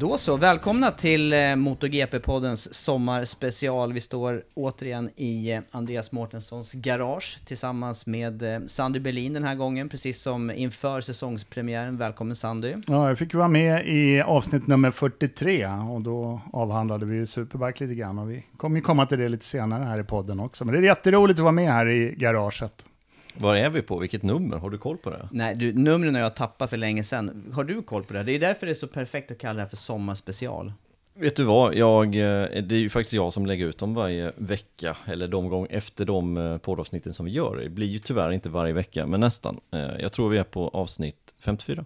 [0.00, 3.92] Då så, välkomna till eh, MotoGP-poddens sommarspecial.
[3.92, 9.54] Vi står återigen i eh, Andreas Mårtenssons garage tillsammans med eh, Sandy Berlin den här
[9.54, 11.96] gången, precis som inför säsongspremiären.
[11.96, 12.74] Välkommen Sandy!
[12.86, 17.94] Ja, jag fick vara med i avsnitt nummer 43 och då avhandlade vi Superbike lite
[17.94, 20.64] grann och vi kommer ju komma till det lite senare här i podden också.
[20.64, 22.86] Men det är jätteroligt att vara med här i garaget.
[23.34, 23.98] Var är vi på?
[23.98, 24.56] Vilket nummer?
[24.56, 25.28] Har du koll på det?
[25.32, 27.52] Nej, du, numren har jag tappat för länge sedan.
[27.54, 28.22] Har du koll på det?
[28.22, 30.72] Det är därför det är så perfekt att kalla det här för sommarspecial.
[31.14, 34.32] Vet du vad, jag, eh, det är ju faktiskt jag som lägger ut dem varje
[34.36, 37.56] vecka, eller de gånger efter de eh, poddavsnitten som vi gör.
[37.56, 39.60] Det blir ju tyvärr inte varje vecka, men nästan.
[39.70, 41.84] Eh, jag tror vi är på avsnitt 54.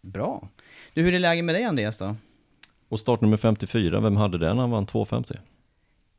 [0.00, 0.48] Bra!
[0.94, 2.16] Du, hur är läget med dig Andreas då?
[2.88, 4.58] Och startnummer 54, vem hade den?
[4.58, 5.38] Han vann 2,50.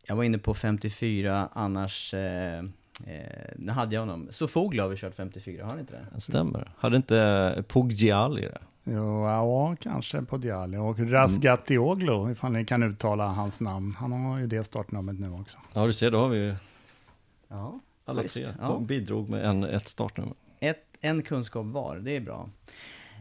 [0.08, 2.14] Jag var inne på 54, annars...
[2.14, 2.64] Eh...
[3.06, 4.28] Eh, när hade jag honom?
[4.32, 6.06] Sofoglu har vi kört 54, har han inte det?
[6.16, 6.72] Det stämmer.
[6.78, 8.58] Hade inte Poggiali det?
[8.84, 10.78] Jo, ja, kanske Poggiali.
[10.78, 13.96] Och Razgatioglu, ifall ni kan uttala hans namn.
[14.00, 15.58] Han har ju det startnumret nu också.
[15.74, 16.56] Ja, du ser, då har vi
[17.48, 18.36] Ja, alla schysst.
[18.36, 18.80] tre Ja.
[18.80, 20.34] bidrog med en, ett startnummer.
[20.60, 22.50] Ett, en kunskap var, det är bra.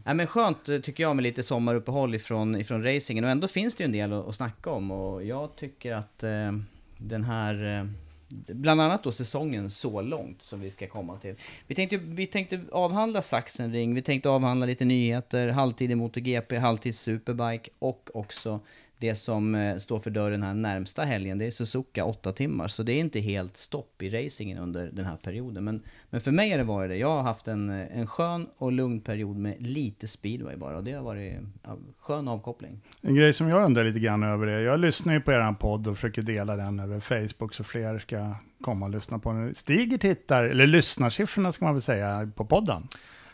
[0.03, 3.75] Ja, men skönt eh, tycker jag med lite sommaruppehåll ifrån, ifrån racingen och ändå finns
[3.75, 6.51] det ju en del att, att snacka om och jag tycker att eh,
[6.97, 7.85] den här, eh,
[8.29, 11.35] bland annat då säsongen så långt som vi ska komma till.
[11.67, 16.95] Vi tänkte, vi tänkte avhandla Sachsenring, vi tänkte avhandla lite nyheter, halvtid i MotoGP, halvtid
[16.95, 18.59] Superbike och också
[18.99, 22.67] det som eh, står för dörren här närmsta helgen, det är Suzuka 8 timmar.
[22.67, 25.63] Så det är inte helt stopp i racingen under den här perioden.
[25.63, 26.97] Men, men för mig har det varit det.
[26.97, 30.77] Jag har haft en, eh, en skön och lugn period med lite speedway bara.
[30.77, 32.81] Och det har varit ja, skön avkoppling.
[33.01, 35.87] En grej som jag undrar lite grann över är, jag lyssnar ju på er podd
[35.87, 39.55] och försöker dela den över Facebook så fler ska komma och lyssna på den.
[39.55, 42.87] Stiger tittar, eller lyssnarsiffrorna ska man väl säga, på podden?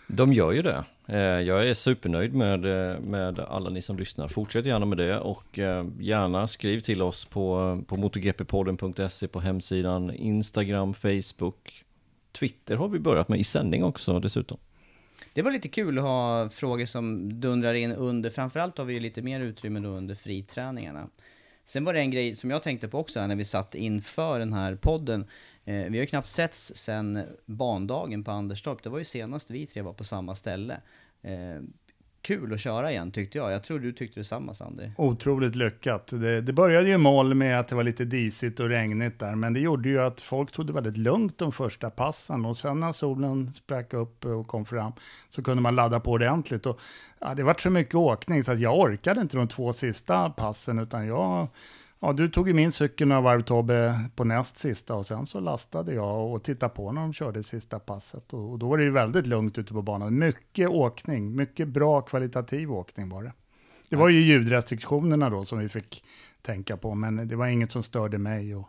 [0.07, 0.83] De gör ju det.
[1.07, 4.27] Eh, jag är supernöjd med, eh, med alla ni som lyssnar.
[4.27, 10.15] Fortsätt gärna med det och eh, gärna skriv till oss på, på motogppodden.se på hemsidan,
[10.15, 11.83] Instagram, Facebook,
[12.31, 14.57] Twitter har vi börjat med i sändning också dessutom.
[15.33, 18.99] Det var lite kul att ha frågor som dundrar in under, framförallt har vi ju
[18.99, 21.09] lite mer utrymme då under friträningarna.
[21.65, 24.53] Sen var det en grej som jag tänkte på också när vi satt inför den
[24.53, 25.27] här podden.
[25.65, 28.83] Eh, vi har ju knappt setts sen bandagen på Anderstorp.
[28.83, 30.81] Det var ju senast vi tre var på samma ställe.
[31.21, 31.61] Eh,
[32.23, 33.51] kul att köra igen tyckte jag.
[33.51, 34.83] Jag tror du tyckte detsamma Sandy.
[34.97, 36.07] Otroligt lyckat.
[36.07, 39.35] Det, det började ju i mål med att det var lite disigt och regnigt där,
[39.35, 42.79] men det gjorde ju att folk tog det väldigt lugnt de första passen och sen
[42.79, 44.91] när solen sprack upp och kom fram
[45.29, 46.65] så kunde man ladda på ordentligt.
[46.65, 46.79] Och,
[47.19, 50.79] ja, det var så mycket åkning så att jag orkade inte de två sista passen
[50.79, 51.47] utan jag
[52.05, 55.39] Ja, du tog ju min cykel några varv Tobbe på näst sista och sen så
[55.39, 58.33] lastade jag och tittade på när de körde sista passet.
[58.33, 60.19] Och, och då var det ju väldigt lugnt ute på banan.
[60.19, 63.31] Mycket åkning, mycket bra kvalitativ åkning var det.
[63.89, 66.03] Det var ju ljudrestriktionerna då som vi fick
[66.41, 68.55] tänka på, men det var inget som störde mig.
[68.55, 68.67] Och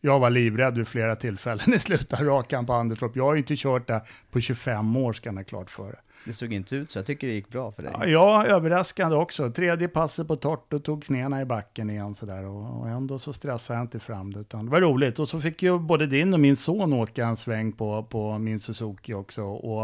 [0.00, 3.16] jag var livrädd vid flera tillfällen i slutet av rakan på Anderstorp.
[3.16, 4.00] Jag har ju inte kört där
[4.30, 6.00] på 25 år, ska ni ha klart för.
[6.24, 6.98] Det såg inte ut så.
[6.98, 7.92] Jag tycker det gick bra för dig.
[8.06, 9.50] Ja, överraskande också.
[9.50, 12.44] Tredje passet på torrt och tog knäna i backen igen sådär.
[12.44, 14.40] Och, och ändå så stressade jag inte fram det.
[14.40, 15.18] Utan det var roligt.
[15.18, 18.60] Och så fick ju både din och min son åka en sväng på, på min
[18.60, 19.42] Suzuki också.
[19.42, 19.82] Och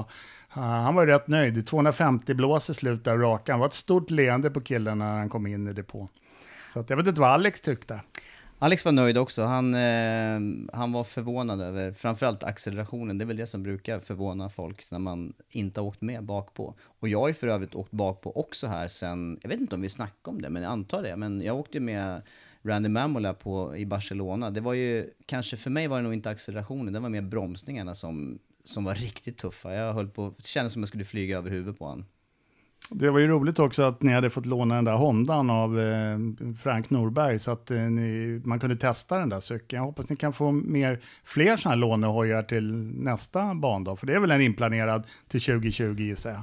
[0.57, 1.67] uh, han var rätt nöjd.
[1.67, 3.59] 250 blås i slutet av rakan.
[3.59, 6.09] Det var ett stort leende på killen när han kom in i depå.
[6.73, 8.01] Så att jag vet inte vad Alex tyckte.
[8.63, 9.43] Alex var nöjd också.
[9.43, 10.41] Han, eh,
[10.73, 13.19] han var förvånad över framförallt accelerationen.
[13.19, 16.75] Det är väl det som brukar förvåna folk när man inte har åkt med bakpå.
[16.83, 19.81] Och jag har ju för övrigt åkt bakpå också här sen, jag vet inte om
[19.81, 21.17] vi snackade om det, men jag antar det.
[21.17, 22.23] Men jag åkte med
[22.63, 24.51] Randy Mamola på, i Barcelona.
[24.51, 27.95] Det var ju, kanske för mig var det nog inte accelerationen, det var mer bromsningarna
[27.95, 29.75] som, som var riktigt tuffa.
[29.75, 32.05] Jag höll på, det kändes som jag skulle flyga över huvudet på honom.
[32.89, 36.19] Det var ju roligt också att ni hade fått låna den där Hondan av eh,
[36.63, 39.79] Frank Norberg så att eh, ni, man kunde testa den där cykeln.
[39.79, 44.15] Jag hoppas ni kan få mer, fler sådana här lånehojar till nästa bandag, för det
[44.15, 46.43] är väl en inplanerad till 2020 gissar jag.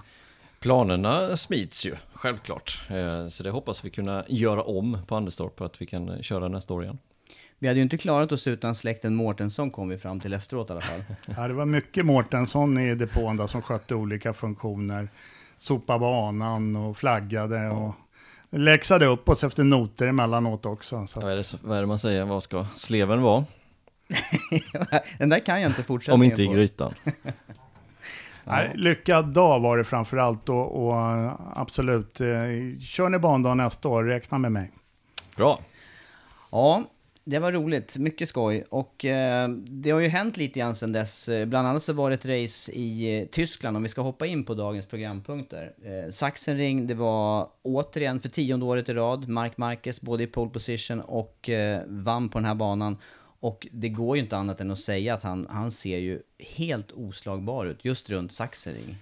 [0.59, 2.81] Planerna smids ju, självklart.
[2.89, 6.73] Eh, så det hoppas vi kunna göra om på Anderstorp, att vi kan köra nästa
[6.73, 6.97] år igen.
[7.59, 10.71] Vi hade ju inte klarat oss utan släkten Mårtensson kom vi fram till efteråt i
[10.71, 11.03] alla fall.
[11.37, 15.09] ja, det var mycket Mårtensson i depån där som skötte olika funktioner
[15.57, 17.93] sopa banan och flaggade och
[18.49, 21.07] läxade upp oss efter noter emellanåt också.
[21.07, 21.19] Så.
[21.19, 23.45] Vad, är det, vad är det man säger, vad ska sleven vara?
[25.17, 26.93] Den där kan jag inte fortsätta Om inte i grytan.
[28.43, 30.95] Nej, lyckad dag var det framförallt och, och
[31.55, 32.27] absolut, eh,
[32.81, 34.71] kör ni bandag nästa år, räkna med mig.
[35.35, 35.59] Bra.
[36.51, 36.83] Ja,
[37.29, 38.65] det var roligt, mycket skoj.
[38.69, 41.29] Och eh, det har ju hänt lite grann sedan dess.
[41.29, 44.25] Eh, bland annat så var det ett race i eh, Tyskland, om vi ska hoppa
[44.25, 45.73] in på dagens programpunkter.
[45.83, 50.49] Eh, Sachsenring, det var återigen för tionde året i rad, Mark Marquez både i pole
[50.49, 52.97] position och eh, vann på den här banan.
[53.39, 56.91] Och det går ju inte annat än att säga att han, han ser ju helt
[56.91, 58.95] oslagbar ut just runt Sachsenring.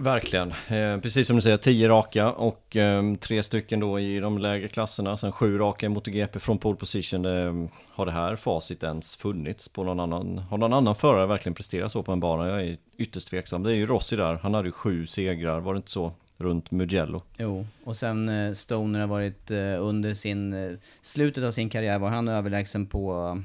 [0.00, 0.52] Verkligen.
[0.68, 4.68] Eh, precis som du säger, tio raka och eh, tre stycken då i de lägre
[4.68, 5.16] klasserna.
[5.16, 7.24] Sen sju raka i MotoGP från pole position.
[7.24, 10.38] Eh, har det här facit ens funnits på någon annan?
[10.38, 12.48] Har någon annan förare verkligen presterat så på en bana?
[12.48, 13.62] Jag är ytterst tveksam.
[13.62, 14.34] Det är ju Rossi där.
[14.42, 16.12] Han hade ju sju segrar, var det inte så?
[16.36, 17.22] Runt Mugello.
[17.38, 21.98] Jo, och sen eh, Stoner har varit eh, under sin, eh, slutet av sin karriär
[21.98, 23.42] var han överlägsen på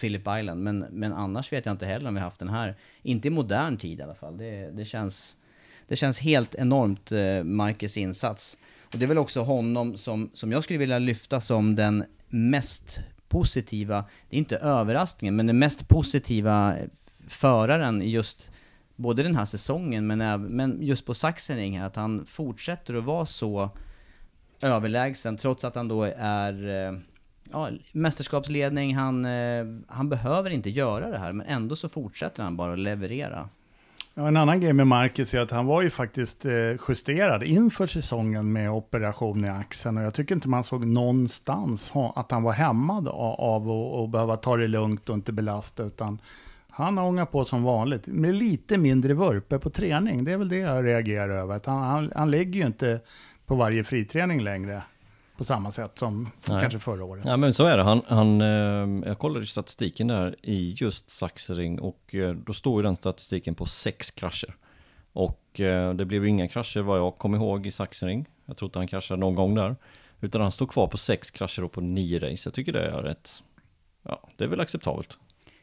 [0.00, 0.62] Philip Island.
[0.62, 3.76] Men, men annars vet jag inte heller om vi haft den här, inte i modern
[3.76, 4.38] tid i alla fall.
[4.38, 5.36] Det, det känns
[5.92, 8.58] det känns helt enormt, eh, Marcus insats.
[8.92, 13.00] Och det är väl också honom som, som jag skulle vilja lyfta som den mest
[13.28, 16.76] positiva, det är inte överraskningen, men den mest positiva
[17.28, 18.50] föraren just
[18.96, 23.04] både den här säsongen men, även, men just på Sachsenring här, att han fortsätter att
[23.04, 23.70] vara så
[24.60, 26.98] överlägsen trots att han då är eh,
[27.50, 32.56] ja, mästerskapsledning, han, eh, han behöver inte göra det här men ändå så fortsätter han
[32.56, 33.48] bara att leverera.
[34.14, 36.52] Ja, en annan grej med Marcus är att han var ju faktiskt eh,
[36.88, 42.30] justerad inför säsongen med operation i axeln och jag tycker inte man såg någonstans att
[42.30, 46.18] han var hämmad av att behöva ta det lugnt och inte belasta utan
[46.70, 50.24] han har ångat på som vanligt med lite mindre vurper på träning.
[50.24, 51.56] Det är väl det jag reagerar över.
[51.56, 53.00] Att han, han, han lägger ju inte
[53.46, 54.82] på varje friträning längre
[55.42, 56.60] på samma sätt som Nej.
[56.60, 57.24] kanske förra året.
[57.26, 57.82] Ja men så är det.
[57.82, 62.82] Han, han, eh, jag kollade statistiken där i just Saxering och eh, då står ju
[62.82, 64.56] den statistiken på sex krascher.
[65.12, 68.26] Och eh, det blev inga krascher vad jag kom ihåg i Saxering.
[68.46, 69.76] Jag tror inte han kraschade någon gång där.
[70.20, 72.48] Utan han står kvar på sex krascher och på nio race.
[72.48, 73.42] Jag tycker det är rätt,
[74.02, 75.18] ja det är väl acceptabelt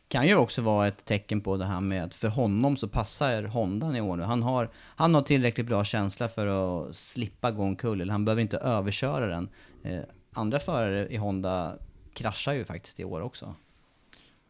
[0.10, 3.44] kan ju också vara ett tecken på det här med att för honom så passar
[3.44, 4.24] Hondan i år nu.
[4.24, 8.42] Han har, han har tillräckligt bra känsla för att slippa gå omkull, eller han behöver
[8.42, 9.50] inte överköra den.
[9.84, 11.78] Eh, andra förare i Honda
[12.14, 13.56] kraschar ju faktiskt i år också.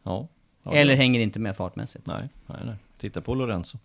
[0.04, 0.28] Ja.
[0.64, 2.08] ja eller hänger inte med fartmässigt.
[2.08, 2.76] Nej, nej, nej.
[2.98, 3.78] Titta på Lorenzo.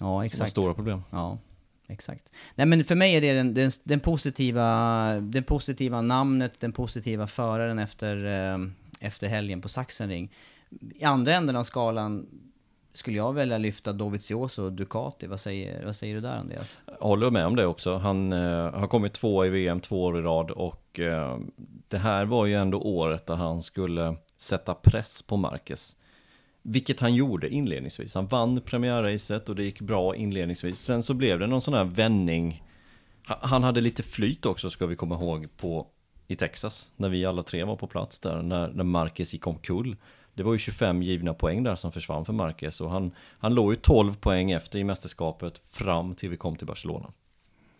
[0.00, 0.50] Ja, exakt.
[0.50, 1.02] stora problem.
[1.10, 1.38] Ja,
[1.86, 2.32] exakt.
[2.54, 7.26] Nej men för mig är det den, den, den, positiva, den positiva namnet, den positiva
[7.26, 8.58] föraren efter, eh,
[9.00, 10.32] efter helgen på Sachsenring
[10.94, 12.26] i andra änden av skalan
[12.94, 15.26] skulle jag välja lyfta Dovizioso och Ducati.
[15.26, 16.80] Vad säger, vad säger du där Andreas?
[16.86, 17.96] Jag håller med om det också.
[17.96, 21.38] Han eh, har kommit två i VM två år i rad och eh,
[21.88, 25.96] det här var ju ändå året där han skulle sätta press på Marquez.
[26.62, 28.14] Vilket han gjorde inledningsvis.
[28.14, 30.78] Han vann premiärracet och det gick bra inledningsvis.
[30.78, 32.62] Sen så blev det någon sån här vändning.
[33.22, 35.86] Han hade lite flyt också ska vi komma ihåg på
[36.26, 36.90] i Texas.
[36.96, 38.42] När vi alla tre var på plats där.
[38.42, 39.96] När, när Marquez gick omkull.
[40.34, 43.72] Det var ju 25 givna poäng där som försvann för Marquez och han, han låg
[43.72, 47.06] ju 12 poäng efter i mästerskapet fram till vi kom till Barcelona.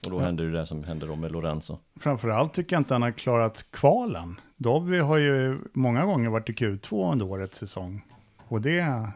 [0.05, 0.25] Och då ja.
[0.25, 1.79] hände det som hände då med Lorenzo.
[2.01, 4.41] Framförallt tycker jag inte han har klarat kvalen.
[4.57, 8.05] Dobby har ju många gånger varit i Q2 under årets säsong.
[8.49, 9.09] Och det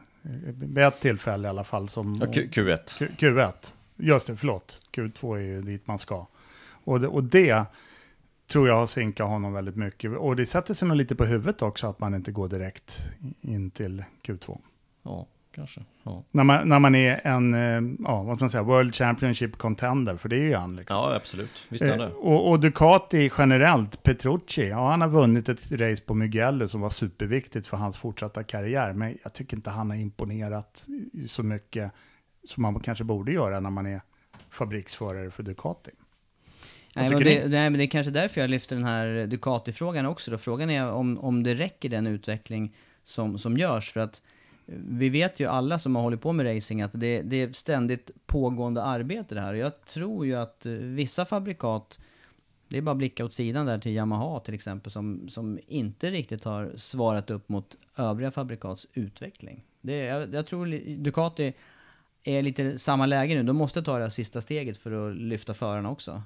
[0.46, 1.88] vid ett tillfälle i alla fall.
[1.88, 2.98] Som, Ja, Q- Q1.
[2.98, 3.52] Q, Q1.
[3.96, 4.80] Just det, förlåt.
[4.92, 6.26] Q2 är ju dit man ska.
[6.84, 7.64] Och det, och det
[8.48, 10.16] tror jag har sinkat honom väldigt mycket.
[10.18, 12.98] Och det sätter sig nog lite på huvudet också att man inte går direkt
[13.40, 14.58] in till Q2.
[15.02, 15.80] Ja, kanske.
[16.02, 16.24] Ja.
[16.30, 20.16] När man, när man är en, eh, ja, vad ska man säga, World Championship contender,
[20.16, 20.96] för det är ju han liksom.
[20.96, 21.66] ja, absolut.
[21.68, 22.12] Visst är Eh, det.
[22.12, 26.90] och, och Ducati generellt, Petrucci, ja han har vunnit ett race på Mugello som var
[26.90, 28.92] superviktigt för hans fortsatta karriär.
[28.92, 30.86] Men jag tycker inte han har imponerat
[31.26, 31.92] så mycket
[32.44, 34.00] som man kanske borde göra när man är
[34.50, 35.90] fabriksförare för Ducati.
[36.98, 40.30] Nej men, det, nej men det är kanske därför jag lyfter den här Ducati-frågan också
[40.30, 40.38] då.
[40.38, 43.92] Frågan är om, om det räcker den utveckling som, som görs.
[43.92, 44.22] För att
[44.66, 47.52] eh, vi vet ju alla som har hållit på med racing att det, det är
[47.52, 49.52] ständigt pågående arbete det här.
[49.52, 52.00] Och jag tror ju att eh, vissa fabrikat,
[52.68, 56.10] det är bara att blicka åt sidan där till Yamaha till exempel, som, som inte
[56.10, 59.64] riktigt har svarat upp mot övriga fabrikats utveckling.
[59.80, 61.52] Det, jag, jag tror Ducati
[62.24, 63.42] är lite samma läge nu.
[63.42, 66.22] De måste ta det här sista steget för att lyfta förarna också.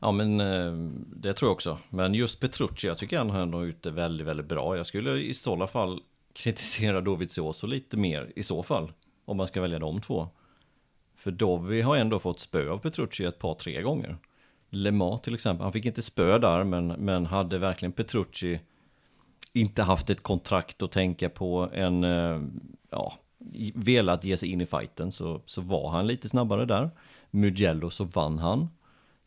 [0.00, 0.72] Ja men eh,
[1.16, 1.78] det tror jag också.
[1.90, 4.76] Men just Petrucci, jag tycker han har ändå ut det väldigt, väldigt bra.
[4.76, 6.00] Jag skulle i sådana fall
[6.32, 8.92] kritisera Dovizioso lite mer i så fall.
[9.24, 10.28] Om man ska välja de två.
[11.16, 14.16] För Dovi har ändå fått spö av Petrucci ett par, tre gånger.
[14.70, 18.60] Lema till exempel, han fick inte spö där men, men hade verkligen Petrucci
[19.52, 22.40] inte haft ett kontrakt att tänka på en, eh,
[22.90, 23.12] ja,
[23.74, 26.90] velat ge sig in i fighten så, så var han lite snabbare där.
[27.30, 28.68] Mugello så vann han.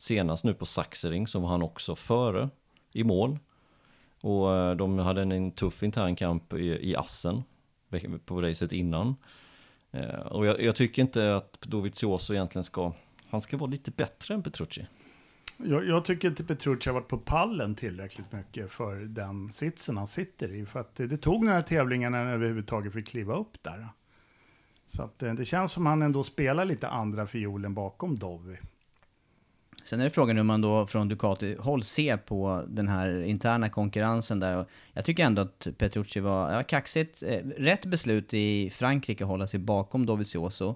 [0.02, 2.50] Senast nu på Saxering så var han också före
[2.92, 3.40] i mål.
[4.22, 7.44] Och eh, de hade en, en tuff intern kamp i, i Assen
[8.26, 9.16] på racet innan.
[9.92, 12.94] Eh, och jag, jag tycker inte att Dovizioso egentligen ska,
[13.30, 14.88] han ska vara lite bättre än Petrucci.
[15.58, 20.08] Jag, jag tycker inte Petrucci har varit på pallen tillräckligt mycket för den sitsen han
[20.08, 20.66] sitter i.
[20.66, 23.88] För att det, det tog några tävlingar när han överhuvudtaget fick kliva upp där.
[24.88, 28.58] Så att eh, det känns som han ändå spelar lite andra fiolen bakom Dovi.
[29.84, 34.40] Sen är det frågan hur man då från Ducati-håll ser på den här interna konkurrensen
[34.40, 34.66] där.
[34.94, 37.24] Jag tycker ändå att Petrucci var ja, kaxigt.
[37.24, 40.76] Eh, rätt beslut i Frankrike att hålla sig bakom Dovizioso.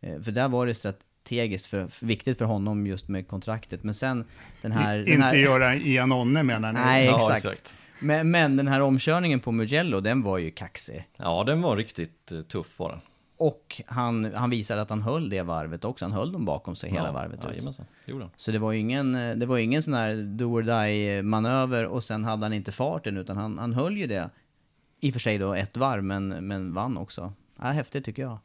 [0.00, 3.82] Eh, för där var det strategiskt för, för, viktigt för honom just med kontraktet.
[3.82, 4.24] Men sen
[4.62, 4.96] den här...
[4.96, 6.80] I, den inte här göra Ian Onne menar ni?
[6.80, 7.44] Nej, Ja, exakt.
[7.44, 7.76] exakt.
[8.00, 11.08] Men, men den här omkörningen på Mugello, den var ju kaxig.
[11.16, 13.00] Ja, den var riktigt eh, tuff var den.
[13.36, 16.04] Och han, han visade att han höll det varvet också.
[16.04, 17.50] Han höll dem bakom sig hela ja, varvet ut.
[17.50, 18.30] Jajamensan, gjorde han.
[18.36, 21.84] Så det var ju ingen, eh, det var ingen sån här do or die manöver
[21.84, 24.30] och sen hade han inte farten utan han, han höll ju det.
[25.00, 27.32] I och för sig då ett varv men, men vann också.
[27.58, 28.38] Ja, häftigt tycker jag.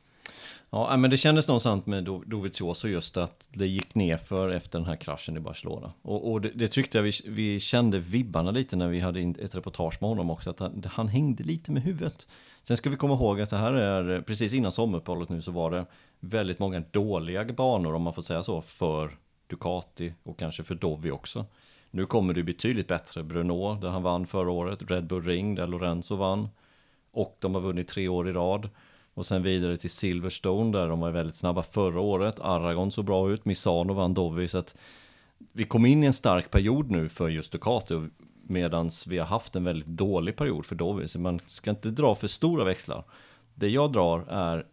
[0.69, 4.49] Ja, nej, men det kändes någonstans med Do- Dovizioso just att det gick ner för
[4.49, 5.93] efter den här kraschen i Barcelona.
[6.01, 9.55] Och, och det, det tyckte jag vi, vi kände vibbarna lite när vi hade ett
[9.55, 12.27] reportage med honom också, att han, han hängde lite med huvudet.
[12.63, 15.71] Sen ska vi komma ihåg att det här är, precis innan sommaruppehållet nu så var
[15.71, 15.85] det
[16.19, 21.11] väldigt många dåliga banor om man får säga så, för Ducati och kanske för Dovi
[21.11, 21.45] också.
[21.91, 23.23] Nu kommer det betydligt bättre.
[23.23, 26.49] Bruno, där han vann förra året, Red Bull Ring, där Lorenzo vann.
[27.11, 28.69] Och de har vunnit tre år i rad.
[29.13, 32.39] Och sen vidare till Silverstone där de var väldigt snabba förra året.
[32.39, 34.47] Aragon såg bra ut, Misano vann Dovi.
[34.47, 34.77] Så att
[35.51, 37.95] vi kom in i en stark period nu för just Ducati.
[38.49, 41.07] Medan vi har haft en väldigt dålig period för Dovi.
[41.07, 43.03] Så man ska inte dra för stora växlar.
[43.55, 44.65] Det jag drar är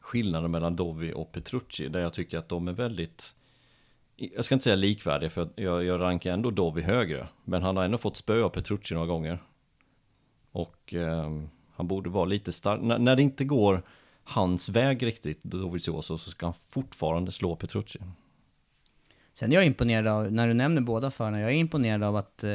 [0.00, 1.88] skillnaden mellan Dovi och Petrucci.
[1.88, 3.34] Där jag tycker att de är väldigt
[4.16, 7.28] jag ska inte säga likvärdiga för jag, jag rankar ändå Dovi högre.
[7.44, 9.38] Men han har ändå fått spö av Petrucci några gånger.
[10.52, 11.42] Och eh,
[11.74, 12.80] han borde vara lite stark.
[12.82, 13.82] N när det inte går
[14.24, 17.98] hans väg riktigt, Dovizioso, så ska han fortfarande slå Petrucci.
[19.34, 22.44] Sen är jag imponerad av, när du nämner båda förarna, jag är imponerad av att
[22.44, 22.50] eh,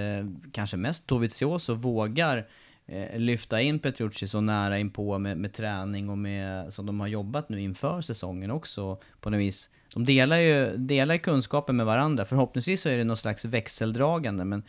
[0.52, 2.48] kanske mest Dovizioso vågar
[2.86, 7.08] eh, lyfta in Petrucci så nära inpå med, med träning och med, som de har
[7.08, 9.70] jobbat nu inför säsongen också på något vis.
[9.94, 14.64] De delar ju delar kunskapen med varandra, förhoppningsvis så är det något slags växeldragande men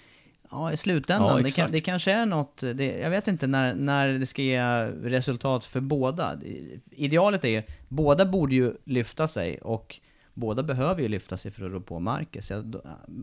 [0.50, 3.74] Ja, i slutändan, Ja, det, kan, det kanske är något, det, jag vet inte när,
[3.74, 6.38] när det ska ge resultat för båda.
[6.90, 10.00] Idealet är ju, båda borde ju lyfta sig och
[10.38, 12.52] båda behöver ju lyfta sig för att rå på Marcus.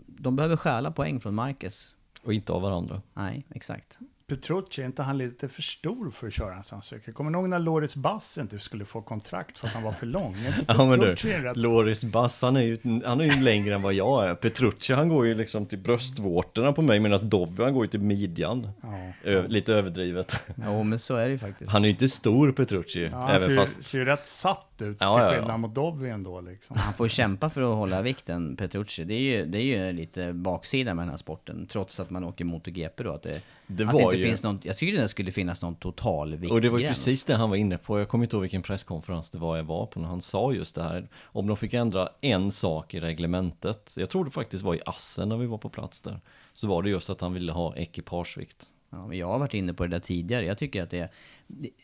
[0.08, 1.96] De behöver stjäla poäng från Marcus.
[2.24, 3.02] Och inte av varandra.
[3.14, 4.00] Nej, exakt.
[4.28, 7.14] Petrucci, är inte han lite för stor för att köra en sån cykel?
[7.14, 10.06] Kommer ni ihåg när Loris Bass inte skulle få kontrakt för att han var för
[10.06, 10.36] lång?
[10.68, 13.94] Ja men du, rätt- Loris Bass han är, ju, han är ju längre än vad
[13.94, 14.36] jag är.
[14.36, 18.00] Petrucci han går ju liksom till bröstvårtorna på mig medan Dovi han går ju till
[18.00, 18.70] midjan.
[18.82, 19.12] Ja.
[19.24, 20.44] Ö, lite överdrivet.
[20.66, 21.72] Jo, men så är det ju faktiskt.
[21.72, 23.10] Han är ju inte stor Petrucci.
[23.12, 23.86] Ja, han även ser, ju- fast...
[23.86, 25.40] ser ju rätt satt ut Ja, till ja, ja.
[25.40, 26.78] skillnad mot Dovi ändå liksom.
[26.78, 29.04] Han får kämpa för att hålla vikten, Petrucci.
[29.04, 32.24] Det är ju, det är ju lite baksida med den här sporten, trots att man
[32.24, 33.12] åker MotoGP då.
[33.14, 36.34] Att det, Det att var ju- finns någon, jag tycker det skulle finnas någon total
[36.52, 38.00] Och det var ju precis det han var inne på.
[38.00, 40.76] Jag kommer inte ihåg vilken presskonferens det var jag var på när han sa just
[40.76, 41.10] det här.
[41.24, 43.94] Om de fick ändra en sak i reglementet.
[43.98, 46.20] Jag tror det faktiskt var i Assen när vi var på plats där.
[46.54, 48.68] Så var det just att han ville ha ekipagevikt.
[48.90, 50.46] Ja, men jag har varit inne på det där tidigare.
[50.46, 51.10] Jag tycker att det är...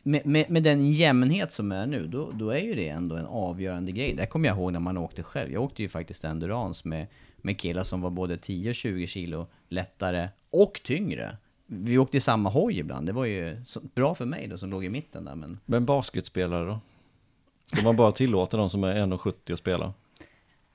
[0.03, 3.25] Med, med, med den jämnhet som är nu, då, då är ju det ändå en
[3.25, 4.13] avgörande grej.
[4.15, 5.51] Det kommer jag ihåg när man åkte själv.
[5.51, 7.07] Jag åkte ju faktiskt endurance med,
[7.38, 11.38] med killar som var både 10 och 20 kilo lättare och tyngre.
[11.73, 13.07] Vi åkte i samma hoj ibland.
[13.07, 13.61] Det var ju
[13.95, 15.35] bra för mig då som låg i mitten där.
[15.35, 16.79] Men Men basketspelare då?
[17.65, 19.93] Ska man bara tillåta de som är 1,70 att spela?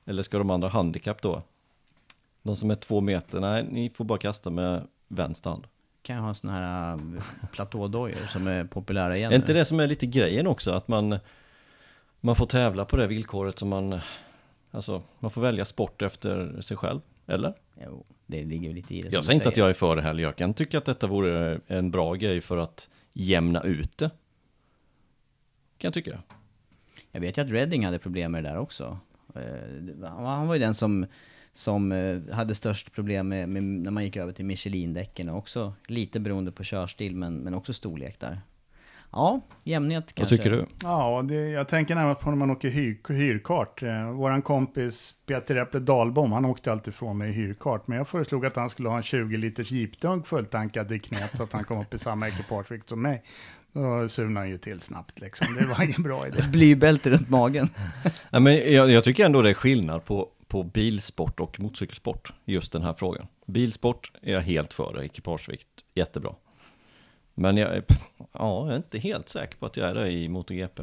[0.05, 1.43] Eller ska de andra handikapp då?
[2.43, 5.67] De som är två meter, nej ni får bara kasta med vänster hand.
[6.03, 7.23] kan jag ha såna här äh,
[7.53, 10.71] platådojor som är populära igen Är inte det som är lite grejen också?
[10.71, 11.19] Att man,
[12.21, 14.01] man får tävla på det villkoret som man,
[14.71, 17.55] alltså man får välja sport efter sig själv, eller?
[17.85, 19.13] Jo, det ligger lite i det.
[19.13, 21.61] Jag säger inte att jag är för det heller, jag kan tycka att detta vore
[21.67, 24.11] en bra grej för att jämna ut det.
[25.79, 26.23] Kan jag tycka.
[27.13, 28.99] Jag vet ju att Redding hade problem med det där också.
[29.35, 31.07] Eh, Han var ju den som,
[31.53, 36.21] som eh, hade störst problem med, med när man gick över till Michelin-däcken också lite
[36.21, 38.41] beroende på körstil men, men också storlek där.
[39.13, 40.37] Ja, jämnhet Vad kanske.
[40.37, 40.67] tycker du?
[40.83, 43.83] Ja, det, jag tänker närmast på när man åker hyr, hyrkart.
[43.83, 47.87] Eh, våran kompis Peter Äpple Dahlbom, han åkte alltid från mig i hyrkart.
[47.87, 51.43] Men jag föreslog att han skulle ha en 20 liters jeepdunk fulltankad i knät så
[51.43, 53.23] att han kom upp i samma ekipagevikt som mig.
[53.73, 55.47] Då surnade han ju till snabbt liksom.
[55.61, 56.39] Det var ingen bra idé.
[56.53, 57.69] Blybälte runt magen.
[58.31, 62.73] Ja, men jag, jag tycker ändå det är skillnad på, på bilsport och motorcykelsport, just
[62.73, 63.27] den här frågan.
[63.47, 66.35] Bilsport är jag helt för, ekipagevikt, jättebra.
[67.39, 67.85] Men jag, är-
[68.33, 70.83] ja, jag är inte helt säker på att jag är det i MotoGP.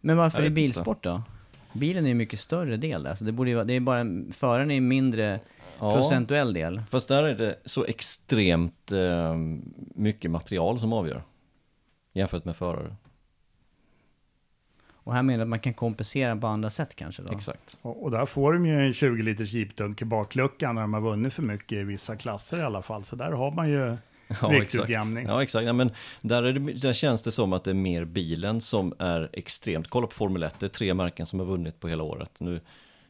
[0.00, 1.22] Men varför vet bilsport då?
[1.72, 4.04] Bilen är ju mycket större del där, så det borde ju vara, det är bara,
[4.32, 5.40] föraren är en mindre
[5.80, 5.94] Ja.
[5.94, 6.82] procentuell del.
[6.90, 9.36] Fast där är det så extremt eh,
[9.94, 11.22] mycket material som avgör.
[12.12, 12.96] Jämfört med förare.
[14.94, 17.32] Och här menar jag att man kan kompensera på andra sätt kanske då?
[17.32, 17.78] Exakt.
[17.82, 21.00] Och, och där får de ju en 20 liters jeepdunk i bakluckan när de har
[21.00, 23.04] vunnit för mycket i vissa klasser i alla fall.
[23.04, 23.96] Så där har man ju
[24.28, 24.52] Ja, exakt.
[24.52, 25.26] viktutjämning.
[25.26, 25.66] Ja, exakt.
[25.66, 25.90] Ja, men
[26.20, 29.88] där, är det, där känns det som att det är mer bilen som är extremt.
[29.88, 32.40] Kolla på Formel 1, det är tre märken som har vunnit på hela året.
[32.40, 32.60] Nu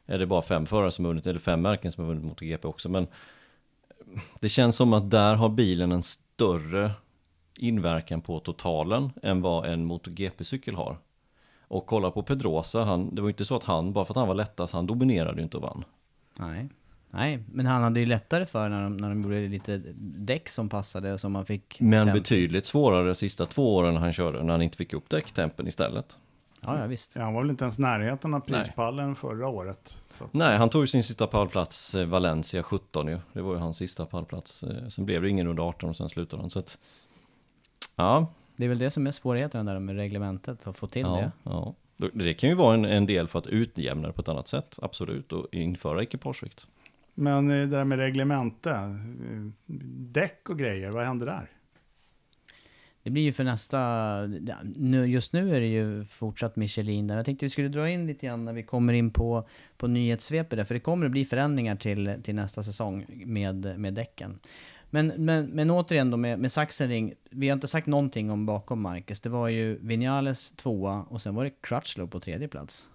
[0.07, 2.68] är det bara fem förare som har vunnit, eller fem märken som har vunnit MotoGP
[2.68, 2.88] också.
[2.88, 3.07] Men
[4.40, 6.90] det känns som att där har bilen en större
[7.57, 10.98] inverkan på totalen än vad en MotoGP-cykel har.
[11.68, 14.18] Och kolla på Pedrosa, han, det var ju inte så att han, bara för att
[14.18, 15.85] han var lättast, han dominerade ju inte och vann.
[16.35, 16.68] Nej.
[17.16, 19.83] Nej, men han hade ju lättare för när de, när de gjorde lite
[20.18, 21.81] däck som passade och som man fick...
[21.81, 25.09] Men temp- betydligt svårare de sista två åren han körde, när han inte fick upp
[25.09, 26.18] däcktempen istället.
[26.61, 27.16] Ja, ja visst.
[27.16, 30.02] Ja, han var väl inte ens närheten av prispallen förra året.
[30.18, 30.24] Så.
[30.33, 33.18] Nej, han tog ju sin sista pallplats, eh, Valencia 17 ju.
[33.33, 34.62] Det var ju hans sista pallplats.
[34.62, 36.50] Eh, Sen blev det ingen under 18 och sen slutade han.
[36.50, 36.79] Så att,
[37.96, 38.26] ja,
[38.57, 41.31] Det är väl det som är svårigheten där med reglementet, att få till ja, det.
[41.42, 41.74] ja.
[42.12, 44.79] Det kan ju vara en, en del för att utjämna det på ett annat sätt,
[44.83, 46.66] absolut, och införa ekipagevikt.
[47.18, 49.52] Men eh, det där med reglemente, eh,
[49.96, 51.50] däck och grejer, vad händer där?
[53.02, 54.20] Det blir ju för nästa...
[54.76, 57.16] Nu, just nu är det ju fortsatt Michelin där.
[57.16, 60.57] Jag tänkte vi skulle dra in lite grann när vi kommer in på, på nyhetssvepet
[60.57, 64.38] där, för det kommer att bli förändringar till, till nästa säsong med, med däcken.
[64.90, 68.83] Men, men, men återigen då med, med Sachsenring, vi har inte sagt någonting om bakom
[68.83, 69.20] Marcus.
[69.20, 72.88] Det var ju Vinales tvåa och sen var det Crutchlow på tredje plats.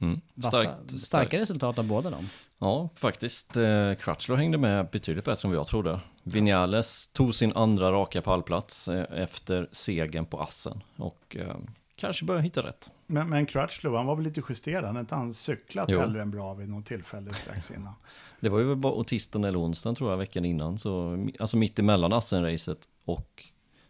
[0.00, 0.20] Mm.
[0.34, 2.28] Vassa, Starkt, starka resultat av båda dem.
[2.58, 3.56] Ja, faktiskt.
[3.56, 6.00] Eh, Crutchlow hängde med betydligt bättre än vad jag trodde.
[6.22, 11.56] Vinales tog sin andra raka pallplats eh, efter segern på Assen och eh,
[11.96, 12.90] kanske börjar hitta rätt.
[13.06, 14.84] Men, men Crutchlow, han var väl lite justerad?
[14.84, 16.00] Han hade inte han cyklat Jo.
[16.00, 17.94] hellre än bra vid något tillfälle strax innan?
[18.40, 22.12] Det var ju bara tisdagen eller onsdagen tror jag veckan innan, så alltså mitt emellan
[22.12, 23.44] Assen-racet och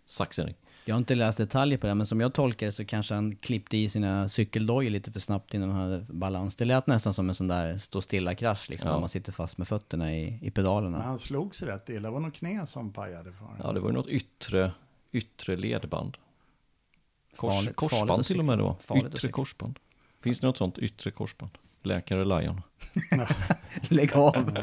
[0.04, 0.54] Sachsenring.
[0.88, 3.36] Jag har inte läst detaljer på det, men som jag tolkar det så kanske han
[3.36, 6.56] klippte i sina cykeldojor lite för snabbt innan han hade balans.
[6.56, 8.92] Det lät nästan som en sån där stå stilla-krasch liksom, Ja.
[8.94, 11.02] där man sitter fast med fötterna i, i Men pedalerna.
[11.02, 12.00] han slog sig rätt illa.
[12.08, 13.60] Det var något knä som pajade för honom.
[13.64, 14.72] Ja, det var ju något yttre,
[15.12, 16.16] yttre ledband.
[17.36, 18.76] Kors, Farligt- farligt korsband att till och med det var.
[18.80, 19.78] Farligt Yttre korsband.
[20.20, 21.52] Finns det något sånt yttre korsband?
[21.82, 22.62] Läkare Lion.
[23.88, 24.58] Lägg av!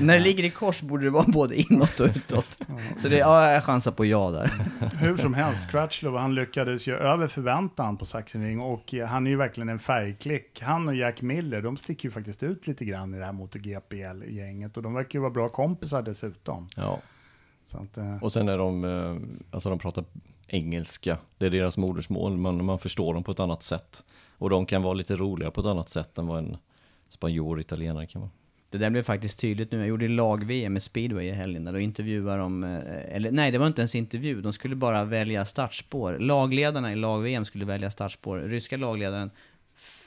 [0.00, 2.58] När det ligger i kors borde det vara både inåt och utåt.
[2.98, 4.50] Så det, ja, jag chansar på ja där.
[5.00, 9.30] Hur som helst, Crutchlow, han lyckades ju över förväntan på Sachsenring och eh, han är
[9.30, 10.62] ju verkligen en färgklick.
[10.62, 14.76] Han och Jack Miller, de sticker ju faktiskt ut lite grann i det här MotoGP-gänget
[14.76, 16.68] och de verkar ju vara bra kompisar dessutom.
[16.76, 16.98] Ja.
[17.66, 19.16] Så att, eh, Och sen är de, eh,
[19.50, 20.04] alltså de pratar
[20.46, 21.18] engelska.
[21.38, 24.04] Det är deras modersmål, men man förstår dem på ett annat sätt.
[24.42, 26.56] Och de kan vara lite roliga på ett annat sätt än vad en
[27.08, 28.30] spanjor italienare kan vara.
[28.70, 29.78] Det där blev faktiskt tydligt nu.
[29.78, 33.58] Jag gjorde lag-VM med speedway i helgen där då intervjuade de, eh, eller nej det
[33.58, 36.18] var inte ens intervju, de skulle bara välja startspår.
[36.18, 38.38] Lagledarna i lag-VM skulle välja startspår.
[38.38, 39.30] Ryska lagledaren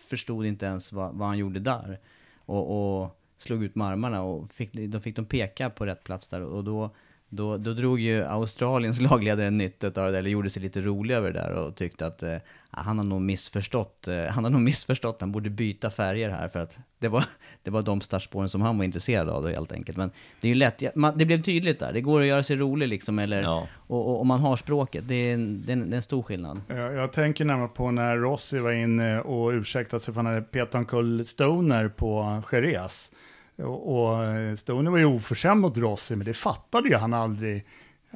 [0.09, 1.99] förstod inte ens vad, vad han gjorde där.
[2.37, 6.27] Och, och slog ut med armarna och fick, då fick de peka på rätt plats
[6.27, 6.95] där och då
[7.29, 11.31] då, då drog ju Australiens lagledare nytta av det, eller gjorde sig lite rolig över
[11.31, 12.37] det där och tyckte att eh,
[12.71, 16.59] han har nog missförstått, eh, han har nog missförstått, han borde byta färger här för
[16.59, 17.23] att det var,
[17.63, 19.97] det var de startspåren som han var intresserad av då helt enkelt.
[19.97, 20.11] Men
[20.41, 22.87] det är ju lätt, man, det blev tydligt där, det går att göra sig rolig
[22.87, 23.67] liksom, eller, Ja.
[23.87, 26.01] och, och, och man har språket, det är, en, det, är en, det är en
[26.01, 26.61] stor skillnad.
[26.67, 30.41] Jag, jag tänker närmare på när Rossi var inne och ursäktade sig för han hade
[30.41, 33.11] petat omkull Stoner på Jerez.
[33.57, 37.65] Och, och eh, Stoner var ju oförskämd mot Rossi, men det fattade ju han aldrig.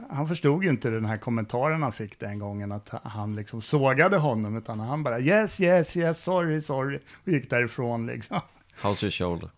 [0.10, 4.18] Han förstod ju inte den här kommentaren han fick den gången, att han liksom sågade
[4.18, 8.40] honom, utan han bara yes, yes, yes, sorry, sorry, och gick därifrån liksom.
[8.82, 9.50] How's your shoulder?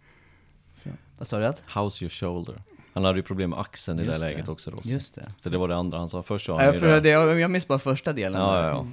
[1.17, 1.45] Vad sa du?
[1.45, 1.63] Att?
[1.73, 2.61] How's your shoulder?
[2.93, 4.33] Han hade ju problem med axeln i det Just där det.
[4.33, 4.71] läget också.
[4.71, 4.77] Då.
[4.83, 5.31] Just det.
[5.39, 6.23] Så det var det andra han sa.
[6.23, 6.99] Först sa han för det.
[6.99, 8.87] det, jag, jag minns bara första delen Ja, där, ja, ja.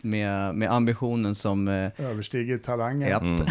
[0.00, 1.68] Med, med ambitionen som...
[1.68, 3.08] Eh, Överstiger talangen.
[3.08, 3.22] japp.
[3.22, 3.46] Mm.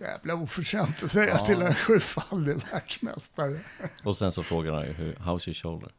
[0.00, 1.46] Jävla oförskämt att säga Ja.
[1.46, 3.58] till en sjufaldig världsmästare.
[4.04, 5.90] Och sen så frågar han ju, hur- how's your shoulder?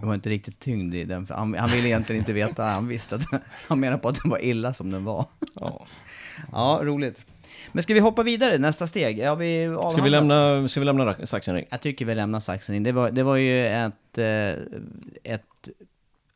[0.00, 2.88] Det var inte riktigt tyngd i den, för han, han ville egentligen inte veta, han
[2.88, 3.22] visste att,
[3.68, 5.26] han menade på att den var illa som den var.
[5.54, 5.86] Ja.
[6.52, 7.26] Ja, roligt.
[7.72, 9.18] Men ska vi hoppa vidare, nästa steg?
[9.18, 11.64] Ja, vi Ska vi lämna, ska vi lämna Sachsenring?
[11.70, 12.82] Jag tycker vi lämnar saxen in.
[12.82, 14.62] Det var, det var ju ett, eh,
[15.34, 15.68] ett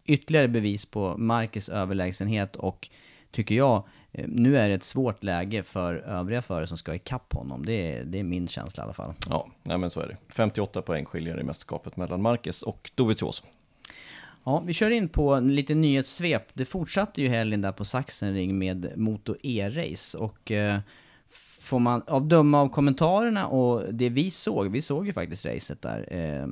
[0.05, 2.89] ytterligare bevis på Marcus överlägsenhet och
[3.31, 7.67] tycker jag, nu är det ett svårt läge för övriga förare som ska ikapp honom.
[7.67, 9.15] Det är, det är min känsla i alla fall.
[9.31, 10.17] Ja, nej men så är det.
[10.29, 13.45] 58 poäng skiljer i mästerskapet mellan Marquez och Dovizioso.
[14.45, 16.43] Ja, vi kör in på en liten nyhetssvep.
[16.53, 20.79] Det fortsatte ju helgen där på Sachsenring med Moto E-race och eh,
[21.61, 25.83] får man, av döma av kommentarerna och det vi såg, vi såg ju faktiskt racet
[25.83, 26.13] där.
[26.13, 26.49] Eh,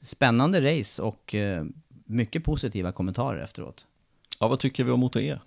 [0.00, 1.64] spännande race och eh,
[2.04, 3.86] mycket positiva kommentarer efteråt.
[4.40, 5.38] Ja, vad tycker vi om Moto E?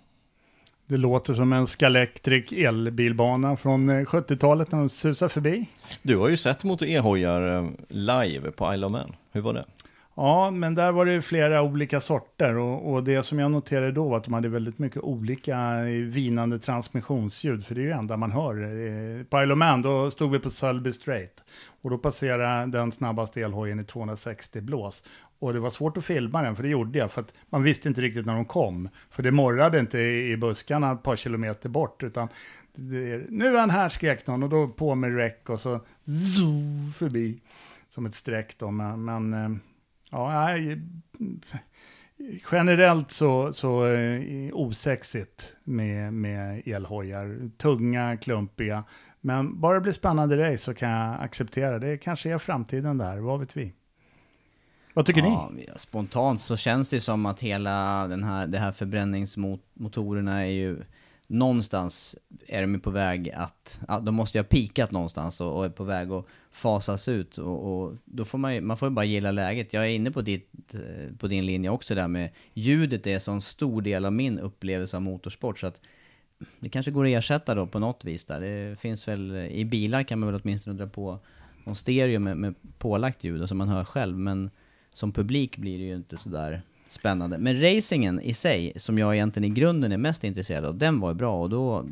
[0.90, 5.68] Det låter som en Scalextric elbilbana från eh, 70-talet när de susar förbi.
[6.02, 9.12] Du har ju sett Moto E-hojar eh, live på Isle of Man.
[9.32, 9.64] Hur var det?
[10.14, 14.08] Ja, men där var det flera olika sorter och, och det som jag noterade då
[14.08, 17.94] var att de hade väldigt mycket olika eh, vinande transmissionsljud, för det är ju det
[17.94, 18.62] enda man hör.
[18.62, 21.44] Eh, På Isle of Man, då stod vi på Sulby Straight
[21.82, 25.04] och då passerade den snabbaste elhojen i 260 blås.
[25.40, 27.88] Och det var svårt att filma den, för det gjorde jag, för att man visste
[27.88, 28.88] inte riktigt när de kom.
[29.10, 32.28] För det morrade inte i buskarna ett par kilometer bort, utan
[32.74, 35.80] det, nu är han här, skrek någon, och då på med räck och så
[36.36, 37.40] zoo, förbi
[37.88, 38.70] som ett streck då.
[38.70, 39.50] Men, men eh,
[40.10, 40.56] ja,
[42.52, 47.50] generellt så, så eh, osexigt med, med elhojar.
[47.58, 48.84] Tunga, klumpiga.
[49.20, 51.78] Men bara det blir spännande race så kan jag acceptera.
[51.78, 53.74] Det kanske är framtiden där, vad vet vi?
[54.94, 55.66] Vad tycker ja, ni?
[55.76, 60.82] Spontant så känns det som att hela den här, det här förbränningsmotorerna är ju
[61.30, 65.64] någonstans är de ju på väg att, de måste ju ha pikat någonstans och, och
[65.64, 68.94] är på väg att fasas ut och, och då får man ju, man får ju
[68.94, 69.72] bara gilla läget.
[69.72, 73.20] Jag är inne på, ditt, eh, på din linje också där med ljudet är en
[73.20, 75.80] sån stor del av min upplevelse av motorsport så att
[76.60, 78.40] det kanske går att ersätta då på något vis där.
[78.40, 81.18] Det finns väl, i bilar kan man väl åtminstone dra på
[81.64, 84.50] någon stereo med, med pålagt ljud och som man hör själv men
[84.94, 87.38] som publik blir det ju inte sådär spännande.
[87.38, 91.08] Men racingen i sig, som jag egentligen i grunden är mest intresserad av, den var
[91.08, 91.86] ju bra och då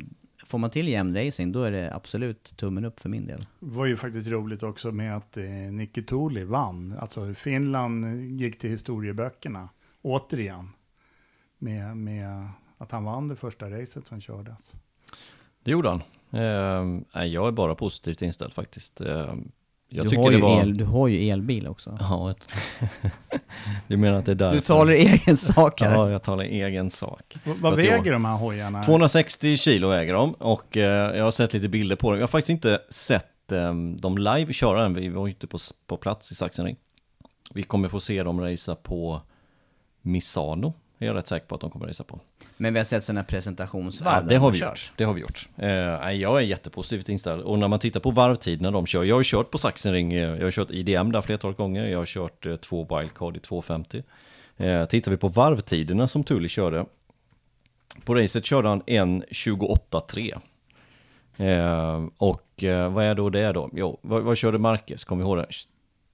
[0.45, 3.39] får man till jämn racing, då är det absolut tummen upp för min del.
[3.59, 6.95] Det var ju faktiskt roligt också med att eh, Nicky Tuuli vann.
[6.99, 9.69] Alltså Finland gick till historieböckerna,
[10.01, 10.69] återigen.
[11.57, 14.71] Med, med att han vann det första racet som kördes.
[15.63, 16.01] Det gjorde han.
[16.31, 19.01] Eh, jag är bara positivt inställd faktiskt.
[19.01, 19.33] Eh,
[19.89, 20.61] jag Du har, ju det var...
[20.61, 21.97] el, du har ju elbil också.
[21.99, 22.33] Ja,
[23.87, 24.55] du menar att det är därför?
[24.55, 25.93] Du talar egen sak här.
[25.93, 27.37] Ja, jag talar egen sak.
[27.45, 28.83] V- vad att jag- väger de här hojarna?
[28.83, 32.19] 260 kilo väger de och eh, jag har sett lite bilder på dem.
[32.19, 34.93] Jag har faktiskt inte sett eh, dem live köra än.
[34.93, 36.75] Vi var ju inte på, på plats i Sachsenring.
[37.53, 39.21] Vi kommer få se dem racea på
[40.01, 40.73] Misano.
[40.99, 42.19] Är jag rätt säker på att de kommer racea på.
[42.61, 44.69] Men vi har sett sådana presentationsvarv Ja, det de har vi kört.
[44.69, 44.91] gjort.
[44.95, 45.49] Det har vi gjort.
[45.55, 47.41] Nej, jag är jättepositivt inställd.
[47.41, 49.03] Och när man tittar på varvtiderna de kör.
[49.03, 50.13] Jag har kört på Sachsenring.
[50.13, 51.85] eh, Jag har kört IDM där flertalet gånger.
[51.85, 54.03] Jag har kört eh, två wildcard i 250.
[54.57, 56.85] Eh, tittar vi på varvtiderna som Thule körde.
[58.05, 60.39] På racet körde han en 28.3.
[61.37, 63.69] Eh, och eh, vad är då det då?
[63.73, 65.03] Jo, vad, vad körde Marcus?
[65.03, 65.47] Kommer vi ihåg det?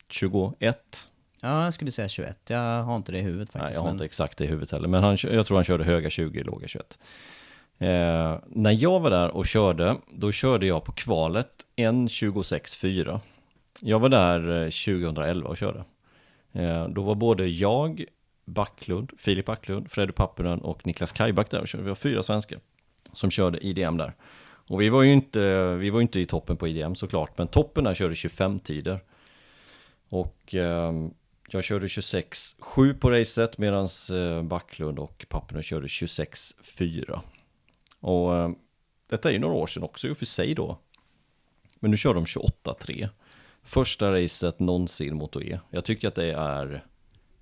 [0.10, 1.10] 21?
[1.46, 2.40] Ja, jag skulle säga 21.
[2.48, 3.76] Jag har inte det i huvudet Nej, faktiskt.
[3.76, 4.88] jag har men- inte exakt det i huvudet heller.
[4.88, 7.00] Men han, jag tror han körde höga 20, låga 21.
[7.78, 7.88] Eh,
[8.48, 13.20] när jag var där och körde, då körde jag på kvalet 1.26.4.
[13.80, 15.84] Jag var där eh, 2011 och körde.
[16.54, 18.06] Eh, då var både jag,
[18.46, 21.84] Backlund, Filip Backlund, Freddy Pappinen och Niklas Kajback där och körde.
[21.84, 22.60] Vi var fyra svenskar
[23.14, 24.14] som körde IDM där.
[24.68, 27.84] Och vi var ju inte, vi var inte i toppen på IDM såklart, men toppen
[27.84, 29.00] där körde 25 tider.
[30.10, 30.92] Och eh,
[31.48, 37.20] jag körde 26-7 på racet medan eh, Backlund och Pappner körde 26-4.
[38.00, 38.50] Och eh,
[39.10, 40.80] detta är ju några år sedan också i och för sig då.
[41.80, 43.10] Men nu kör de 28-3.
[43.64, 45.60] Första racet någonsin mot OE.
[45.70, 46.86] Jag tycker att det är,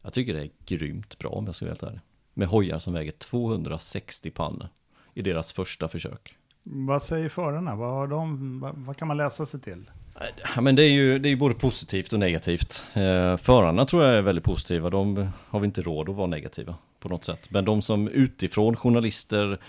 [0.01, 1.99] jag tycker det är grymt bra om jag ska vara helt ärlig.
[2.33, 4.69] Med hojar som väger 260 pannor
[5.13, 6.37] i deras första försök.
[6.63, 7.75] Vad säger förarna?
[7.75, 9.91] Vad, har de, vad, vad kan man läsa sig till?
[10.55, 12.83] Ja, men det är ju det är både positivt och negativt.
[12.93, 14.89] Eh, förarna tror jag är väldigt positiva.
[14.89, 17.49] De har vi inte råd att vara negativa på något sätt.
[17.49, 19.59] Men de som utifrån, journalister,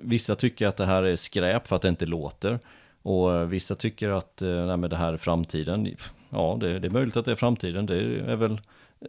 [0.00, 2.58] vissa tycker att det här är skräp för att det inte låter.
[3.02, 5.96] Och eh, vissa tycker att eh, nej, men det här är framtiden.
[6.30, 7.86] Ja, det, det är möjligt att det är framtiden.
[7.86, 7.96] Det
[8.32, 8.60] är väl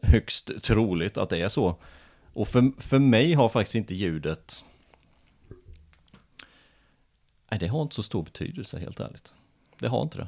[0.01, 1.75] högst troligt att det är så.
[2.33, 4.65] Och för, för mig har faktiskt inte ljudet...
[7.51, 9.33] Nej, det har inte så stor betydelse helt ärligt.
[9.79, 10.27] Det har inte det.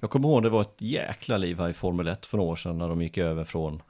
[0.00, 2.56] Jag kommer ihåg det var ett jäkla liv här i Formel 1 för några år
[2.56, 3.82] sedan när de gick över från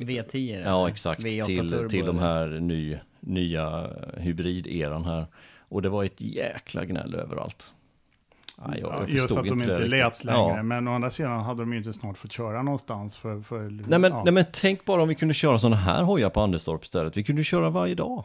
[0.00, 0.70] V10 eller?
[0.70, 1.20] Ja, exakt.
[1.20, 5.26] V8 Till, turbo, till de här ny, nya hybrideran här.
[5.68, 7.74] Och det var ett jäkla gnäll överallt.
[8.66, 10.38] Nej, jag, Ja, jag Just att de inte lät längre.
[10.38, 10.62] Ja.
[10.62, 13.16] Men å andra sidan hade de ju inte snart fått köra någonstans.
[13.16, 14.22] För, för, Nej, men, ja.
[14.24, 17.16] nej men tänk bara om vi kunde köra sådana här hojar på Anderstorp istället.
[17.16, 18.24] Vi kunde köra varje dag.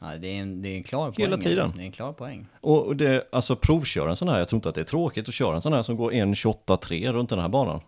[0.00, 1.44] Ja, det är en, det är en klar Hela poäng.
[1.44, 1.72] tiden.
[1.76, 2.46] Det är en klar poäng.
[2.60, 5.34] Och det, alltså provköra en sån här, jag tror inte att det är tråkigt att
[5.34, 7.80] köra en sån här som går 1.28.3 runt den här banan.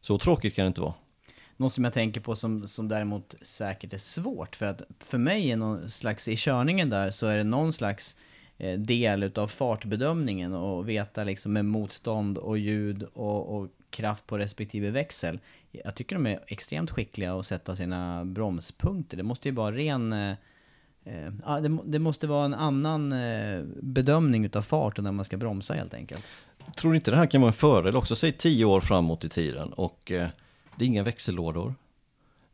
[0.00, 0.94] Så tråkigt kan det inte vara.
[1.56, 5.50] Något som jag tänker på som, som däremot säkert är svårt, för att för mig
[5.50, 8.16] är någon slags, i körningen där så är det någon slags
[8.58, 14.38] eh, del utav fartbedömningen och veta liksom med motstånd och ljud och, och kraft på
[14.38, 15.38] respektive växel.
[15.70, 19.16] Jag tycker de är extremt skickliga att sätta sina bromspunkter.
[19.16, 20.36] Det måste ju vara ren...
[21.04, 25.36] Eh, ja, det, det måste vara en annan eh, bedömning utav farten när man ska
[25.36, 26.26] bromsa helt enkelt.
[26.76, 28.16] Tror ni inte det här kan vara en fördel också?
[28.16, 30.28] Säg 10 år framåt i tiden och eh,
[30.76, 31.74] det är inga växellådor.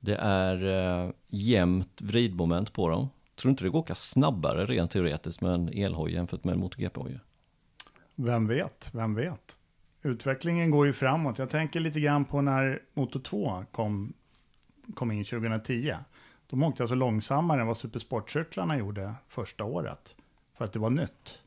[0.01, 0.67] Det är
[1.05, 3.09] eh, jämnt vridmoment på dem.
[3.37, 6.53] Tror du inte det går att åka snabbare rent teoretiskt med en elhoj jämfört med
[6.53, 7.21] en MotoGP-hoj?
[8.15, 9.59] Vem vet, vem vet.
[10.03, 11.39] Utvecklingen går ju framåt.
[11.39, 14.13] Jag tänker lite grann på när Moto 2 kom,
[14.95, 15.95] kom in 2010.
[16.51, 20.17] De åkte alltså långsammare än vad supersportcyklarna gjorde första året.
[20.55, 21.43] För att det var nytt.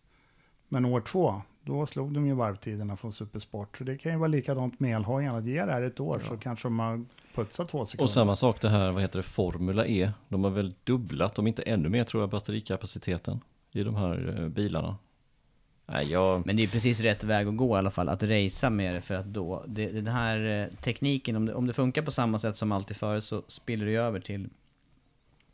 [0.67, 3.77] Men år två, då slog de ju varvtiderna från supersport.
[3.77, 5.39] Så det kan ju vara likadant med elhojarna.
[5.39, 8.03] Ge det här ett år så kanske de har putsat två sekunder.
[8.03, 10.11] Och samma sak det här, vad heter det, Formula E.
[10.27, 13.39] De har väl dubblat, om inte ännu mer tror jag, batterikapaciteten
[13.71, 14.97] i de här eh, bilarna.
[15.85, 16.45] Nej, jag...
[16.45, 18.95] Men det är ju precis rätt väg att gå i alla fall, att racea med
[18.95, 22.11] det för att då, det, den här eh, tekniken, om det, om det funkar på
[22.11, 24.49] samma sätt som alltid förr så spiller det över till,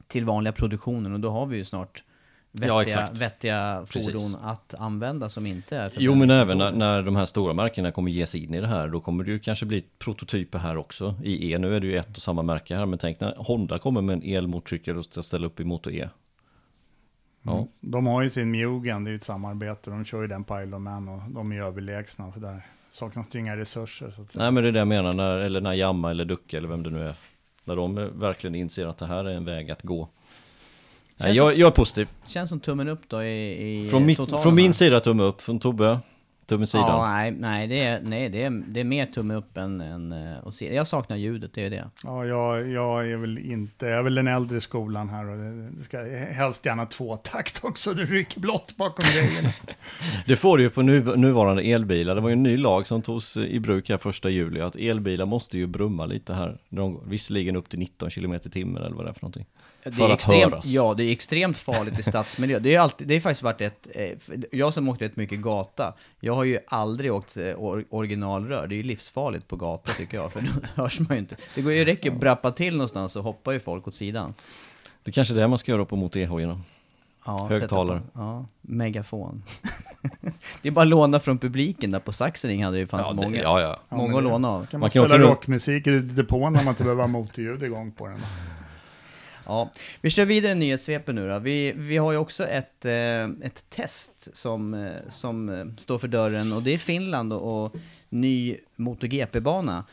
[0.08, 2.04] till vanliga produktionen och då har vi ju snart
[2.52, 3.22] vettiga, exakt.
[3.22, 4.06] vettiga Precis.
[4.06, 7.92] fordon att använda som inte är Jo men även när, när de här stora märkena
[7.92, 10.78] kommer ge sig in i det här, då kommer det ju kanske bli prototyper här
[10.78, 11.58] också i E.
[11.58, 14.14] Nu är det ju ett och samma märke här, men tänk när Honda kommer med
[14.14, 16.10] en elmotorcykel och ska ställa upp i Moto E.
[17.42, 19.90] Ja, De har ju sin Mugen, det är ju ett samarbete.
[19.90, 22.32] De kör ju den på Man och de är överlägsna.
[22.32, 24.12] För där saknas det ju inga resurser.
[24.16, 24.44] Så att säga.
[24.44, 26.84] nej men det är det jag menar, när, eller när Yamaha eller Ducke eller vem
[26.84, 27.16] det nu är,
[27.68, 30.10] när de verkligen inser att det här är en väg att gå.
[31.20, 32.08] Känns jag, jag är positiv.
[32.26, 35.60] Känns som tummen upp då i, i Från, mitt, från min sida tumme upp, från
[35.60, 36.00] Tobbe,
[36.48, 36.88] tumme sidan.
[36.88, 40.12] Ja, nej, nej, det är, nej det, är, det är mer tumme upp än, än
[40.12, 40.76] eh, att se.
[40.76, 41.90] Jag saknar ljudet, det är det.
[42.04, 45.70] Ja, jag, jag är väl inte, jag är väl den äldre skolan här och det,
[45.70, 45.98] det ska
[46.32, 49.54] helst gärna tvåtakt också, det rycker blått bakom grejerna.
[50.26, 52.16] Det får du ju på nu, nuvarande elbilar.
[52.16, 54.62] Det var ju en ny lag som togs i bruk här första juli.
[54.62, 56.58] Att elbilar måste ju brumma lite här.
[56.70, 57.02] de.
[57.06, 59.46] Visserligen upp till 19 km i timmen eller vad det är för någonting.
[59.92, 60.66] Det är extremt, höras.
[60.66, 62.60] Ja, det är extremt farligt i stadsmiljö.
[62.60, 63.88] Det är, alltid, det är faktiskt varit ett...
[63.96, 64.10] eh,
[64.52, 68.68] Jag som åkte rätt mycket gata, jag har ju aldrig åkt eh, or, originalrör.
[68.68, 70.52] Det är ju livsfarligt på gata tycker jag, för då
[70.84, 71.36] hörs man ju inte.
[71.56, 74.34] Det går ju räcker att brappa till någonstans så hoppar ju folk åt sidan.
[75.04, 76.62] Det kanske är det man ska göra på mot e-hojarna.
[77.26, 78.00] Ja, Högtalare.
[78.00, 79.44] På, ja, megafon.
[80.62, 83.14] det är bara att låna från publiken där på Saxering hade det ju fanns Ja,
[83.14, 83.42] det, många.
[83.42, 83.80] ja, ja.
[83.90, 84.66] Ja, många att låna av.
[84.66, 87.92] Kan man, Man kan spela rockmusik i depån när man inte behöver ha motorljud igång
[87.92, 88.20] på den.
[89.48, 91.40] Ja, vi kör vidare nyhetssvepet nu då.
[91.40, 96.08] Vi, vi har ju också ett, eh, ett test som, eh, som eh, står för
[96.08, 97.76] dörren och det är Finland och,
[98.10, 99.84] ny MotoGP-bana.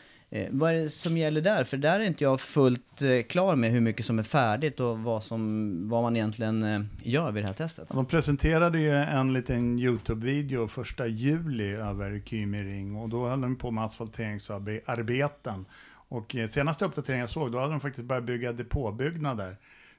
[0.49, 1.63] Vad är det som gäller där?
[1.63, 5.23] För där är inte jag fullt klar med hur mycket som är färdigt och vad,
[5.23, 7.89] som, vad man egentligen gör vid det här testet.
[7.89, 13.71] De presenterade ju en liten YouTube-video första juli över Kymering och då höll de på
[13.71, 15.65] med asfalteringsarbeten.
[16.07, 19.57] Och eh, senaste uppdateringen jag såg, då hade de faktiskt börjat bygga depåbyggnader.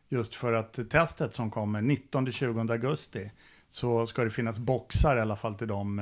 [0.09, 3.31] Just för att testet som kommer 19-20 augusti
[3.69, 5.99] så ska det finnas boxar i alla fall till dem.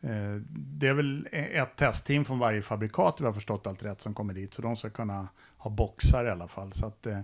[0.00, 4.00] Eh, det är väl e-, ett testteam från varje fabrikat, vi har förstått allt rätt,
[4.00, 4.54] som kommer dit.
[4.54, 6.72] Så de ska kunna ha boxar i alla fall.
[6.72, 7.20] Så att eh,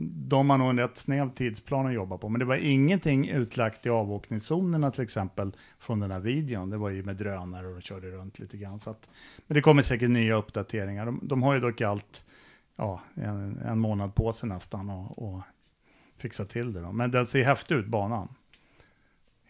[0.00, 2.28] de har nog en rätt snäv tidsplan att jobba på.
[2.28, 6.70] Men det var ingenting utlagt i avåkningszonerna till exempel från den här videon.
[6.70, 8.78] Det var ju med drönare och de körde runt lite grann.
[8.78, 9.10] Så att,
[9.46, 11.06] men det kommer säkert nya uppdateringar.
[11.06, 12.26] De, de har ju dock allt,
[12.76, 15.42] ja, en, en månad på sig nästan och, och
[16.16, 16.80] fixa till det.
[16.80, 16.92] Då.
[16.92, 18.28] Men den ser häftig ut, banan.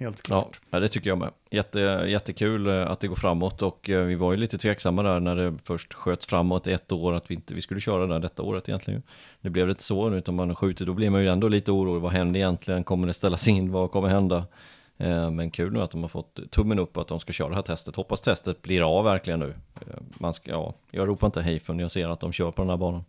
[0.01, 0.61] Helt klart.
[0.71, 1.31] Ja, det tycker jag med.
[1.51, 5.21] Jätte, jättekul eh, att det går framåt och eh, vi var ju lite tveksamma där
[5.21, 8.43] när det först sköts framåt ett år att vi inte vi skulle köra där detta
[8.43, 9.03] året egentligen.
[9.41, 12.01] Nu blev det inte så, utan man skjuter, då blir man ju ändå lite orolig.
[12.01, 12.85] Vad händer egentligen?
[12.85, 13.73] Kommer det ställas in?
[13.73, 14.47] Vad kommer hända?
[14.97, 17.55] Eh, men kul nu att de har fått tummen upp att de ska köra det
[17.55, 17.97] här testet.
[17.97, 19.55] Hoppas testet blir av verkligen nu.
[20.19, 22.71] Man ska, ja, jag ropar inte hej förrän jag ser att de kör på den
[22.71, 23.05] här banan.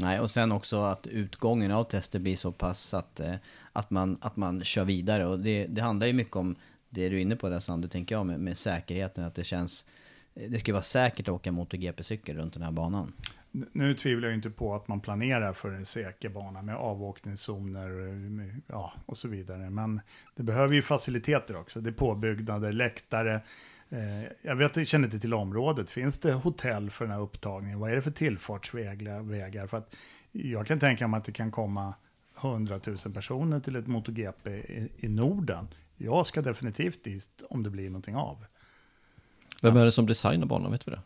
[0.00, 3.34] Nej, och sen också att utgången av testet blir så pass att, eh,
[3.72, 5.26] att, man, att man kör vidare.
[5.26, 6.56] Och det, det handlar ju mycket om
[6.88, 9.24] det du är inne på där Sandu, tänker jag, med, med säkerheten.
[9.24, 9.86] Att det känns...
[10.34, 13.12] Det ska vara säkert att åka MotoGP-cykel runt den här banan.
[13.50, 17.90] Nu tvivlar jag inte på att man planerar för en säker bana med avåkningszoner
[18.66, 19.70] ja, och så vidare.
[19.70, 20.00] Men
[20.36, 21.80] det behöver ju faciliteter också.
[21.80, 23.40] Det är påbyggnader, läktare.
[23.90, 25.90] Eh, jag vet, jag känner inte till området.
[25.90, 27.80] Finns det hotell för den här upptagningen?
[27.80, 29.66] Vad är det för tillfartsvägar?
[29.66, 29.94] För att
[30.32, 31.94] jag kan tänka mig att det kan komma
[32.42, 35.68] 100 000 personer till ett MotoGP i, i Norden.
[35.96, 38.44] Jag ska definitivt dit om det blir någonting av.
[39.62, 41.00] Vem är det som designar banan, vet vi det?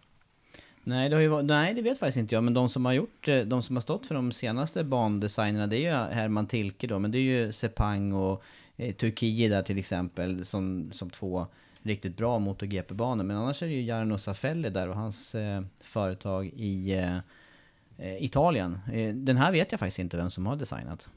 [0.85, 3.29] Nej det, har ju, nej, det vet faktiskt inte jag, men de som har gjort,
[3.29, 6.99] eh, de som har stått för de senaste bandesignerna, det är ju Herman Tilke då,
[6.99, 8.43] men det är ju Sepang och
[8.77, 11.47] eh, Turkiet där till exempel, som, som två
[11.87, 13.25] riktigt bra MotoGP-banor.
[13.25, 17.17] Men annars är det ju Jarno Safelli där och hans eh, företag i eh,
[17.99, 18.79] eh Italien.
[18.93, 21.09] Eh, den här vet jag faktiskt inte vem som har designat.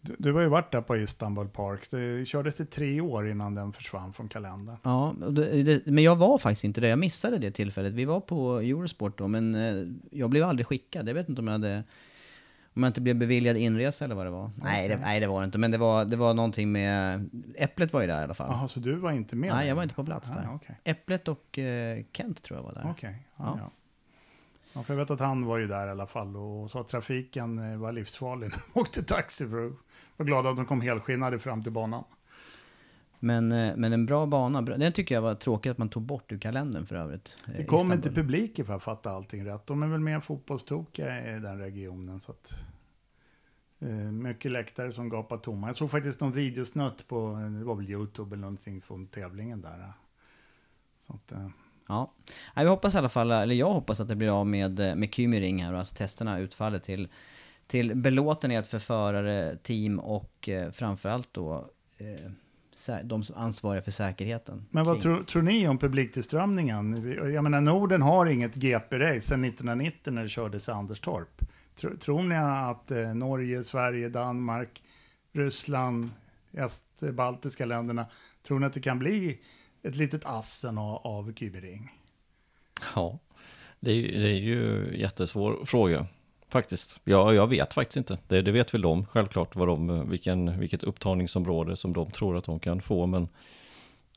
[0.00, 1.90] Du, du har ju varit där på Istanbul Park.
[1.90, 4.76] Det kördes i tre år innan den försvann från kalendern.
[4.82, 6.88] Ja, det, det, men jag var faktiskt inte det.
[6.88, 7.92] Jag missade det tillfället.
[7.92, 11.08] Vi var på Eurosport då, men eh, jag blev aldrig skickad.
[11.08, 11.84] Jag vet inte om jag hade...
[12.74, 14.44] Om jag inte blev beviljad inresa eller vad det var.
[14.44, 14.60] Okay.
[14.62, 15.58] Nej, det, nej, det var det inte.
[15.58, 17.28] Men det var, det var någonting med...
[17.56, 18.50] Äpplet var ju där i alla fall.
[18.50, 19.54] Jaha, så du var inte med?
[19.54, 20.48] Nej, jag var inte på plats där.
[20.50, 20.76] Ah, okay.
[20.84, 22.80] Äpplet och uh, Kent tror jag var där.
[22.80, 23.14] Okej, okay.
[23.36, 23.58] ja.
[23.60, 23.70] ja.
[24.72, 26.88] Ja, för jag vet att han var ju där i alla fall och sa att
[26.88, 29.48] trafiken eh, var livsfarlig när de åkte taxi.
[29.48, 29.72] För
[30.20, 32.04] att vara glada att de kom helskinnade fram till banan.
[33.18, 36.32] Men, eh, men en bra bana, den tycker jag var tråkigt att man tog bort
[36.32, 37.42] ur kalendern för övrigt.
[37.56, 39.66] Det kom inte publik för att fatta allting rätt.
[39.66, 42.20] De är väl mer fotbollstokiga i den regionen.
[42.20, 42.54] Så att,
[43.78, 45.66] eh, mycket läktare som gapar tomma.
[45.66, 49.92] Jag såg faktiskt någon videosnutt på, det var väl YouTube eller någonting från tävlingen där.
[50.98, 51.48] Så att, eh,
[51.88, 52.12] Ja,
[52.56, 55.14] vi hoppas i alla fall, eller jag hoppas att det blir av med, eh, med
[55.14, 57.08] Kymering här och att testerna utfaller till,
[57.70, 64.66] till belåtenhet för förare, team och eh, framförallt då eh, de som ansvariga för säkerheten.
[64.70, 67.12] Men vad tror, tror ni om publiktillströmningen?
[67.32, 71.40] Jag menar, Norden har inget GP-race sedan 1990 när det kördes i Anderstorp.
[71.76, 74.82] Tror, tror ni att eh, Norge, Sverige, Danmark,
[75.32, 76.10] Ryssland,
[76.52, 78.06] Est, baltiska länderna,
[78.46, 79.38] tror ni att det kan bli
[79.82, 81.90] ett litet assen av, av Kybering?
[82.94, 83.18] Ja,
[83.80, 86.06] det är, det är ju jättesvår fråga
[86.50, 87.00] faktiskt.
[87.04, 88.18] Ja, jag vet faktiskt inte.
[88.28, 92.44] Det, det vet väl de självklart vad de, vilken, vilket upptagningsområde som de tror att
[92.44, 93.28] de kan få, men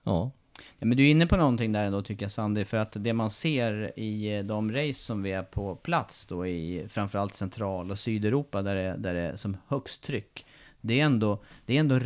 [0.04, 0.32] ja.
[0.80, 3.14] Ja, men du är inne på någonting där ändå tycker jag Sandy, för att det
[3.14, 7.92] man ser i eh, de race som vi är på plats då i framförallt central
[7.92, 10.46] och sydeuropa där det, där det är som högst tryck,
[10.82, 12.00] det är ändå, det är ändå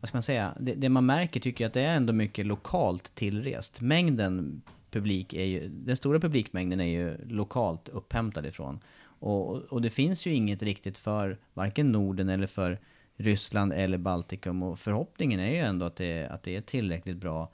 [0.00, 2.46] vad ska man säga, det, det, man märker tycker jag att det är ändå mycket
[2.46, 3.80] lokalt tillrest.
[3.80, 8.80] Mängden publik är ju, den stora publikmängden är ju lokalt upphämtad ifrån.
[9.26, 12.78] Och, och det finns ju inget riktigt för varken Norden eller för
[13.16, 14.62] Ryssland eller Baltikum.
[14.62, 17.50] Och förhoppningen är ju ändå att det, att det är tillräckligt bra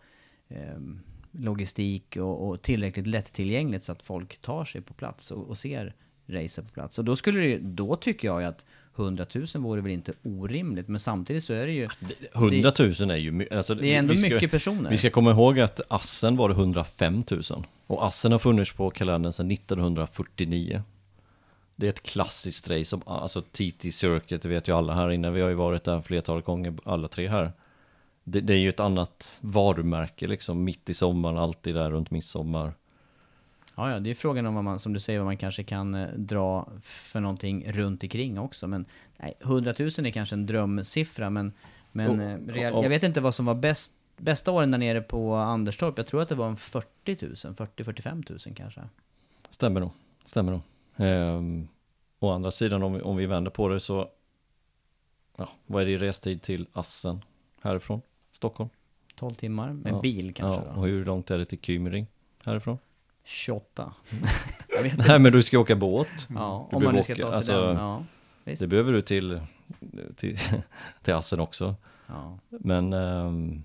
[0.49, 0.79] eh,
[1.31, 5.95] logistik och, och, tillräckligt lättillgängligt så att folk tar sig på plats och, och ser
[6.27, 6.99] racer på plats.
[6.99, 10.89] Och då skulle det då tycker jag ju att 100 000 vore väl inte orimligt,
[10.89, 11.89] men samtidigt så är det ju...
[12.35, 13.49] 100 000 är ju...
[13.51, 14.91] Alltså, det är ändå ska, mycket personer.
[14.91, 17.43] Vi ska komma ihåg att Assen var det 105 000.
[17.87, 20.83] Och Assen har funnits på kalendern sedan 1949.
[21.77, 25.31] Det är ett klassiskt race, som, alltså TT Circuit, det vet ju alla här inne.
[25.31, 27.53] Vi har ju varit där flertalet gånger, alla tre här.
[28.25, 32.73] Det, det, är ju ett annat varumärke liksom, mitt i sommaren, alltid där runt midsommar.
[33.75, 35.95] Ja, ja, det är frågan om vad man, som du säger, vad man kanske kan
[35.95, 38.67] eh, dra för någonting runt omkring också.
[38.67, 38.85] Men
[39.17, 41.53] nej, 100 000 är kanske en drömsiffra, men,
[41.93, 45.01] men eh, real, och- jag vet inte vad som var bäst, bästa åren där nere
[45.01, 45.99] på Anderstorp.
[45.99, 48.81] Jag tror att det var en 40 000, 40-45 000 kanske.
[49.51, 49.91] Stämmer nog.
[50.25, 50.61] Stämmer nog.
[51.03, 51.69] Ehm,
[52.21, 54.09] å andra sidan om vi, om vi vänder på det så,
[55.37, 57.25] ja, vad är det i restid till Assen
[57.63, 58.03] härifrån?
[58.33, 58.71] Stockholm?
[59.15, 60.01] 12 timmar med Ja.
[60.01, 60.81] bil kanske ja, då.
[60.81, 62.07] och hur långt är det till Kymering
[62.45, 62.79] härifrån?
[63.25, 63.95] 28.
[64.69, 65.05] jag vet inte.
[65.09, 66.09] Nej men du ska åka båt.
[66.35, 67.77] Ja, Du om man nu ska åka- ta sig alltså, den.
[67.77, 68.05] Ja,
[68.45, 68.63] visst.
[68.63, 69.41] Det behöver du till,
[70.17, 70.39] till,
[71.03, 71.75] till Assen också.
[72.07, 72.39] Ja.
[72.49, 73.65] Men ehm,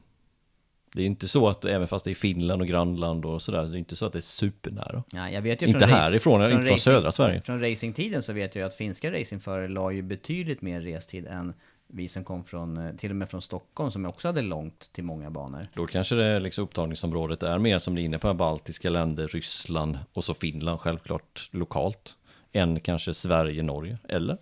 [0.98, 3.78] det är inte så att, även fast det är Finland och grannland och sådär, det
[3.78, 5.04] är inte så att det är supernära.
[5.12, 7.42] Ja, jag vet ju Inte från härifrån, inte från södra Sverige.
[7.42, 11.54] Från racingtiden så vet jag ju att finska racingförare la ju betydligt mer restid än
[11.88, 15.04] vi som kom från, eh, till och med från Stockholm som också hade långt till
[15.04, 15.68] många banor.
[15.74, 20.00] Då kanske det liksom upptagningsområdet är mer som ni är inne på, baltiska länder, Ryssland
[20.14, 22.16] och så Finland självklart lokalt.
[22.52, 24.38] Än kanske Sverige, Norge, eller?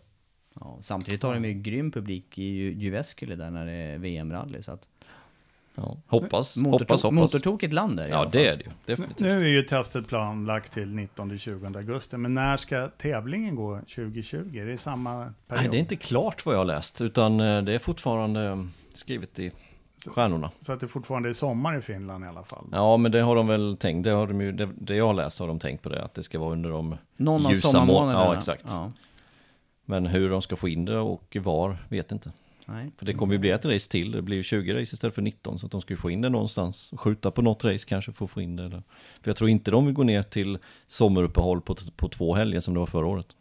[0.60, 2.44] Ja, samtidigt har de ju grym publik i
[2.84, 4.90] Jyväskylä där när det är VM-rally så att
[5.76, 7.12] Ja, hoppas, motorto- hoppas, hoppas.
[7.34, 9.20] motortokigt land där i Ja, det är det ju, definitivt.
[9.20, 14.58] Nu är ju testet planlagt till 19-20 augusti, men när ska tävlingen gå 2020?
[14.58, 15.12] Är det samma
[15.48, 15.62] period?
[15.64, 18.64] Nej, det är inte klart vad jag har läst, utan eh, det är fortfarande eh,
[18.94, 19.52] skrivet i
[20.08, 20.52] stjärnorna.
[20.62, 22.66] Så att det fortfarande är sommar i Finland i alla fall?
[22.72, 25.14] Ja, men det har de väl tänkt, det, har de ju, det, det jag har
[25.14, 28.20] läst har de tänkt på det, att det ska vara under de Någon ljusa sommarmånaderna.
[28.26, 28.64] mån- Ja, exakt.
[28.68, 28.92] Ja,
[29.86, 32.32] Men hur de ska få in det och var, vet inte.
[32.66, 32.92] Nej.
[32.98, 35.22] För det kommer ju bli ett race till, det blir ju 20 race istället för
[35.22, 36.94] 19, så att de ska ju få in det någonstans.
[36.98, 38.64] Skjuta på något race kanske för att få in det.
[38.64, 38.84] Eller.
[39.22, 42.74] För jag tror inte de vill gå ner till sommaruppehåll på, på två helger som
[42.74, 43.36] det var förra året.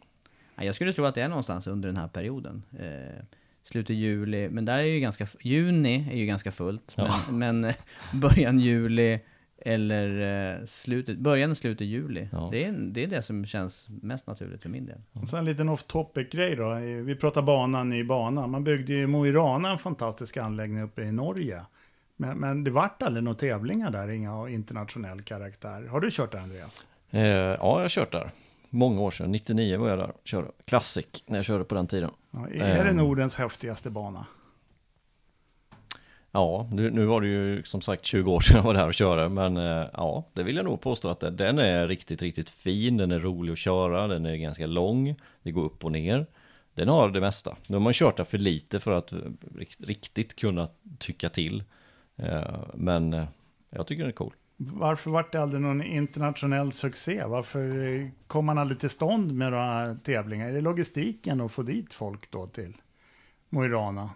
[0.55, 2.63] Ja, jag skulle tro att det är någonstans under den här perioden.
[2.79, 3.23] Eh,
[3.63, 6.93] slutet juli, men där är ju ganska, juni är ju ganska fullt.
[6.97, 7.15] Ja.
[7.29, 7.75] Men, men eh,
[8.13, 9.19] början juli
[9.67, 12.27] eller eh, slutet, början och slutet juli.
[12.31, 12.49] Ja.
[12.51, 14.97] Det, är, det är det som känns mest naturligt för min del.
[15.11, 16.73] Och sen en liten off topic grej då.
[17.03, 18.47] Vi pratar banan i bana.
[18.47, 21.61] Man byggde ju Mo i Rana en fantastisk anläggning uppe i Norge.
[22.17, 25.87] Men, men det vart aldrig några tävlingar där, inga av internationell karaktär.
[25.87, 26.87] Har du kört där Andreas?
[27.09, 28.29] Eh, ja, jag har kört där.
[28.69, 30.11] Många år sedan, 99 var jag där.
[30.23, 32.09] Körde Classic, när jag körde på den tiden.
[32.31, 32.95] Ja, är det Ehm.
[32.97, 34.25] Nordens häftigaste bana?
[36.35, 38.93] Ja, nu, nu var det ju som sagt 20 år sedan jag var där och
[38.93, 42.97] körde, men eh, ja, det vill jag nog påstå att den är riktigt, riktigt fin,
[42.97, 46.25] den är rolig att köra, den är ganska lång, det går upp och ner.
[46.73, 47.55] Den har det mesta.
[47.67, 49.19] Nu har man kört den för lite för att eh,
[49.77, 50.67] riktigt kunna
[50.99, 51.63] tycka till.
[52.15, 53.25] Eh, men
[53.69, 54.33] jag tycker den är cool.
[54.57, 57.23] Varför vart det aldrig någon internationell succé?
[57.25, 60.47] Varför kom man aldrig till stånd med några tävlingar?
[60.47, 62.73] Är det logistiken att få dit folk då till
[63.49, 64.09] Mo i Rana?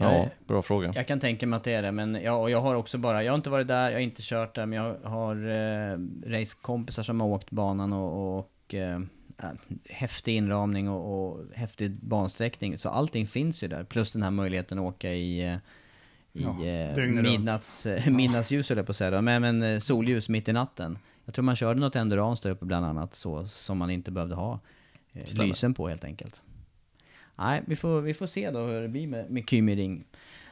[0.00, 0.92] Ja, Jag- bra fråga.
[0.96, 3.24] Jag kan tänka mig att det är det, men jag, och jag har också bara,
[3.24, 5.98] jag har inte varit där, jag har inte kört där, men jag har eh,
[6.30, 8.96] racekompisar som har åkt banan och, och eh,
[9.42, 9.48] äh,
[9.90, 12.78] häftig inramning och, och häftig bansträckning.
[12.78, 15.54] Så allting finns ju där, plus den här möjligheten att åka i, eh,
[16.32, 20.52] i Ja, eh, midnatts, midnattsljus jag på att säga men, men eh, solljus mitt i
[20.52, 20.98] natten.
[21.24, 24.34] Jag tror man körde något endurance där uppe bland annat, så, som man inte behövde
[24.34, 24.60] ha
[25.12, 25.48] eh, Stämmer.
[25.48, 26.42] lysen på helt enkelt.
[27.40, 30.04] Nej, vi får, vi får se då hur det blir med, med Kymering.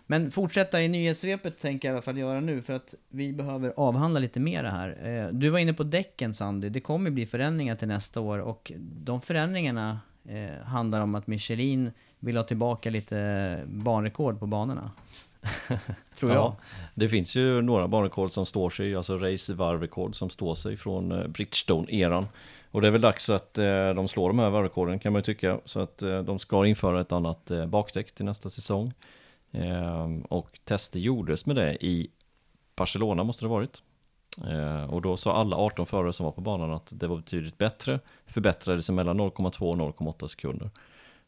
[0.06, 3.72] Men fortsätta i nyhetssvepet tänker jag i alla fall göra nu för att vi behöver
[3.76, 5.06] avhandla lite mer här.
[5.06, 8.72] Eh, Du var inne på däcken Sandy, det kommer bli förändringar till nästa år och
[8.78, 14.90] de förändringarna eh, handlar om att Michelin vill ha tillbaka lite banrekord på banorna.
[16.18, 16.38] Tror jag.
[16.40, 16.56] Ja,
[16.94, 21.26] det finns ju några banrekord som står sig, alltså racevarvrekord som står sig från eh,
[21.26, 22.24] Bridgestone-eran.
[22.70, 25.24] Och det är väl dags att eh, de slår de här värdekoden kan man ju
[25.24, 25.60] tycka.
[25.64, 28.92] Så att eh, de ska införa ett annat eh, bakdäck till nästa säsong.
[29.52, 32.10] Eh, och tester gjordes med det i
[32.76, 33.82] Barcelona måste det ha varit.
[34.50, 37.58] Eh, och då sa alla 18 förare som var på banan att det var betydligt
[37.58, 38.00] bättre.
[38.26, 40.70] Förbättrade sig mellan 0,2 och 0,8 sekunder.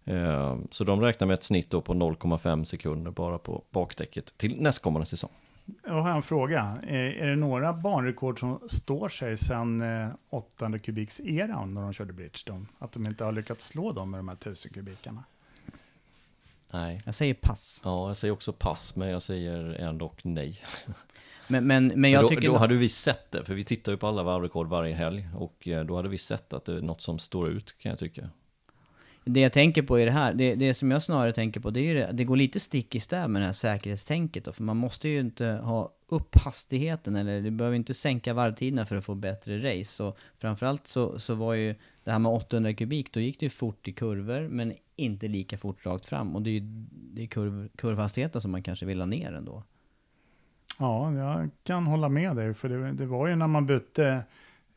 [0.05, 4.61] Eh, Så de räknar med ett snitt då på 0,5 sekunder bara på bakdäcket till
[4.63, 5.31] nästkommande säsong.
[5.85, 6.79] Jag har en fråga.
[6.83, 11.93] Eh, Är det några banrekord som står sig sedan eh, 800 kubiks eran när de
[11.93, 12.67] körde Bridgestone?
[12.79, 15.25] Att de inte har lyckats slå dem med de här 1000 kubikarna?
[16.73, 17.01] Nej.
[17.05, 17.81] Jag säger pass.
[17.85, 20.63] Ja, jag säger också pass, men jag säger ändå nej.
[21.49, 22.49] Men, men, men jag då, tycker...
[22.49, 25.29] då hade vi sett det, för vi tittar ju på alla varvrekord varje helg.
[25.37, 27.99] Och eh, då hade vi sett att det är något som står ut, kan jag
[27.99, 28.31] tycka.
[29.25, 31.81] Det jag tänker på är det här, det, det som jag snarare tänker på det
[31.81, 34.63] är ju det, det går lite stick i stäv med det här säkerhetstänket då, för
[34.63, 39.05] man måste ju inte ha upp hastigheten eller du behöver inte sänka varvtiderna för att
[39.05, 40.03] få bättre race.
[40.03, 43.51] Och framförallt så, så var ju det här med 800 kubik, då gick det ju
[43.51, 46.37] fort i kurvor men inte lika fort rakt fram.
[46.37, 46.61] Och det är ju
[46.91, 49.63] det är kurv, kurvhastigheten som man kanske vill ha ner ändå.
[50.79, 52.55] Ja, jag kan hålla med dig.
[52.55, 54.23] För det, det var ju när man bytte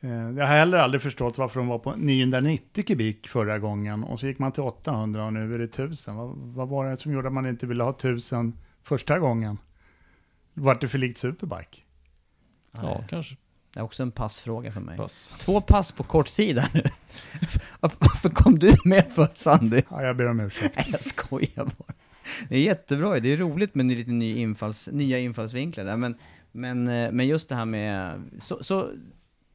[0.08, 4.28] jag har heller aldrig förstått varför de var på 990 kubik förra gången och så
[4.28, 6.16] gick man till 800 och nu är det 1000.
[6.16, 9.58] Vad, vad var det som gjorde att man inte ville ha 1000 första gången?
[10.54, 11.82] Vart det för likt Superbike?
[12.72, 13.36] Ja, kanske.
[13.74, 14.98] Det är också en passfråga för mig.
[14.98, 15.36] Pass.
[15.40, 16.84] Två pass på kort tid här nu.
[17.80, 19.82] Varför varför kom du med för Sandy?
[19.90, 20.76] Ja, jag ber om ursäkt.
[20.76, 21.94] Nej, jag skojar bara.
[22.50, 26.18] Det är jättebra, det är roligt med lite ny infalls, nya infallsvinklar där, men,
[26.52, 28.22] men, eh, men just det här med...
[28.40, 28.90] Så, så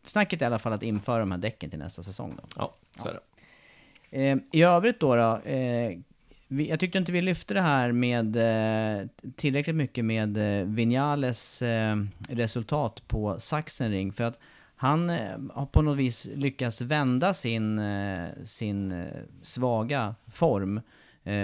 [0.09, 2.48] snacket är i alla fall att införa de här däcken till nästa säsong då.
[2.56, 3.20] Ja, så är det.
[4.11, 5.98] Eh, I övrigt då, då eh,
[6.48, 9.06] vi, jag tyckte inte vi lyfte det här med eh,
[9.36, 11.62] tillräckligt mycket med eh, Vinales
[12.28, 14.38] resultat på Sachsenring, för att
[14.76, 15.09] han
[15.54, 17.80] har på något vis lyckats vända sin,
[18.44, 19.06] sin
[19.42, 20.80] svaga form.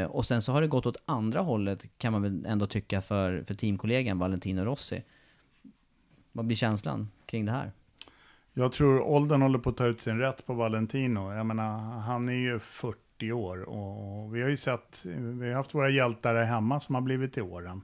[0.09, 3.43] Och sen så har det gått åt andra hållet kan man väl ändå tycka för,
[3.47, 5.03] för teamkollegan Valentino Rossi.
[6.33, 7.73] Vad blir känslan kring det här?
[8.57, 11.33] Jag tror åldern håller på att ta ut sin rätt på Valentino.
[11.33, 15.05] Jag menar, han är ju 40 år och vi har ju sett,
[15.41, 17.83] vi har haft våra hjältar här hemma som har blivit i åren.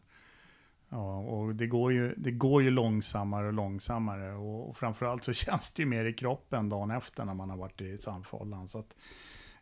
[0.88, 5.32] Ja, och det går, ju, det går ju långsammare och långsammare och, och framförallt så
[5.32, 8.68] känns det ju mer i kroppen dagen efter när man har varit i sandfållan.
[8.68, 8.96] Så att,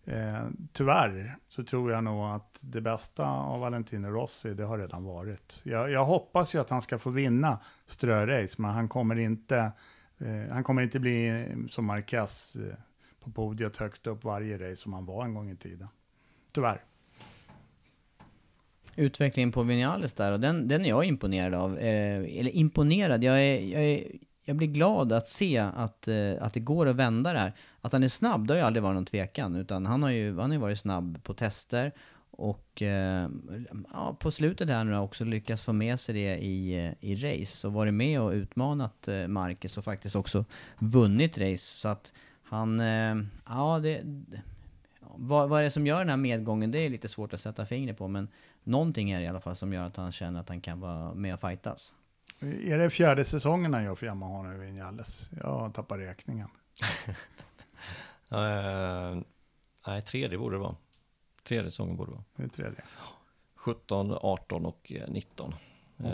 [0.04, 5.04] eh, tyvärr så tror jag nog att det bästa av Valentino Rossi, det har redan
[5.04, 5.60] varit.
[5.64, 9.72] Jag, jag hoppas ju att han ska få vinna strörace, men han kommer inte
[10.18, 12.74] Eh, han kommer inte bli eh, som Marquez eh,
[13.20, 15.88] på podiet högst upp varje race som han var en gång i tiden.
[16.52, 16.80] Tyvärr.
[18.96, 21.78] utvecklingen på Vinales där och den, den är jag imponerad av.
[21.78, 24.04] Eh, eller imponerad, jag, är, jag, är,
[24.44, 27.52] jag blir glad att se att, eh, att det går att vända det här.
[27.80, 30.38] Att han är snabb, det har ju aldrig varit någon tvekan, utan han har ju,
[30.38, 31.92] han har ju varit snabb på tester
[32.30, 33.28] och eh,
[33.92, 37.66] ja, på slutet här nu har också lyckats få med sig det i, i race
[37.66, 40.44] och varit med och utmanat eh, Marcus och faktiskt också
[40.78, 41.56] vunnit race.
[41.56, 42.12] Så att
[42.42, 43.16] han, eh,
[43.46, 44.02] ja det,
[45.00, 46.70] vad, vad är det som gör den här medgången?
[46.70, 48.28] Det är lite svårt att sätta fingret på, men
[48.64, 51.14] någonting är det i alla fall som gör att han känner att han kan vara
[51.14, 51.94] med och fightas.
[52.40, 55.30] Är det fjärde säsongen han gör för Yamaha nu, Vinales?
[55.40, 56.48] Jag tappar räkningen.
[58.30, 59.18] Eh,
[59.86, 60.76] nej, tredje borde det vara.
[61.48, 62.24] Tredje säsongen borde det vara.
[62.36, 62.82] Det är tredje.
[63.54, 65.54] 17, 18 och eh, 19.
[65.98, 66.10] Eh,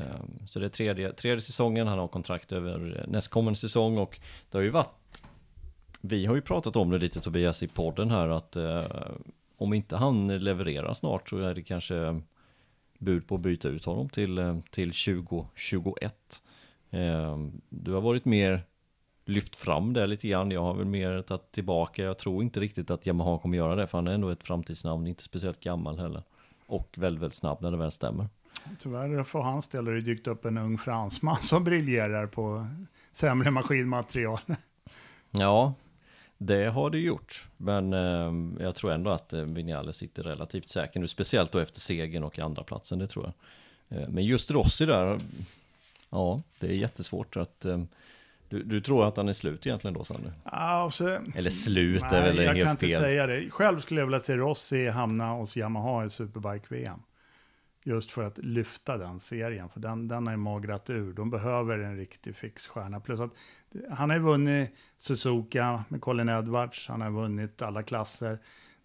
[0.46, 4.20] Så det är tredje, tredje säsongen, han har kontrakt över eh, nästkommande säsong och
[4.50, 5.22] det har ju varit
[6.00, 8.84] Vi har ju pratat om det lite Tobias i podden här att eh,
[9.56, 12.20] om inte han levererar snart så är det kanske
[12.98, 16.42] bud på att byta ut honom till, eh, till 2021.
[16.90, 18.64] Eh, du har varit mer
[19.24, 20.50] lyft fram det lite grann.
[20.50, 22.02] Jag har väl mer tagit tillbaka.
[22.02, 25.06] Jag tror inte riktigt att Yamaha kommer göra det för han är ändå ett framtidsnamn,
[25.06, 26.22] inte speciellt gammal heller.
[26.66, 28.28] Och väldigt, väldigt snabb när det väl stämmer.
[28.82, 32.66] Tyvärr för hans del har det dykt upp en ung fransman som briljerar på
[33.12, 34.40] sämre maskinmaterial.
[35.30, 35.74] Ja,
[36.38, 37.48] det har det gjort.
[37.56, 41.08] Men eh, jag tror ändå att eh, Vinales sitter relativt säker nu.
[41.08, 43.24] Speciellt då efter segern och andra platsen det tror
[43.88, 43.98] jag.
[43.98, 45.20] Eh, men just Rossi där,
[46.10, 47.64] ja, det är jättesvårt att...
[47.64, 47.82] Eh,
[48.54, 50.32] du, du tror att han är slut egentligen då, Sander?
[50.44, 53.00] Ja, så, Eller slut är nej, väl jag helt kan inte fel.
[53.00, 53.50] säga det.
[53.50, 57.02] Själv skulle jag vilja se Rossi hamna hos Yamaha i Superbike-VM.
[57.84, 61.12] Just för att lyfta den serien, för den, den har ju magrat ur.
[61.12, 63.00] De behöver en riktig fixstjärna.
[63.00, 63.30] Plus att
[63.90, 68.38] han har ju vunnit Suzuka med Colin Edwards, han har vunnit alla klasser.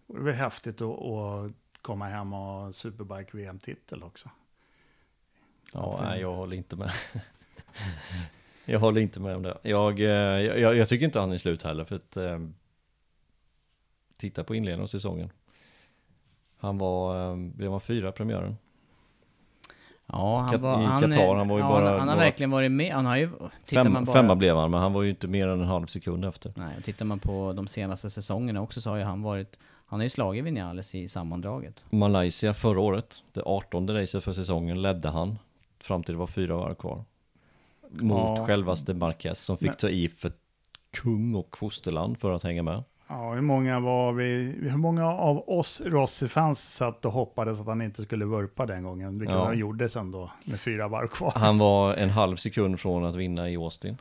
[0.06, 1.52] Och det är väl häftigt att, att
[1.82, 4.30] komma hem och ha Superbike-VM-titel också.
[5.72, 6.90] Ja, nej, jag håller inte med.
[8.70, 9.58] jag håller inte med om det.
[9.62, 10.06] Jag, eh,
[10.60, 12.38] jag, jag tycker inte han är slut heller för att eh,
[14.16, 15.30] titta på inledningen av säsongen.
[16.58, 18.56] Han var, eh, blev han fyra premiären?
[20.06, 22.24] Ja, han, Kat- var, i han, Qatar, han var ju ja, bara- han, har bara-
[22.24, 22.94] verkligen varit med.
[22.94, 23.30] Han har ju...
[23.66, 25.86] Fem, man bara, Femma blev han, men han var ju inte mer än en halv
[25.86, 26.52] sekund efter.
[26.56, 29.58] Nej, och tittar man på de senaste säsongerna också så har ju han varit...
[29.86, 31.84] Han har ju slagit Vinales i sammandraget.
[31.90, 35.38] Malaysia förra året, det 18 racet för säsongen, ledde han
[35.80, 37.04] fram till det var fyra varv kvar.
[37.92, 38.46] Mot Ja.
[38.46, 40.32] självaste Marquez som fick Men- ta i för
[40.92, 42.82] kung och fosterland för att hänga med.
[43.08, 44.56] Ja, hur många var vi?
[44.62, 49.18] Hur många av oss Rossi-fans satt och hoppades att han inte skulle vurpa den gången?
[49.18, 49.44] Vilket Ja.
[49.44, 51.32] han gjorde sen då, med fyra varv kvar.
[51.36, 53.96] Han var en halv sekund från att vinna i Austin.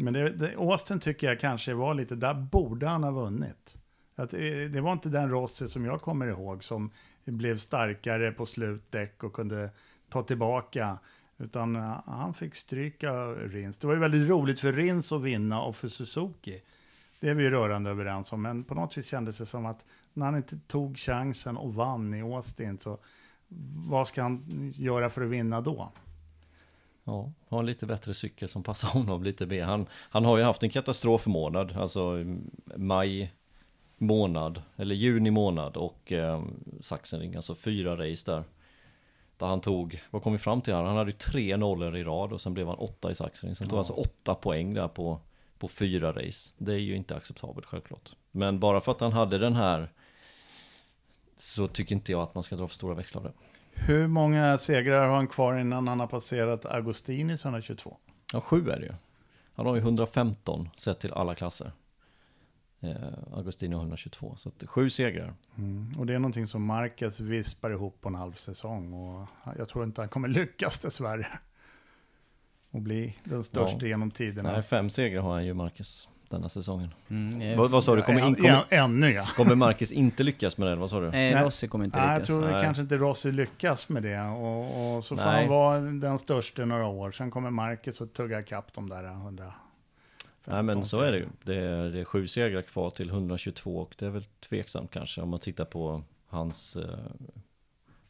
[0.00, 3.76] Men det, det, Austin tycker jag kanske var lite, där borde han ha vunnit.
[4.16, 4.40] Att, eh,
[4.72, 6.90] det var inte den Rossi som jag kommer ihåg som
[7.24, 9.70] blev starkare på slutdäck och kunde
[10.10, 10.98] ta tillbaka.
[11.38, 13.76] Utan eh, han fick stryka Rins.
[13.76, 16.62] Det var ju väldigt roligt för Rins att vinna och för Suzuki.
[17.20, 18.42] Det är vi ju rörande överens om.
[18.42, 22.14] Men på något vis kändes det som att när han inte tog chansen och vann
[22.14, 22.98] i Austin så
[23.88, 25.92] vad ska han göra för att vinna då?
[27.04, 29.64] Ja, ha en lite bättre cykel som passar honom lite mer.
[29.64, 33.32] Han, han har ju haft en katastrofmånad, alltså mm, maj
[33.98, 36.42] månad, eller juni månad och eh,
[36.80, 38.44] Sachsenring, alltså fyra race där.
[39.36, 40.82] Där han tog, vad kom vi fram till här?
[40.82, 43.56] Han hade ju tre nollor i rad och sen blev han åtta i Sachsenring.
[43.56, 43.80] Sen tog ja.
[43.80, 45.20] alltså åtta poäng där på,
[45.58, 46.54] på fyra race.
[46.58, 48.10] Det är ju inte acceptabelt självklart.
[48.30, 49.88] Men bara för att han hade den här
[51.36, 53.32] så tycker inte jag att man ska dra för stora växlar av det.
[53.74, 57.96] Hur många segrar har han kvar innan han har passerat Agostinis 122?
[58.32, 58.92] Ja, sju är det ju.
[59.54, 61.72] Han har ju 115 sett till alla klasser.
[62.84, 62.96] Eh,
[63.32, 65.34] Agostino 122, så att sju segrar.
[65.58, 65.94] Mm.
[65.98, 68.92] Och det är någonting som Marquez vispar ihop på en halv säsong.
[68.92, 69.28] Och
[69.58, 71.26] jag tror inte han kommer lyckas dessvärre.
[72.70, 73.86] Och bli den största ja.
[73.86, 74.52] genom tiderna.
[74.52, 76.94] Nej, fem segrar har han ju Marquez denna säsongen.
[77.08, 78.02] Mm, vad, vad sa du?
[78.02, 79.26] Kommer, in, kommer, ännu ja.
[79.36, 80.76] Kommer Marcus inte lyckas med det?
[80.76, 81.10] Vad sa du?
[81.10, 82.08] Nej, Rossi kommer inte lyckas.
[82.08, 82.64] Nej, jag tror Nej.
[82.64, 84.20] kanske inte Rossi lyckas med det.
[84.20, 85.40] Och, och så får Nej.
[85.40, 87.10] han vara den största några år.
[87.10, 89.54] Sen kommer Marcus att tugga ikapp de där 100.
[90.44, 91.26] Nej men så är det ju.
[91.44, 95.20] Det är, det är sju segrar kvar till 122 och det är väl tveksamt kanske
[95.20, 96.98] om man tittar på hans, eh,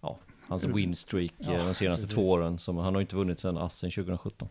[0.00, 2.14] ja, hans winstreak ja, de senaste precis.
[2.14, 2.58] två åren.
[2.58, 4.48] Som, han har inte vunnit sedan Assen 2017.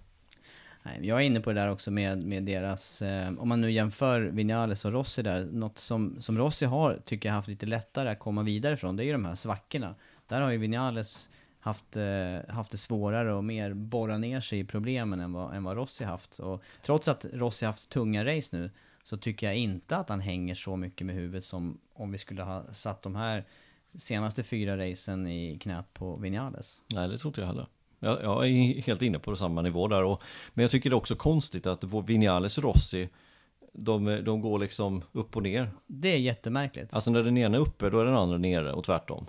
[1.02, 4.22] Jag är inne på det där också med, med deras, eh, om man nu jämför
[4.22, 8.20] Vinales och Rossi där, något som, som Rossi har, tycker jag haft lite lättare att
[8.20, 9.96] komma vidare från, det är ju de här svackorna.
[10.28, 11.30] Där har ju Vinales
[11.62, 15.64] haft, eh, haft det svårare och mer borra ner sig i problemen än vad, än
[15.64, 16.40] vad Rossi haft.
[16.40, 18.72] Och trots att Rossi haft tunga race nu,
[19.04, 22.44] så tycker jag inte att han hänger så mycket med huvudet som om vi skulle
[22.44, 23.46] ha satt de här
[23.96, 26.82] senaste fyra racen i knät på Vinales.
[26.94, 27.68] Nej, det tror inte jag heller.
[28.00, 30.04] Jag, jag är helt inne på samma nivå där.
[30.04, 33.10] Och, men jag tycker det är också konstigt att Vinales och Rossi
[33.74, 35.72] de, de går liksom upp och ner.
[35.88, 36.94] Det är jättemärkligt.
[36.94, 39.26] Alltså när den ena är uppe, då är den andra nere och tvärtom.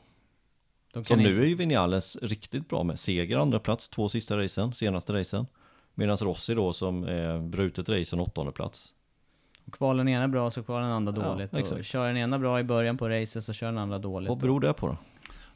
[1.05, 5.13] Så nu är ju Vinales riktigt bra med seger, andra plats, två sista racen, senaste
[5.13, 5.47] racen.
[5.95, 8.95] Medan Rossi då som är brutet race, en åttonde plats.
[9.67, 11.51] Och kvalar den ena bra så kvalar den andra dåligt.
[11.53, 14.29] Ja, och kör den ena bra i början på racet så kör den andra dåligt.
[14.29, 14.97] Vad beror det på då?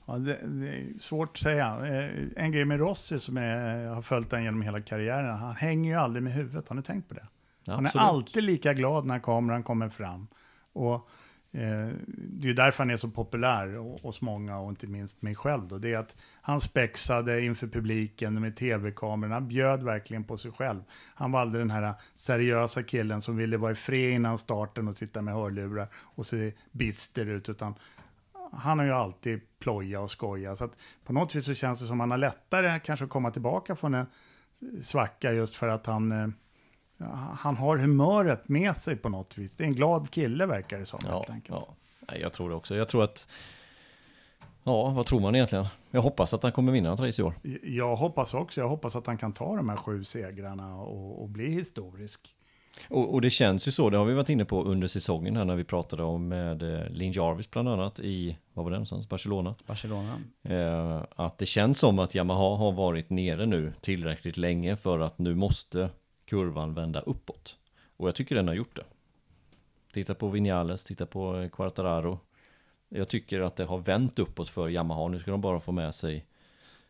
[0.07, 1.78] Ja, det, det, är svårt att säga.
[1.87, 5.91] Eh, en grej med Rossi som är, har följt den genom hela karriären, han hänger
[5.91, 6.68] ju aldrig med huvudet.
[6.68, 7.26] Har ni tänkt på det?
[7.64, 10.26] Ja, han är alltid lika glad när kameran kommer fram.
[10.72, 11.01] Och eh,
[11.53, 15.34] Eh, det är ju därför han är så populär hos många och inte minst mig
[15.34, 15.68] själv.
[15.68, 15.78] Då.
[15.78, 19.32] Det är att han spexade inför publiken med tv-kameran.
[19.32, 20.82] Han bjöd verkligen på sig själv.
[21.14, 24.97] Han var aldrig den här seriösa killen som ville vara i fred innan starten och
[24.97, 27.49] sitta med hörlurar och se bister ut.
[27.49, 27.74] Utan
[28.53, 30.57] han har ju alltid ploja och skoja.
[30.57, 33.11] Så att på något vis så känns det som att han har lättare kanske att
[33.11, 34.07] komma tillbaka från en
[34.82, 36.28] svacka just för att han, eh,
[37.38, 39.57] han har humöret med sig på något vis.
[39.57, 41.01] Det är en glad kille verkar det som.
[41.09, 41.66] Ja, ja.
[42.20, 42.76] jag tror det också.
[42.76, 43.28] Jag tror att
[44.66, 45.66] Ja, vad tror man egentligen?
[45.90, 47.34] Jag hoppas att han kommer vinna ett race i år.
[47.62, 48.61] Jag hoppas också.
[48.61, 52.34] Jag hoppas att han kan ta de här sju segrarna och, och bli historisk.
[52.88, 55.44] Och, och, det känns ju så, det har vi varit inne på under säsongen här
[55.44, 59.09] när vi pratade om med eh, Lin Jarvis bland annat i, vad var det någonstans,
[59.09, 59.55] Barcelona?
[59.66, 60.18] Barcelona.
[60.42, 65.18] Eh, att det känns som att Yamaha har varit nere nu tillräckligt länge för att
[65.18, 65.90] nu måste
[66.26, 67.58] kurvan vända uppåt.
[67.96, 68.84] Och jag tycker den har gjort det.
[69.92, 72.18] Titta på Vinales, titta på Quartararo.
[72.88, 75.94] Jag tycker att det har vänt uppåt för Yamaha, nu ska de bara få med
[75.94, 76.26] sig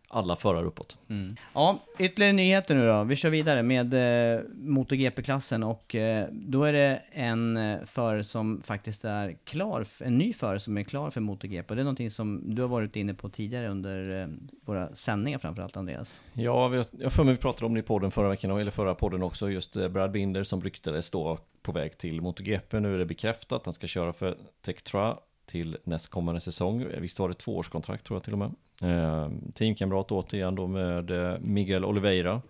[0.08, 0.98] alla förare uppåt.
[1.08, 1.36] Mm.
[1.54, 3.04] Ja, ytterligare nyheter nu då.
[3.04, 8.62] Vi kör vidare med eh, MotoGP-klassen och eh, då är det en eh, förare som
[8.62, 11.72] faktiskt är klar, en ny förare som är klar för MotoGP.
[11.72, 14.28] Och det är någonting som du har varit inne på tidigare under eh,
[14.64, 16.20] våra sändningar framförallt Andreas.
[16.32, 18.94] Ja, vi, jag för mig vi pratade om det i podden förra veckan, eller förra
[18.94, 22.80] podden också, just eh, Brad Binder som ryktades då på väg till MotoGP.
[22.80, 26.86] Nu är det bekräftat, han ska köra för Tektra till nästkommande säsong.
[26.98, 28.54] Visst var det tvåårskontrakt tror jag till och med.
[28.82, 32.42] Eh, teamkamrat återigen då med eh, Miguel Oliveira.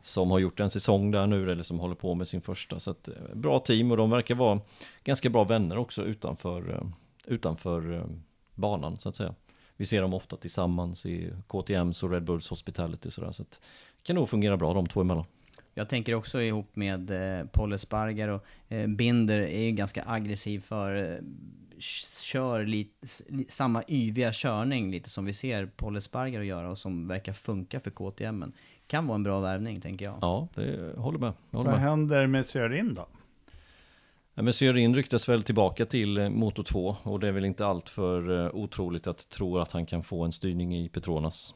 [0.00, 2.80] Som har gjort en säsong där nu, eller som håller på med sin första.
[2.80, 4.60] Så att, eh, bra team och de verkar vara
[5.04, 6.86] ganska bra vänner också utanför, eh,
[7.26, 8.06] utanför
[8.54, 9.34] banan så att säga.
[9.76, 13.32] Vi ser dem ofta tillsammans i KTMs och Red Bulls Hospitality sådär.
[13.32, 13.50] Så att
[13.96, 15.24] det kan nog fungera bra de två emellan.
[15.74, 20.60] Jag tänker också ihop med eh, Paul Espargar och eh, Binder är ju ganska aggressiv
[20.60, 21.18] för eh,
[21.78, 23.06] kör lite,
[23.48, 27.90] samma yviga körning lite som vi ser Paul Espargar göra och som verkar funka för
[27.90, 28.52] KTM.
[28.86, 30.18] Kan vara en bra värvning tänker jag.
[30.20, 31.32] Ja, det håller med.
[31.50, 31.90] Jag håller Vad med.
[31.90, 33.06] händer med Sörin då?
[34.34, 37.66] Ja, men Sörin ryktas väl tillbaka till eh, Moto 2 och det är väl inte
[37.66, 41.54] allt för eh, otroligt att tro att han kan få en styrning i Petronas.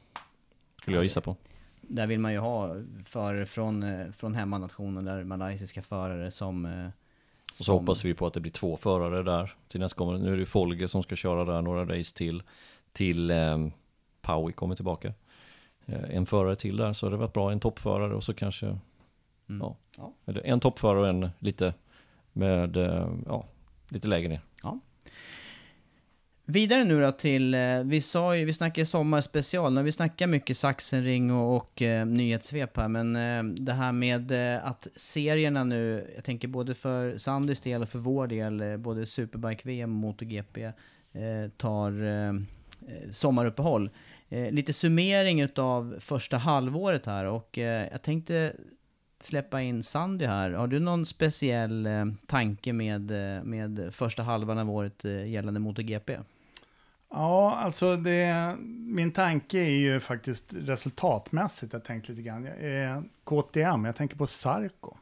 [0.82, 1.36] Skulle jag gissa på.
[1.80, 6.90] Där vill man ju ha förare från, eh, från hemmanationen, där malaysiska förare som
[7.51, 7.74] och så som...
[7.78, 10.20] hoppas vi på att det blir två förare där till nästkommande.
[10.20, 12.42] Nu är det Folge som ska köra där några race till.
[12.92, 13.59] Till eh,
[14.20, 15.12] Paui kommer tillbaka.
[15.86, 18.78] eh, en förare till där så det varit bra, en toppförare och så kanske
[19.51, 19.61] Mm.
[19.62, 19.76] Ja.
[20.26, 20.40] Ja.
[20.44, 21.74] en toppförare och en lite
[22.32, 23.44] med, eh, ja,
[23.88, 24.40] lite lägre ner.
[26.51, 30.57] Vidare nu då till, eh, vi sa ju, vi snackade sommarspecial, när vi snackar mycket
[30.57, 36.11] saxenring och, och eh, nyhetssvep här, men eh, det här med eh, att serierna nu,
[36.14, 40.64] jag tänker både för Sandys del och för vår del, eh, både Superbike-VM och MotoGP,
[40.64, 43.90] eh, tar eh, eh, sommaruppehåll.
[44.28, 48.53] Eh, lite summering utav första halvåret här och eh, jag tänkte
[49.20, 50.51] släppa in Sandy här.
[50.51, 55.61] Har du någon speciell eh, tanke med, eh, med första halvan av året eh, gällande
[55.61, 56.18] MotoGP?
[57.11, 58.56] Ja, alltså det,
[58.86, 61.72] min tanke är ju faktiskt resultatmässigt.
[61.72, 62.46] Jag tänkte lite grann.
[62.46, 64.96] Eh, KTM, jag tänker på Sarko.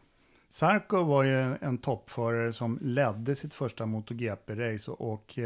[0.50, 5.38] Sarko var ju en toppförare som ledde sitt första MotoGP-race och, och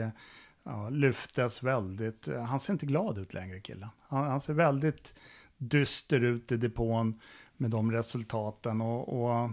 [0.62, 2.28] ja, lyftes väldigt.
[2.48, 3.88] Han ser inte glad ut längre killen.
[4.08, 5.14] Han, han ser väldigt
[5.56, 7.20] dyster ut i depån
[7.56, 9.50] med de resultaten och, och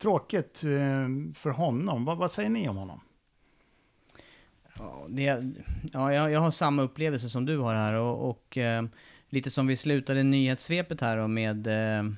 [0.00, 2.04] tråkigt eh, för honom.
[2.04, 3.00] Vad, vad säger ni om honom?
[4.78, 5.52] Ja, det,
[5.92, 8.84] ja jag, jag har samma upplevelse som du har här och, och eh,
[9.28, 11.66] lite som vi slutade nyhetssvepet här och med...
[11.66, 12.10] Eh,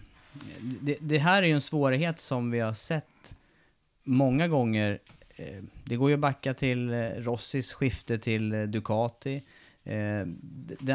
[0.80, 3.34] det, det här är ju en svårighet som vi har sett
[4.04, 4.98] många gånger.
[5.36, 9.42] Eh, det går ju att backa till eh, Rossis skifte till eh, Ducati.
[9.84, 10.26] Eh,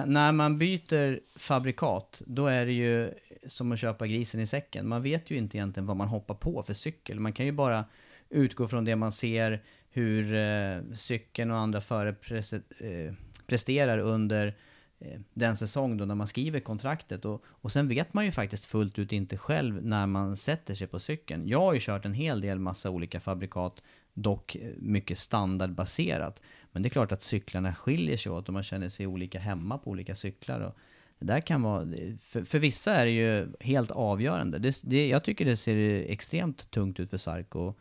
[0.06, 3.14] när man byter fabrikat, då är det ju
[3.48, 4.88] som att köpa grisen i säcken.
[4.88, 7.20] Man vet ju inte egentligen vad man hoppar på för cykel.
[7.20, 7.86] Man kan ju bara
[8.30, 9.64] utgå från det man ser,
[9.96, 13.14] hur eh, cykeln och andra förare prese- eh,
[13.48, 14.56] presterar under
[15.00, 17.26] eh, den säsong då när man skriver kontraktet.
[17.26, 20.88] Och, och sen vet man ju faktiskt fullt ut inte själv när man sätter sig
[20.88, 21.48] på cykeln.
[21.48, 23.84] Jag har ju kört en hel del massa olika fabrikat,
[24.14, 26.42] dock eh, mycket standardbaserat.
[26.72, 29.78] Men det är klart att cyklarna skiljer sig åt och man känner sig olika hemma
[29.78, 30.60] på olika cyklar.
[30.60, 30.76] Och
[31.20, 34.60] det där kan vara, eh, för, för vissa är det ju helt avgörande.
[34.60, 37.74] Det, det, jag tycker det ser extremt tungt ut för Sarko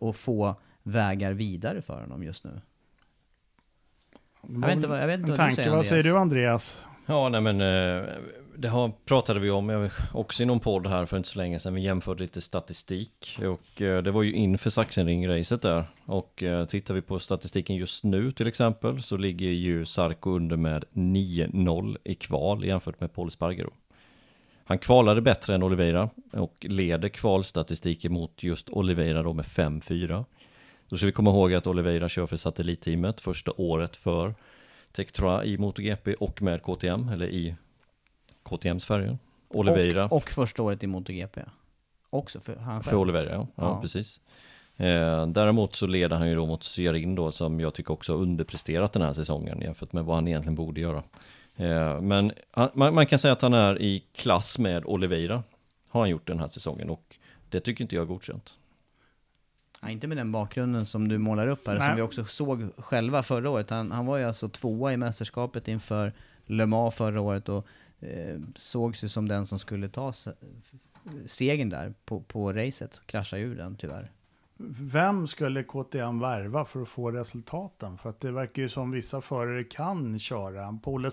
[0.00, 0.60] att få
[0.90, 2.60] vägar vidare för honom just nu.
[4.42, 6.14] Jag vet inte vad, jag vet inte en vad du tanke, säger vad säger Andreas.
[6.14, 6.86] du Andreas?
[7.06, 8.08] Ja, nej men eh,
[8.56, 11.74] det har, pratade vi om också i någon podd här för inte så länge sedan.
[11.74, 15.84] Vi jämförde lite statistik och eh, det var ju inför Sachsenring-racet där.
[16.04, 20.56] Och eh, tittar vi på statistiken just nu till exempel så ligger ju Sarko under
[20.56, 23.72] med 9-0 i kval jämfört med Paul Spargaro.
[24.64, 30.24] Han kvalade bättre än Oliveira och leder kvalstatistiken mot just Oliveira då med 5-4.
[30.90, 34.34] Då ska vi komma ihåg att Oliveira kör för satellitteamet första året för
[34.92, 37.54] Tectra i MotoGP och med KTM, eller i
[38.42, 39.18] KTMs färger.
[39.48, 41.40] Oliveira Och, och första året i MotoGP.
[42.10, 43.00] Också för han för själv.
[43.00, 43.46] Oliveira, ja.
[43.54, 43.78] ja, Ja.
[43.82, 44.20] precis.
[44.76, 48.20] Eh, däremot så leder han ju då mot Syarin då, som jag tycker också har
[48.20, 51.02] underpresterat den här säsongen jämfört med vad han egentligen borde göra.
[51.56, 55.42] Eh, men han, man, man kan säga att han är i klass med Oliveira,
[55.88, 57.16] har han gjort den här säsongen och
[57.48, 58.56] det tycker inte jag är godkänt.
[59.80, 61.88] Ja, inte med den bakgrunden som du målar upp här, Nej.
[61.88, 63.70] som vi också såg själva förra året.
[63.70, 66.12] Han, han var ju alltså tvåa i mästerskapet inför
[66.46, 67.66] Le Mans förra året och
[68.00, 70.30] eh, sågs ju som den som skulle ta se-
[71.26, 73.00] segern där på, på racet.
[73.06, 74.10] Kraschade ur den tyvärr.
[74.80, 77.98] Vem skulle KTM värva för att få resultaten?
[77.98, 80.78] För att det verkar ju som vissa förare kan köra.
[80.82, 81.10] Paul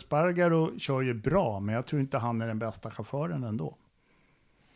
[0.80, 3.76] kör ju bra, men jag tror inte han är den bästa chauffören ändå.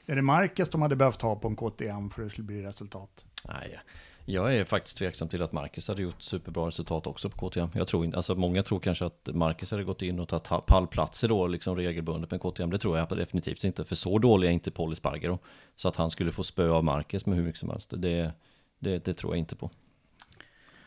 [0.06, 2.64] Är det Marquez de hade behövt ha på en KTM för att det skulle bli
[2.64, 3.26] resultat?
[3.48, 3.80] Nej,
[4.26, 7.70] jag är faktiskt tveksam till att Marcus hade gjort superbra resultat också på KTM.
[7.74, 11.28] Jag tror inte, alltså många tror kanske att Marcus hade gått in och tagit pallplatser
[11.28, 12.70] då liksom regelbundet med KTM.
[12.70, 15.39] Det tror jag definitivt inte, för så dålig är inte Paul Espargaro.
[15.76, 18.32] Så att han skulle få spö av Marcus med hur mycket som helst, det,
[18.80, 19.70] det, det tror jag inte på.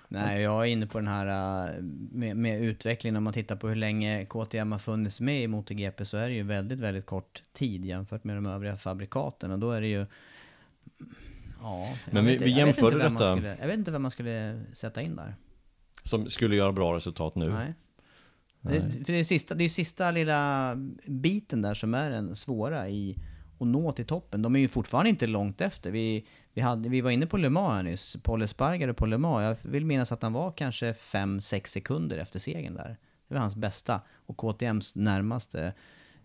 [0.08, 1.26] Nej, jag är inne på den här
[1.66, 1.82] äh,
[2.12, 3.16] med, med utvecklingen.
[3.16, 6.34] Om man tittar på hur länge KTM har funnits med i MotoGP så är det
[6.34, 9.50] ju väldigt, väldigt kort tid jämfört med de övriga fabrikaten.
[9.50, 10.06] Och då är det ju...
[11.64, 14.02] Ja, jag Men vi- inte- vi jag jämförde man detta- Skulle, jag vet inte vem
[14.02, 15.34] man skulle sätta in där.
[16.02, 17.48] Som skulle göra bra resultat nu.
[17.50, 17.74] Nej.
[18.60, 18.80] Nej.
[18.80, 20.74] Det, för det är sista, det är sista lilla
[21.06, 23.16] biten där som är den svåra i
[23.60, 24.42] att nå till toppen.
[24.42, 25.90] De är ju fortfarande inte långt efter.
[25.90, 29.18] Vi, vi, hade, vi var inne på Le Mans här nyss, Paul Espargaro på Le
[29.18, 29.58] Mans.
[29.64, 32.96] Jag vill minnas att han var kanske 5-6 sekunder efter segern där.
[33.28, 35.72] Det var hans bästa och KTMs närmaste,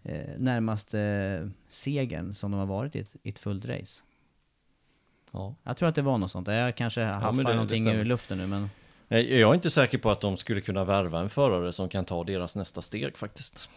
[0.04, 4.04] eh, närmaste segern som de har varit i ett, i ett fullt race.
[5.32, 5.56] Ja.
[5.64, 6.48] Jag tror att det var något sånt.
[6.48, 8.70] Jag kanske haffar det någonting ur luften nu men...
[9.08, 12.24] Jag är inte säker på att de skulle kunna värva en förare som kan ta
[12.24, 13.70] deras nästa steg faktiskt.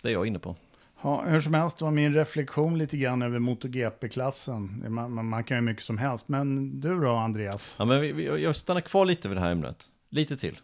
[0.00, 0.56] Det är jag inne på.
[1.02, 4.84] Ja, hur som helst var min reflektion lite grann över MotoGP-klassen.
[4.88, 6.28] Man, man, man kan ju mycket som helst.
[6.28, 7.74] Men du då, Andreas?
[7.78, 9.88] Ja, men vi, vi, jag stannar kvar lite vid det här ämnet.
[10.08, 10.58] Lite till.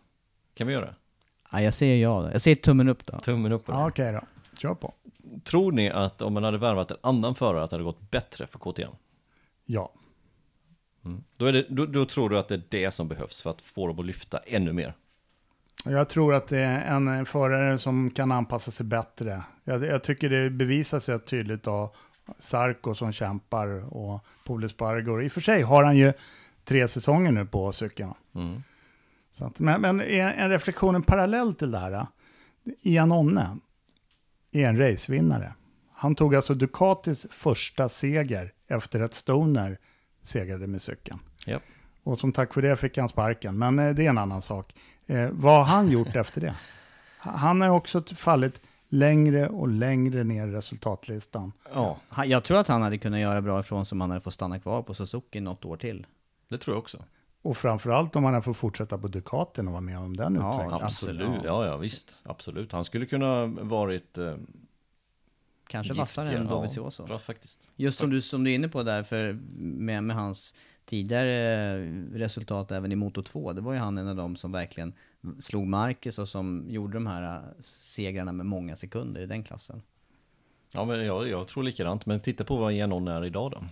[0.55, 0.95] Kan vi göra det?
[1.53, 2.33] Ja, jag säger ja.
[2.33, 3.19] Jag säger tummen upp då.
[3.19, 3.65] Tummen upp.
[3.67, 4.21] Ja, okej då.
[4.59, 4.95] Kör på.
[5.45, 8.47] tror ni att om man hade värvat en annan förare att det hade gått bättre
[8.47, 8.93] för KTM?
[9.65, 9.93] Ja.
[11.37, 13.63] Då, är det, då, då tror du att det är det som behövs för att
[13.63, 14.95] få dem att lyfta ännu mer?
[15.85, 19.43] Jag tror att det är en förare som kan anpassa sig bättre.
[19.65, 21.91] Jag, jag tycker det bevisas rätt tydligt av
[22.39, 25.23] Sarko som kämpar och Paul Spargor.
[25.23, 26.13] I och för sig har han ju
[26.65, 28.15] tre säsonger nu på cykeln.
[28.35, 28.63] Mm.
[29.41, 32.07] Att, men, men en, en reflektion, en parallell till det här.
[32.83, 33.57] Ian Onne
[34.53, 35.55] är en racevinnare.
[35.93, 39.79] Han tog alltså Ducatis första seger efter att Stoner
[40.23, 41.19] segrade med cykeln.
[41.47, 41.63] Japp.
[42.03, 44.75] Och som tack för det fick han sparken, men eh, det är en annan sak.
[45.07, 46.55] Eh, vad har han gjort efter det?
[47.21, 51.53] Ha- Han har också fallit längre och längre ner i resultatlistan.
[51.75, 54.35] Ja, Jag tror att han hade kunnat göra bra ifrån sig om han hade fått
[54.35, 56.07] stanna kvar på Suzuki något år till.
[56.49, 57.05] det tror jag också.
[57.43, 60.53] Och framförallt om han har fått fortsätta på Ducatin och vara med om den Ja,
[60.55, 60.85] utvecklingen.
[60.85, 61.67] Absolut, Absolut, ja.
[61.67, 62.73] ja visst, absolut.
[62.73, 64.35] Han skulle kunna varit eh,
[65.69, 67.05] Kanske vassare än Ja, Dovizioso.
[67.07, 67.69] Bra faktiskt.
[67.77, 70.55] Just som du, som du är inne på där, för med, med hans
[70.85, 71.79] tidigare
[72.13, 74.93] resultat även i Moto 2, det var ju han en av dem som verkligen
[75.41, 79.83] slog Marcus och som gjorde de här äh, segrarna med många sekunder i den klassen.
[80.73, 82.07] Ja, men jag, jag tror likadant.
[82.07, 83.65] Men titta på vad Janon är idag då.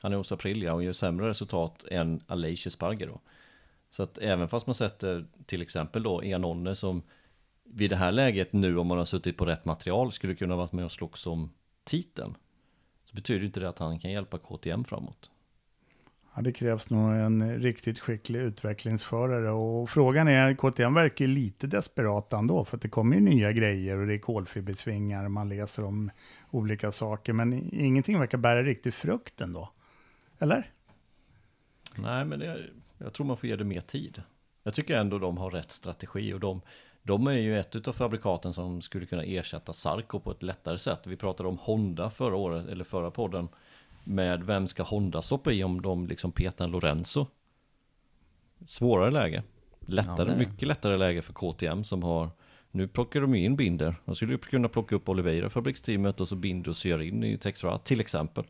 [0.00, 3.20] Han är hos Aprilia och gör sämre resultat än Aleix Sparger då.
[3.90, 7.02] Så att även fast man sätter till exempel då Enonne som
[7.74, 10.72] vid det här läget nu om man har suttit på rätt material skulle kunna varit
[10.72, 11.50] med och slåss om
[11.84, 12.34] titeln.
[13.04, 15.30] Så betyder inte det att han kan hjälpa KTM framåt.
[16.34, 19.50] Ja, det krävs nog en riktigt skicklig utvecklingsförare.
[19.50, 23.52] Och frågan är, KTM verkar ju lite desperat ändå, för att det kommer ju nya
[23.52, 26.10] grejer och det är kolfibersvingar, man läser om
[26.50, 29.72] olika saker, men ingenting verkar bära riktigt frukt ändå.
[30.38, 30.70] Eller?
[31.96, 32.66] Nej, men det,
[32.98, 34.22] jag tror man får ge det mer tid.
[34.62, 36.60] Jag tycker ändå de har rätt strategi och de,
[37.02, 41.06] de är ju ett av fabrikaten som skulle kunna ersätta Sarko på ett lättare sätt.
[41.06, 43.48] Vi pratade om Honda förra året, eller förra podden,
[44.04, 47.26] med vem ska Honda stoppa i om de liksom petar en Lorenzo?
[48.66, 49.42] Svårare läge.
[49.80, 52.30] Lättare, Ja, mycket lättare läge för KTM som har
[52.70, 53.94] nu plockar de ju in Binder.
[54.04, 57.38] De skulle ju kunna plocka upp Oliveira fabriksteamet och så Binder och syr in i
[57.38, 58.44] Tektra till exempel.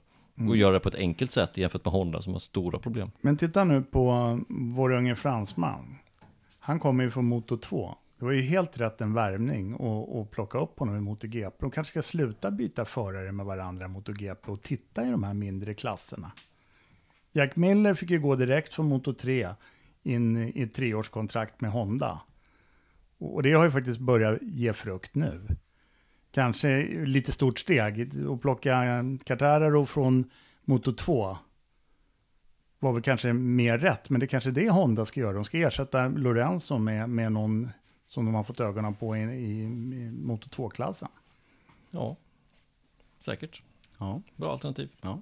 [0.49, 3.11] Och göra det på ett enkelt sätt jämfört med Honda som har stora problem.
[3.21, 5.99] Men titta nu på vår unge fransman.
[6.59, 7.95] Han kommer ju från Moto 2.
[8.19, 9.75] Det var ju helt rätt en värvning
[10.21, 11.57] att plocka upp honom i MotoGP.
[11.59, 15.35] De kanske ska sluta byta förare med varandra i MotoGP och titta i de här
[15.35, 16.33] mindre klasserna.
[17.33, 19.49] Jack Miller fick ju gå direkt från Moto 3
[20.03, 22.21] in i ett treårskontrakt med Honda.
[23.19, 25.47] Och och det har ju faktiskt börjat ge frukt nu.
[26.31, 30.31] Kanske lite stort steg att plocka Cartararo från
[30.65, 31.37] Moto 2
[32.79, 35.33] var väl kanske mer rätt, men det är kanske det Honda ska göra.
[35.33, 37.71] De ska ersätta Lorenzo med, med någon
[38.09, 41.09] som de har fått ögonen på i, i, i Moto 2-klassen.
[41.91, 42.17] Ja,
[43.21, 43.63] säkert.
[43.99, 44.23] Ja.
[44.37, 44.89] Bra alternativ.
[45.01, 45.21] Ja,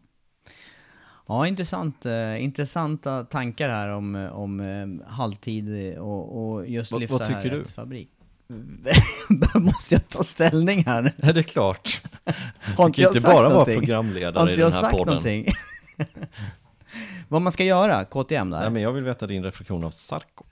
[1.26, 7.00] ja intressant, eh, intressanta tankar här om, eh, om eh, halvtid och, och just Vad-
[7.00, 7.62] lyfta vad tycker här du?
[7.62, 8.10] ett fabrik.
[9.54, 11.14] Måste jag ta ställning här?
[11.18, 12.02] Ja, det är klart.
[12.76, 13.78] Har inte jag inte sagt bara vara någonting?
[13.80, 15.06] programledare Har i inte den jag här sagt podden.
[15.14, 15.46] någonting?
[17.28, 18.60] Vad man ska göra, KTM där?
[18.60, 20.44] Nej, men jag vill veta din reflektion av Sarko.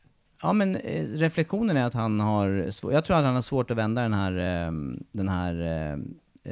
[0.45, 3.71] Ja men eh, reflektionen är att han har, svå- jag tror att han har svårt
[3.71, 4.33] att vända den här,
[4.67, 4.73] eh,
[5.13, 5.99] den här eh,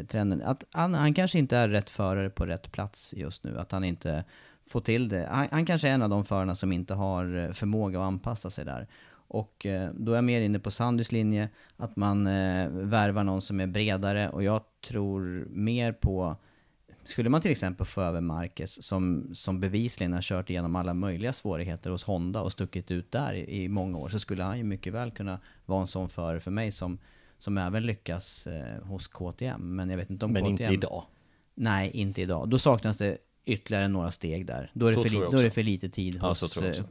[0.01, 0.43] eh, trenden.
[0.43, 3.85] Att han, han kanske inte är rätt förare på rätt plats just nu, att han
[3.85, 4.25] inte
[4.67, 5.29] får till det.
[5.31, 8.51] Han, han kanske är en av de förarna som inte har eh, förmåga att anpassa
[8.51, 8.87] sig där.
[9.15, 13.43] Och eh, då är jag mer inne på Sandys linje, att man eh, värvar någon
[13.43, 16.37] som är bredare och jag tror mer på
[17.05, 21.33] skulle man till exempel få över Marquez som, som bevisligen har kört igenom alla möjliga
[21.33, 24.65] svårigheter hos Honda och stuckit ut där i, i många år så skulle han ju
[24.65, 26.99] mycket väl kunna vara en sån förare för mig som,
[27.39, 29.77] som även lyckas eh, hos KTM.
[29.77, 30.53] Men jag vet inte om Men KTM...
[30.53, 31.05] inte idag.
[31.55, 32.49] Nej, inte idag.
[32.49, 34.71] Då saknas det ytterligare några steg där.
[34.75, 36.85] Då är det, för, då är det för lite tid Ja, hos, jag eh,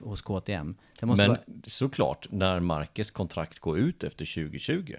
[0.00, 0.76] hos KTM.
[1.00, 1.38] Men vara...
[1.66, 4.94] såklart, när Marquez kontrakt går ut efter 2020,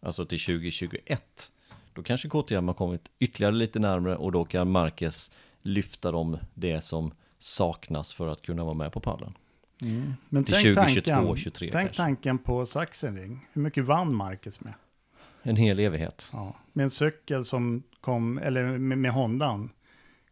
[0.00, 1.52] alltså till 2021,
[1.98, 5.32] då kanske KTM har kommit ytterligare lite närmare och då kan Marquez
[5.62, 9.34] lyfta dem det som saknas för att kunna vara med på pallen.
[10.28, 13.46] Men Till tänk 2022, tanken, 23 tänk tanken på Sachsenring.
[13.52, 14.74] Hur mycket vann Marcus med?
[15.42, 16.30] En hel evighet.
[16.32, 19.70] Ja, med en cykel som kom, eller med, med Hondan.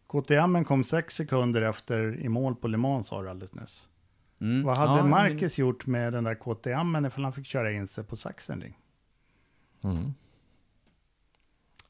[0.06, 3.88] KTM kom sex sekunder efter i mål på Le Mans sa du alldeles nyss.
[4.40, 4.62] Mm.
[4.62, 7.88] Vad hade Ja, men- Marcus gjort med den där KTM ifall han fick köra in
[7.88, 8.78] sig på Sachsenring?
[9.84, 10.14] Mm.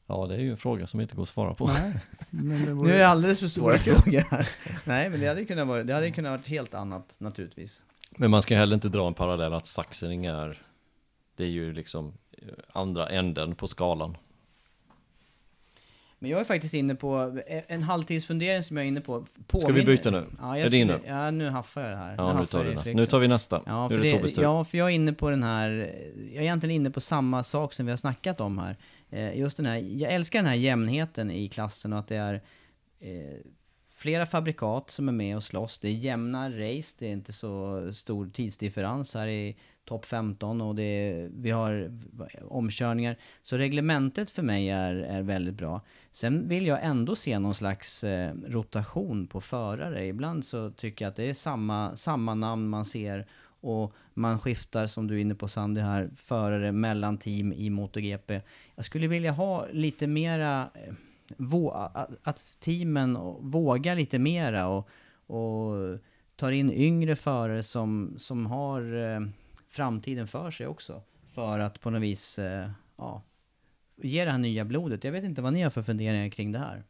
[0.07, 1.67] Ja, det är ju en fråga som inte går att svara på.
[1.67, 1.93] Nej,
[2.31, 2.89] men det vore...
[2.89, 4.49] Nu är det alldeles för stora frågor här.
[4.85, 7.83] Nej, men det hade kunnat vara, det hade kunnat vara helt annat naturligtvis.
[8.11, 10.63] Men man ska heller inte dra en parallell att saxning är,
[11.37, 14.17] det är ju liksom eh, andra änden på skalan.
[16.19, 19.25] Men jag är faktiskt inne på, en halvtidsfundering som jag är inne på.
[19.59, 20.27] Ska vi byta nu?
[20.41, 21.01] Ja, jag är det inne?
[21.07, 22.15] Ja, nu haffar jag det här.
[22.17, 22.83] Ja, nu haffar tar, nästa.
[22.83, 22.97] Fredrik.
[22.97, 23.63] nu tar vi nästa.
[23.67, 24.43] Ja nu för, är det det, Tobbes tur.
[24.43, 25.71] ja, för jag är inne på den här,
[26.17, 28.77] jag är egentligen inne på samma sak som vi har snackat om här.
[29.11, 32.43] Eh, just den här, jag älskar den här jämnheten i klassen och att det är
[33.01, 33.37] eh,
[33.89, 35.79] flera fabrikat som är med och slåss.
[35.79, 40.75] Det är jämna race, det är inte så stor tidsdifferens här i topp 15 och
[40.75, 41.93] det är, vi har
[42.49, 43.17] omkörningar.
[43.43, 45.81] Så reglementet för mig är, är väldigt bra.
[46.13, 50.07] Sen vill jag ändå se någon slags eh, rotation på förare.
[50.07, 53.27] Ibland så tycker jag att det är samma, samma namn man ser
[53.61, 58.41] och man skiftar, som du är inne på Sandy här, förare mellan team i MotoGP.
[58.75, 60.95] Jag skulle vilja ha lite mera, eh,
[62.23, 64.89] att- teamen vågar lite mera och,
[65.27, 65.99] och
[66.37, 69.21] tar in yngre förare som, som har eh,
[69.69, 71.03] framtiden för sig också.
[71.29, 73.23] För att på något vis, eh, ja,
[74.03, 75.05] ge det här nya blodet.
[75.05, 76.85] Jag vet inte vad ni har för funderingar kring det här.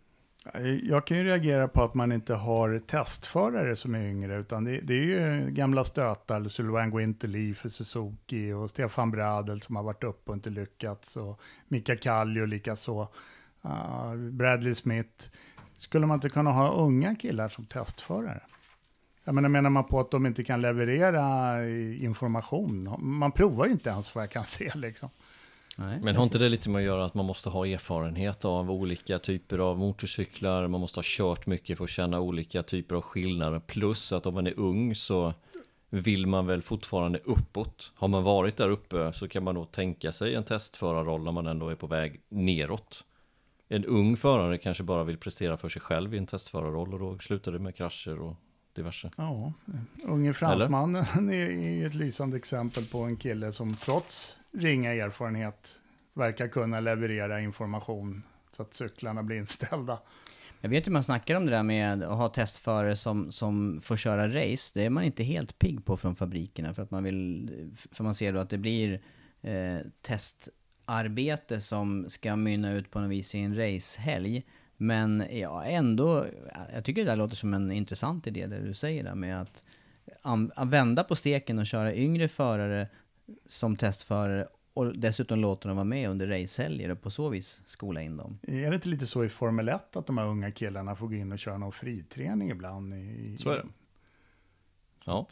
[0.55, 4.65] Eh, jag kan ju reagera på att man inte har testförare som är yngre, utan
[4.65, 9.83] det, det är ju gamla stötar, Sylvain Guinteli för Suzuki och Stefan Bradel som har
[9.83, 13.09] varit uppe och inte lyckats och Mika Kallio likaså,
[13.65, 15.25] uh, Bradley Smith.
[15.79, 18.43] Skulle man inte kunna ha unga killar som testförare?
[19.25, 22.97] Jag menar, menar man på att de inte kan leverera eh, information?
[22.99, 25.09] Man provar ju inte ens vad jag kan se liksom.
[25.79, 26.01] Nej.
[26.03, 29.19] Men har inte det lite med att göra att man måste ha erfarenhet av olika
[29.19, 33.59] typer av motorcyklar, man måste ha kört mycket för att känna olika typer av skillnader,
[33.59, 35.35] plus att om man är ung så
[35.91, 37.93] vill man väl fortfarande uppåt.
[37.95, 41.47] Har man varit där uppe så kan man då tänka sig en testförarroll när man
[41.47, 43.05] ändå är på väg neråt.
[43.69, 47.19] En ung förare kanske bara vill prestera för sig själv i en testförarroll och då
[47.19, 48.37] slutar det med krascher och
[48.75, 49.11] diverse.
[49.17, 49.53] Ja,
[50.05, 55.81] unge fransmannen är är ett lysande exempel på en kille som trots ringa erfarenhet
[56.15, 59.99] verkar kunna leverera information så att cyklarna blir inställda.
[60.61, 63.97] Jag vet hur man snackar om det där med att ha testförare som, som får
[63.97, 64.73] köra race.
[64.75, 67.51] Det är man inte helt pigg på från fabrikerna för att man vill,
[67.93, 69.01] för man ser då att det blir
[69.43, 74.45] eh, testarbete som ska mynna ut på något vis i en racehelg.
[74.77, 76.27] Men ja, ändå,
[76.75, 79.63] jag tycker det där låter som en intressant idé det du säger där med att,
[80.23, 82.89] an, att vända på steken och köra yngre förare
[83.47, 88.03] som testförare och dessutom låta dem vara med under racehelger och på så vis skola
[88.03, 88.39] in dem.
[88.43, 91.15] Är det inte lite så i Formel 1 att de här unga killarna får gå
[91.15, 92.95] in och köra någon friträning ibland?
[92.95, 93.67] I, Så är det.
[95.07, 95.27] Ja.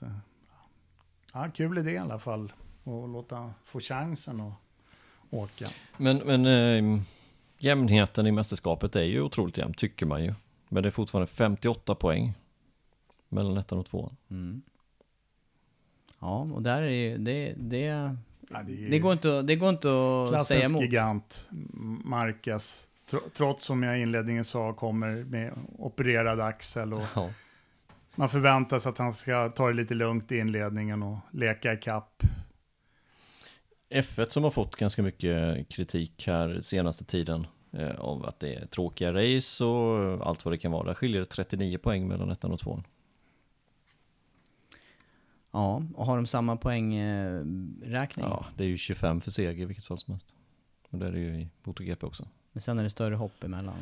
[1.33, 2.53] Ja, kul idé i alla fall.
[2.85, 4.55] Och låta få chansen att
[5.31, 5.69] åka.
[5.97, 7.03] Men, men eh,
[7.59, 10.35] jämnheten i mästerskapet är ju otroligt jämn, tycker man ju.
[10.69, 12.35] Men det är fortfarande 58 poäng
[13.29, 14.17] mellan ettan och tvåan.
[14.31, 14.63] Mm.
[16.25, 17.79] Ja, och där är det, det,
[18.51, 19.89] Ja, det det, går inte, att- det går inte
[20.35, 20.83] att säga emot.
[20.83, 21.49] gigant,
[22.05, 22.89] Marcus.
[23.11, 27.31] Tro- Trots som jag i inledningen sa kommer med opererad axel och Ja.
[28.15, 31.77] man förväntar sig att han ska ta det lite lugnt i inledningen och leka i
[31.77, 32.23] kapp.
[33.91, 38.67] F1 som har fått ganska mycket kritik här senaste tiden eh, av att det är
[38.67, 40.87] tråkiga race och allt vad det kan vara.
[40.87, 42.83] Där skiljer det 39 poäng mellan ettan och tvåan.
[45.55, 48.27] Ja, och har de samma poängräkning?
[48.27, 50.35] Ja, det är ju 25 för seger i vilket fall som helst.
[50.91, 52.29] Och det är det ju i MotoGP också.
[52.53, 53.75] Men sen är det större hopp emellan.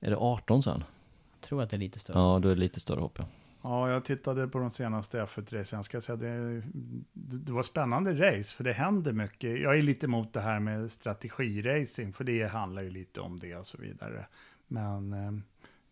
[0.00, 0.84] Är det 18 sen?
[1.32, 2.18] Jag tror att det är lite större.
[2.18, 3.24] Ja, då är det lite större hopp ja.
[3.62, 5.76] Ja, jag tittade på de senaste F1-racen.
[5.76, 6.62] Jag ska säga det,
[7.12, 9.60] det var spännande race, för det händer mycket.
[9.60, 13.56] Jag är lite emot det här med strategiracing, för det handlar ju lite om det
[13.56, 14.26] och så vidare.
[14.66, 15.32] Men eh,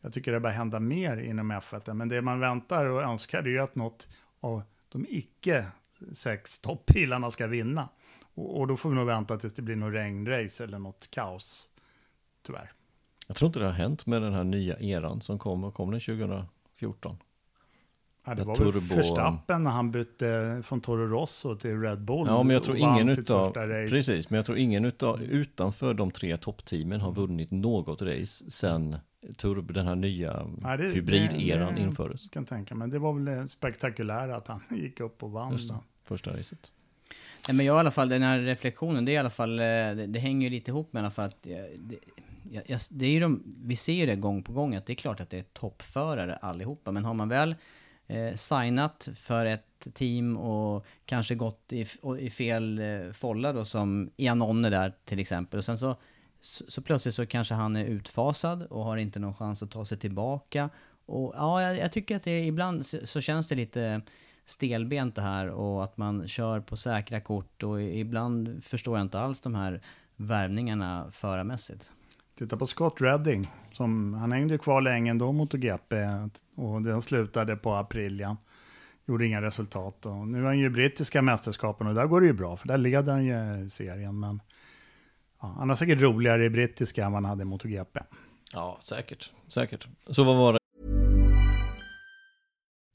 [0.01, 1.95] jag tycker det bör hända mer inom F1.
[1.95, 4.09] Men det man väntar och önskar är ju att något
[4.41, 4.63] av
[4.97, 5.65] de icke
[6.15, 7.89] sex toppbilarna ska vinna.
[8.35, 11.69] Och, och då får vi nog vänta tills det blir något regnrace eller något kaos,
[12.43, 12.73] tyvärr.
[13.27, 16.01] Jag tror inte det har hänt med den här nya eran som kom, kom den
[16.01, 17.17] 2014?
[18.25, 22.27] Ja, det var väl turbo- Verstappen när han bytte från Toro Rosso till Red Bull.
[22.27, 23.53] Ja, men jag tror ingen utav,
[23.89, 28.97] precis, men jag tror ingen utav, utanför de tre toppteamen har vunnit något race sen
[29.37, 32.25] turbo, den här nya Ja, det- hybrideran det- infördes.
[32.25, 32.89] Jag kan tänka mig.
[32.89, 35.53] Det var väl det spektakulära att han gick upp och vann.
[35.53, 35.75] Just det,
[36.05, 36.73] första racet.
[37.49, 39.65] Nej, men jag i alla fall, den här reflektionen, det är i alla fall, eh,
[39.65, 41.99] det, det hänger ju lite ihop med i alla fall att eh, det,
[42.91, 45.21] det är ju de, vi ser ju det gång på gång att det är klart
[45.21, 47.55] att det är toppförare allihopa, men har man väl
[48.07, 51.87] eh, signat för ett team och kanske gått i,
[52.19, 55.97] i fel eh, folla då som Ianone där till exempel och sen så,
[56.47, 59.85] så, så plötsligt så kanske han är utfasad och har inte någon chans att ta
[59.85, 60.71] sig tillbaka
[61.07, 64.01] och ja, jag, jag tycker att det ibland så, så känns det lite
[64.45, 69.21] stelbent det här och att man kör på säkra kort och ibland förstår jag inte
[69.21, 69.81] alls de här
[70.17, 71.93] värvningarna förarmässigt.
[72.39, 73.51] Titta på Scott Redding.
[73.73, 75.97] Som, han hängde ju kvar länge ändå mot GP
[76.55, 78.37] och den slutade på Aprilia.
[79.07, 80.07] Gjorde inga resultat.
[80.07, 82.79] Och nu är han ju brittiska mästerskapen och där går det ju bra, för där
[82.79, 84.21] leder han ju serien.
[84.21, 84.41] Men
[85.43, 87.99] ja, han har säkert roligare i brittiska än vad han hade i MotoGP.
[88.53, 89.31] Ja, säkert.
[89.49, 89.87] Säkert.
[90.07, 90.59] Så vad var det?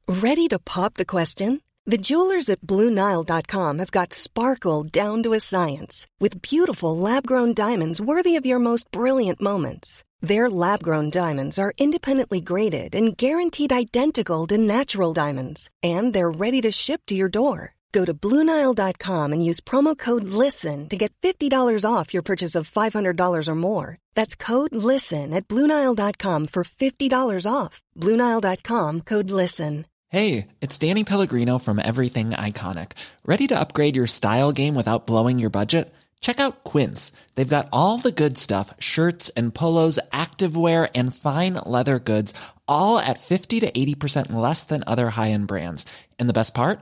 [0.07, 1.61] Ready to pop the question?
[1.91, 7.99] The jewelers at BlueNile.com have got sparkle down to a science with beautiful lab-grown diamonds
[7.99, 10.03] worthy of your most brilliant moments.
[10.21, 16.61] Their lab-grown diamonds are independently graded and guaranteed identical to natural diamonds, and they're ready
[16.61, 17.73] to ship to your door.
[17.91, 22.69] Go to BlueNile.com and use promo code LISTEN to get $50 off your purchase of
[22.69, 23.97] $500 or more.
[24.15, 27.81] That's code LISTEN at BlueNile.com for $50 off.
[27.97, 29.85] BlueNile.com code LISTEN.
[30.09, 32.93] Hey, it's Danny Pellegrino from Everything Iconic.
[33.25, 35.93] Ready to upgrade your style game without blowing your budget?
[36.19, 37.13] Check out Quince.
[37.35, 42.33] They've got all the good stuff shirts and polos, activewear, and fine leather goods,
[42.67, 45.85] all at 50 to 80% less than other high end brands.
[46.19, 46.81] And the best part?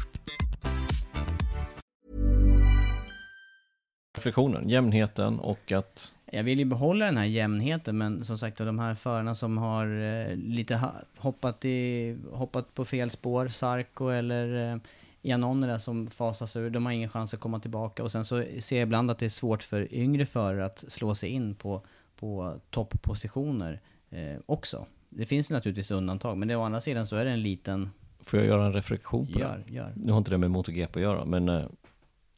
[4.21, 6.15] Reflektionen, jämnheten och att...
[6.31, 9.85] Jag vill ju behålla den här jämnheten, men som sagt de här förarna som har
[10.01, 10.81] eh, lite
[11.17, 14.81] hoppat, i, hoppat på fel spår, Sarko eller
[15.23, 18.03] eh, som fasas ur, de har ingen chans att komma tillbaka.
[18.03, 21.15] Och sen så ser jag ibland att det är svårt för yngre förare att slå
[21.15, 21.81] sig in på,
[22.15, 24.85] på topppositioner eh, också.
[25.09, 27.89] Det finns naturligtvis undantag, men det, å andra sidan så är det en liten...
[28.19, 29.73] Får jag göra en reflektion på Gör, det?
[29.73, 29.93] gör.
[29.95, 31.65] Nu har inte det med MotoGP att göra, men eh,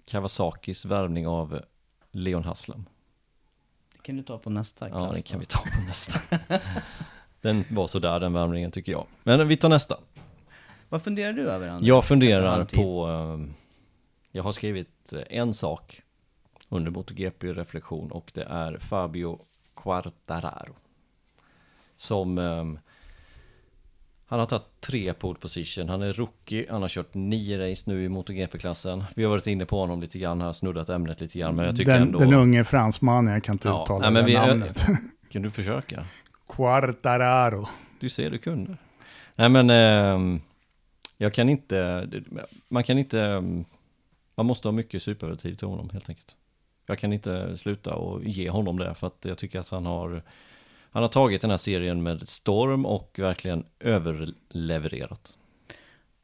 [0.05, 1.59] Kawasakis värvning av
[2.13, 2.85] Leon Haslam.
[3.93, 5.01] Det kan du ta på nästa klass.
[5.01, 6.19] Ja, den kan vi ta på nästa.
[7.41, 9.05] den var sådär den värvningen tycker jag.
[9.23, 9.97] Men vi tar nästa.
[10.89, 11.87] Vad funderar du över Anders?
[11.87, 13.53] Jag funderar på, eh,
[14.31, 16.01] jag har skrivit eh, en sak
[16.69, 19.39] under MotoGP-reflektion och det är Fabio
[19.75, 20.75] Quartararo.
[21.95, 22.65] Som, eh,
[24.25, 28.03] han har tagit tre pole position, han är rookie, han har kört nio race nu
[28.03, 29.03] i MotoGP-klassen.
[29.15, 31.75] Vi har varit inne på honom lite grann här, snuddat ämnet lite grann, men jag
[31.75, 32.19] tycker Den, ändå...
[32.19, 34.85] den unge fransmannen, jag kan inte Ja, uttala nej, det namnet.
[35.29, 36.05] Kan du försöka?
[36.47, 37.67] Quartararo.
[37.99, 38.77] Du ser, du kunde.
[39.35, 40.41] Nej men, ehm,
[41.17, 42.07] jag kan inte,
[42.69, 43.43] man kan inte,
[44.35, 46.35] man måste ha mycket superlativ till honom helt enkelt.
[46.85, 50.23] Jag kan inte sluta och ge honom det för att jag tycker att han har,
[50.93, 55.37] han har tagit den här serien med storm och verkligen överlevererat.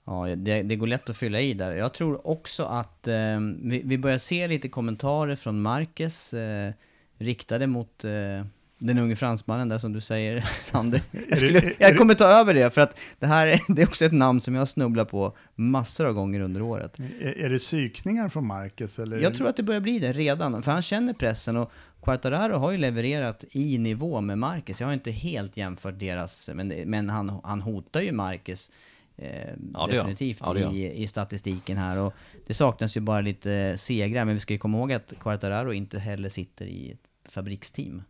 [0.05, 1.71] Ja, det, det går lätt att fylla i där.
[1.71, 6.73] Jag tror också att eh, vi, vi börjar se lite kommentarer från Marquez eh,
[7.17, 8.11] riktade mot eh,
[8.79, 11.01] den unge fransmannen där som du säger, Sander.
[11.29, 14.05] Jag, skulle, jag kommer ta över det för att det här är, det är också
[14.05, 16.99] ett namn som jag snubblar på massor av gånger under året.
[16.99, 18.99] Är, är det psykningar från Marcus?
[18.99, 19.19] Eller?
[19.19, 21.71] Jag tror att det börjar bli det redan, för han känner pressen och
[22.01, 24.79] Quartararo har ju levererat i nivå med Marquez.
[24.79, 28.71] Jag har inte helt jämfört deras, men, men han, han hotar ju Marquez
[29.15, 31.97] eh, Ja, definitivt Ja, i, i statistiken här.
[31.97, 32.13] Och
[32.47, 35.99] det saknas ju bara lite segrar, men vi ska ju komma ihåg att Quartararo inte
[35.99, 38.03] heller sitter i ett fabriksteam.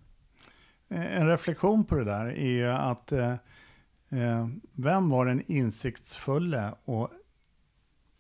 [0.90, 3.34] En reflektion på det där är ju att eh,
[4.10, 7.10] eh, vem var den insiktsfulla och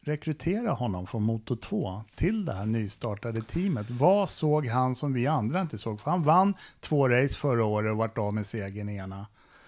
[0.02, 3.90] rekrytera honom från Moto 2 till det här nystartade teamet?
[3.90, 6.00] Vad såg han som vi andra inte såg?
[6.00, 9.28] För han vann två race förra året och vart av med segern i ena.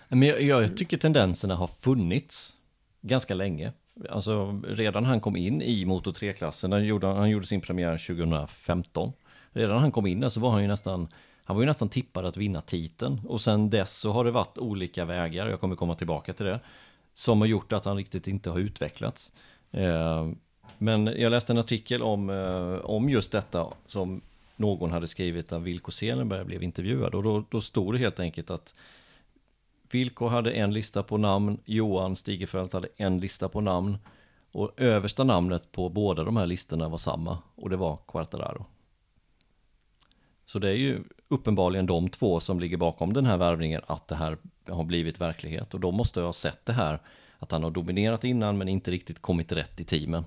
[0.10, 2.58] Men jag, jag tycker tendenserna har funnits
[3.02, 3.74] ganska länge.
[4.10, 9.14] Alltså redan han kom in i Moto 3-klassen, han gjorde, han gjorde sin premiär 2015.
[9.52, 11.08] Redan han kom in där så var han ju nästan,
[11.44, 13.22] han var ju nästan tippad att vinna titeln.
[13.26, 16.60] Och sen dess så har det varit olika vägar, jag kommer komma tillbaka till det,
[17.14, 19.34] som har gjort att han riktigt inte har utvecklats.
[19.72, 20.30] Eh,
[20.78, 24.22] men jag läste en artikel om, eh, om just detta som
[24.56, 27.16] någon hade skrivit där Wilko Selenberg blev intervjuad.
[27.16, 28.76] Och då, då stod det helt enkelt att
[29.92, 33.98] Vilko hade en lista på namn, Johan Stigefelt hade en lista på namn
[34.52, 38.66] och översta namnet på båda de här listorna var samma och det var Quartararo.
[40.46, 44.16] Så det är ju uppenbarligen de två som ligger bakom den här värvningen att det
[44.16, 44.38] här
[44.68, 45.74] har blivit verklighet.
[45.74, 47.00] Och de måste ha sett det här,
[47.42, 50.26] att han har dominerat innan men inte riktigt kommit rätt i teamen.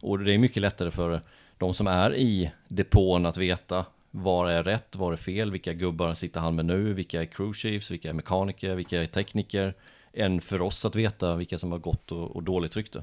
[0.00, 1.20] Och det är mycket lättare för
[1.58, 6.14] de som är i depån att veta vad är rätt, vad är fel, vilka gubbar
[6.14, 9.74] sitter han med nu, vilka är crew chiefs, vilka är mekaniker, vilka är tekniker,
[10.12, 13.02] än för oss att veta vilka som har gott och, och dåligt rykte.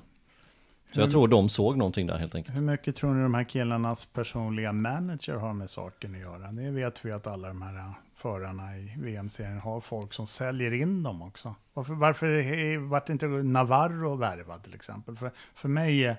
[0.94, 2.58] Så jag tror de såg någonting där helt enkelt.
[2.58, 6.52] Hur mycket tror ni de här killarnas personliga manager har med saken att göra?
[6.52, 11.04] Det vet vi att alla de här förarna i VM-serien har folk som säljer in
[11.04, 11.56] dem också.
[11.74, 15.18] Varför, varför vart inte Navarro värvad till exempel?
[15.18, 16.16] För, för mig är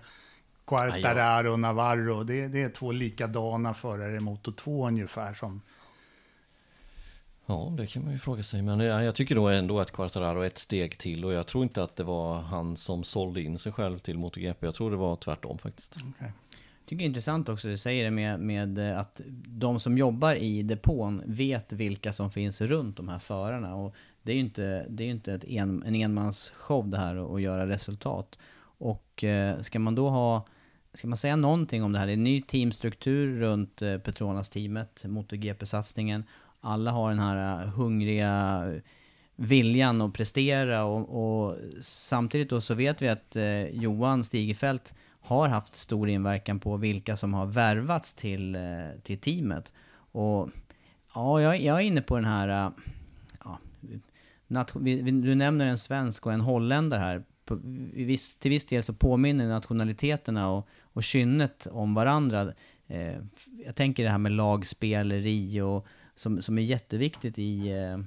[0.65, 5.61] Quartararo och Navarro, det, det är två likadana förare i Moto 2 ungefär som
[7.47, 8.63] Ja, det kan man ju fråga sig.
[8.63, 11.83] Men jag tycker då ändå att Quartararo är ett steg till och jag tror inte
[11.83, 14.67] att det var han som sålde in sig själv till MotoGP.
[14.67, 15.97] Jag tror det var tvärtom faktiskt.
[15.97, 16.31] Okay.
[16.85, 19.99] Jag tycker det är intressant också, du säger det med, med eh, att de som
[19.99, 23.75] jobbar i depån vet vilka som finns runt de här förarna.
[23.75, 27.43] Och det är ju inte, det är inte ett en, en enmansshow det här att
[27.43, 28.39] göra resultat.
[28.79, 30.47] Och eh, ska man då ha,
[30.95, 32.07] ska man säga någonting om det här?
[32.07, 36.25] Det är en ny teamstruktur runt eh, Petronas-teamet, MotoGP-satsningen
[36.65, 38.63] alla har den här eh, hungriga
[39.37, 44.95] viljan att prestera och, och samtidigt då så vet vi att eh, Johan Stigefelt
[45.25, 48.63] har haft stor inverkan på vilka som har värvats till, eh,
[49.03, 49.73] till teamet.
[49.95, 50.51] Och
[51.15, 52.49] ja, jag, jag, är inne på den här...
[52.49, 52.73] Eh,
[53.45, 53.59] ja,
[55.03, 57.23] du nämner en svensk och en holländare här.
[57.45, 57.61] På,
[57.93, 62.53] viss, till viss del så påminner nationaliteterna och, och kynnet om varandra.
[62.87, 63.17] Eh,
[63.65, 67.99] jag tänker det här med lagspeleri och som, som är jätteviktigt i, eh,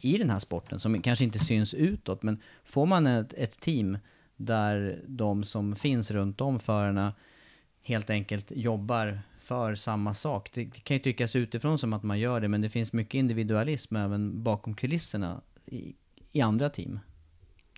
[0.00, 3.98] i den här sporten, som kanske inte syns utåt, men får man ett, ett team
[4.36, 7.14] där de som finns runt om förarna
[7.82, 10.50] helt enkelt jobbar för samma sak.
[10.54, 13.96] Det kan ju tyckas utifrån som att man gör det, men det finns mycket individualism
[13.96, 15.94] även bakom kulisserna i,
[16.32, 17.00] i andra team.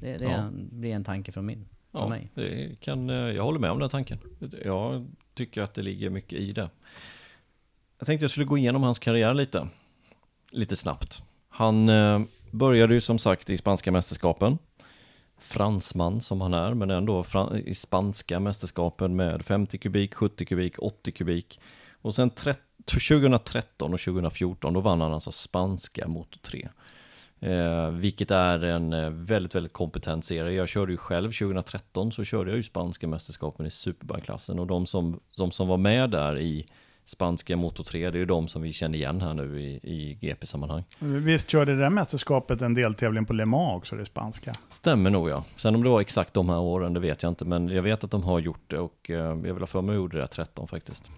[0.01, 0.51] Det, det, ja.
[0.53, 1.69] det är en tanke från min.
[1.91, 2.31] Från ja, mig.
[2.35, 4.19] Det kan, eh, jag håller med om den tanken.
[4.65, 6.71] Jag tycker att det ligger mycket i det.
[7.99, 9.69] Jag tänkte jag skulle gå igenom hans karriär lite.
[10.51, 11.23] Lite snabbt.
[11.49, 12.21] Han eh,
[12.51, 14.59] började ju som sagt i spanska mästerskapen.
[15.49, 17.25] Fransman som han är, men ändå
[17.65, 21.61] i spanska mästerskapen med 50 kubik, 70 kubik, 80 kubik.
[22.03, 26.69] Och sen 2013 och 2014 då vann han alltså spanska Moto 3.
[27.41, 30.53] Eh, vilket är en eh, väldigt, väldigt kompetent serie.
[30.53, 34.87] Jag körde ju själv 2013 så körde jag ju spanska mästerskapen i superbike-klassen och de
[34.87, 36.67] som, de som var med där i
[37.09, 40.19] spanska Moto 3, det är ju de som vi känner igen här nu i, i
[40.21, 40.85] GP-sammanhang.
[40.99, 44.55] Visst körde det där mästerskapet en deltävling på Le Mans också, det spanska?
[44.69, 45.45] Stämmer nog ja.
[45.57, 48.05] Sen om det var exakt de här åren, det vet jag inte, men jag vet
[48.05, 50.69] att de har gjort det och eh, jag vill ha för mig gjorde det 13
[50.69, 51.11] faktiskt.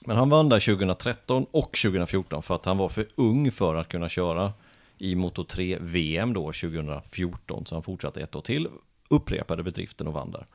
[0.00, 3.88] Men han vann där 2013 och 2014 för att han var för ung för att
[3.88, 4.52] kunna köra
[4.98, 8.68] i Moto 3 VM då 2014, så han fortsatte ett år till,
[9.08, 10.46] upprepade bedriften och vann där.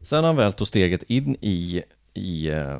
[0.00, 1.82] Sen han väl tog steget in i,
[2.14, 2.78] i eh,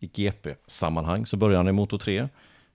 [0.00, 2.28] i GP-sammanhang så började han i Moto 3.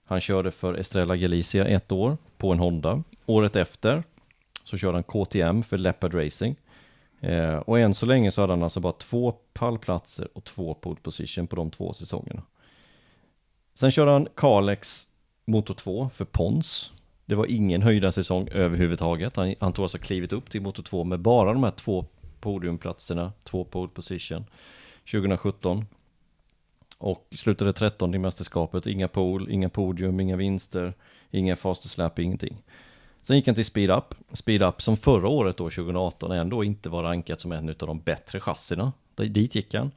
[0.04, 3.02] Han körde för Estrella Galicia ett år på en Honda.
[3.26, 4.02] Året efter
[4.64, 6.56] så körde han KTM för Leopard Racing.
[7.20, 10.96] Eh, och än så länge så hade han alltså bara två pallplatser och två pole
[11.02, 12.42] position på de två säsongerna.
[13.74, 15.06] Sen körde han Kalex
[15.44, 16.92] Moto 2 för Pons.
[17.24, 19.36] Det var ingen höjda säsong överhuvudtaget.
[19.36, 22.04] Han, han tog alltså klivet upp till Moto 2 med bara de här två
[22.40, 24.44] podiumplatserna, två pole position
[25.10, 25.84] 2017.
[26.98, 30.94] Och slutade 13 i mästerskapet, inga pol, inga podium, inga vinster,
[31.30, 32.62] inga fast slap, ingenting.
[33.22, 36.88] Sen gick han till Speed Up, Speed Up som förra året då, 2018, ändå inte
[36.88, 38.92] var rankat som en av de bättre chassina.
[39.16, 39.90] Dit gick han.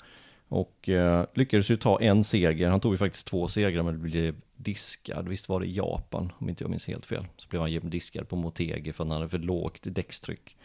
[0.47, 4.35] Och eh, lyckades ju ta en seger, han tog ju faktiskt två segrar men blev
[4.55, 7.25] diskad, visst var det i Japan om inte jag minns helt fel.
[7.37, 10.57] Så blev han diskad på Motegi för att han hade för lågt däckstryck.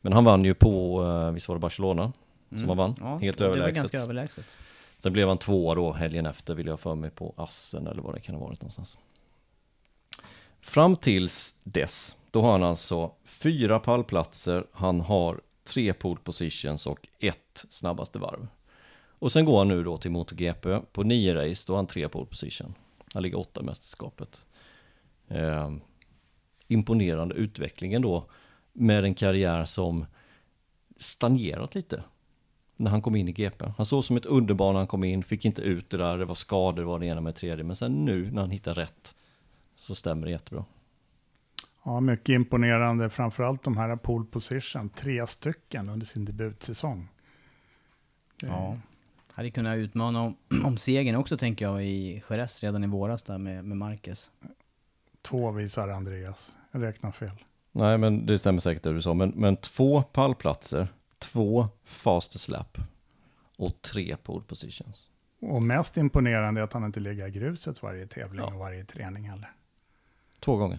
[0.00, 2.12] Men han vann ju på, eh, visst var det Barcelona?
[2.48, 2.68] Som mm.
[2.68, 3.66] han vann, ja, helt överlägset.
[3.66, 4.56] Det var ganska överlägset.
[5.00, 8.14] Sen blev han tvåa då helgen efter vill jag för mig på Assen eller vad
[8.14, 8.98] det kan ha varit någonstans.
[10.60, 17.08] Fram tills dess, då har han alltså fyra pallplatser, han har tre pole positions och
[17.18, 18.46] ett snabbaste varv.
[18.92, 22.08] Och sen går han nu då till MotoGP på nio race, då har han tre
[22.08, 22.74] pole position.
[23.14, 24.46] Han ligger åtta i mästerskapet.
[25.28, 25.72] Eh,
[26.68, 28.30] imponerande utvecklingen då
[28.72, 30.06] med en karriär som
[30.96, 32.02] stagnerat lite
[32.80, 33.64] när han kom in i GP.
[33.76, 36.24] Han såg som ett underbarn när han kom in, fick inte ut det där, det
[36.24, 37.64] var skador, det var det ena med det tredje.
[37.64, 39.16] Men sen nu när han hittar rätt
[39.74, 40.64] så stämmer det jättebra.
[41.84, 43.10] Ja, mycket imponerande.
[43.10, 47.08] Framförallt de här pole position, tre stycken under sin debutsäsong.
[48.40, 48.46] Det...
[48.46, 48.78] Ja.
[49.32, 53.38] Hade kunnat utmana om, om segern också tänker jag i Jerez redan i våras där
[53.38, 54.30] med, med Marquez.
[55.22, 56.56] Två visar Andreas.
[56.72, 57.44] Jag räknar fel.
[57.72, 59.14] Nej, men det stämmer säkert det du sa.
[59.14, 60.88] Men, men två pallplatser,
[61.20, 62.78] två fast slap
[63.56, 65.08] och tre pole positions.
[65.42, 68.52] Och mest imponerande är att han inte ligger i gruset varje tävling Ja.
[68.54, 69.52] och varje träning heller.
[70.40, 70.78] Två gånger.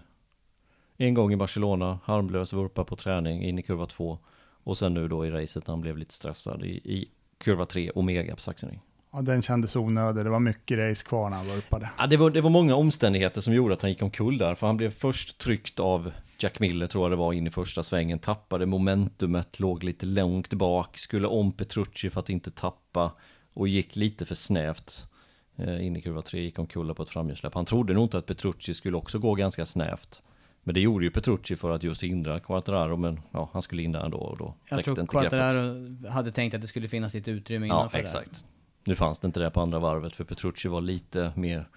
[0.97, 4.19] En gång i Barcelona, harmlös vurpa på träning in i kurva två.
[4.63, 7.91] Och sen nu då i racet när han blev lite stressad i, i kurva tre,
[7.95, 8.79] Omega på saxning.
[9.11, 10.23] Ja, den kändes onödig.
[10.25, 11.89] Det var mycket race kvar när han vurpade.
[11.97, 14.55] Ja, det, var, det var många omständigheter som gjorde att han gick omkull där.
[14.55, 16.11] För han blev först tryckt av
[16.43, 18.19] Jack Miller, tror jag det var, in i första svängen.
[18.19, 20.97] Tappade momentumet, låg lite långt bak.
[20.97, 23.11] Skulle om Petrucci för att inte tappa.
[23.53, 25.07] Och gick lite för snävt.
[25.55, 27.53] Eh, in i kurva 3, gick omkull på ett framhjulssläpp.
[27.53, 30.23] Han trodde nog inte att Petrucci skulle också gå ganska snävt.
[30.63, 32.97] Men det gjorde ju Petrucci för att just hindra Quattararo.
[32.97, 35.29] Men ja, han skulle in där ändå och då Jag räckte tror inte greppet.
[35.31, 38.03] Quattararo hade tänkt att det skulle finnas lite utrymme Ja, innanför där.
[38.03, 38.43] exakt.
[38.83, 41.67] Nu fanns det inte det på andra varvet för Petrucci var lite mer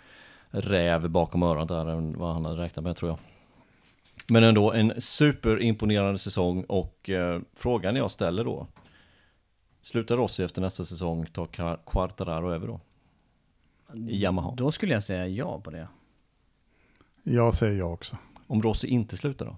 [0.50, 3.18] räv bakom örat där än vad han hade räknat med tror jag.
[4.30, 8.66] Men ändå en superimponerande säsong och eh, frågan jag ställer då.
[9.80, 12.80] Slutar Rossi efter nästa säsong ta Qua- Quartararo över då?
[14.09, 14.55] I Yamaha.
[14.56, 15.88] Då skulle jag säga ja på det.
[17.22, 18.18] Jag säger ja också.
[18.46, 19.56] Om Rossi inte slutar då?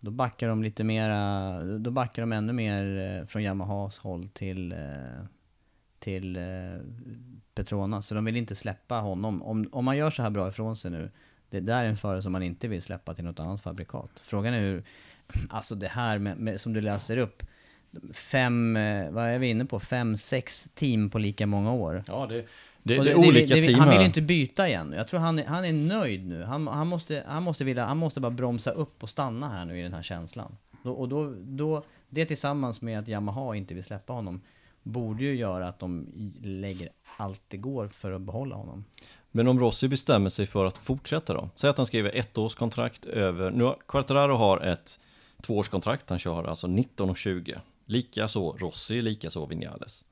[0.00, 4.72] Då backar de lite mera, då backar de ännu mer eh, från Yamahas håll till,
[4.72, 4.78] eh,
[5.98, 6.42] till eh,
[7.54, 8.06] Petronas.
[8.06, 9.42] Så de vill inte släppa honom.
[9.42, 11.10] Om, om man gör så här bra ifrån sig nu,
[11.50, 14.20] det där är en förare som man inte vill släppa till något annat fabrikat.
[14.24, 14.82] Frågan är hur,
[15.50, 17.42] alltså det här med, med, som du läser upp,
[18.12, 22.04] fem, eh, vad är vi inne på, fem, sex team på lika många år.
[22.06, 22.46] Ja, det,
[22.82, 24.94] det, Och det är olika det- team Han vill inte byta igen.
[24.96, 26.42] Jag tror han han är nöjd nu.
[26.42, 29.78] Han, han, måste, han, måste vilja, han måste bara bromsa upp och stanna här nu
[29.78, 30.56] i den här känslan.
[30.82, 34.40] Och då, då, det tillsammans med att Yamaha inte vill släppa honom
[34.82, 36.06] borde ju göra att de
[36.42, 38.84] lägger allt det går för att behålla honom.
[39.30, 41.50] Men om Rossi bestämmer sig för att fortsätta då?
[41.54, 43.50] Säg att han skriver ett års kontrakt över...
[43.50, 45.00] Nu Quartararo har ett
[45.42, 47.60] tvåårskontrakt, han kör alltså 19 och 20.
[47.84, 50.04] Likaså Rossi, likaså Vinales.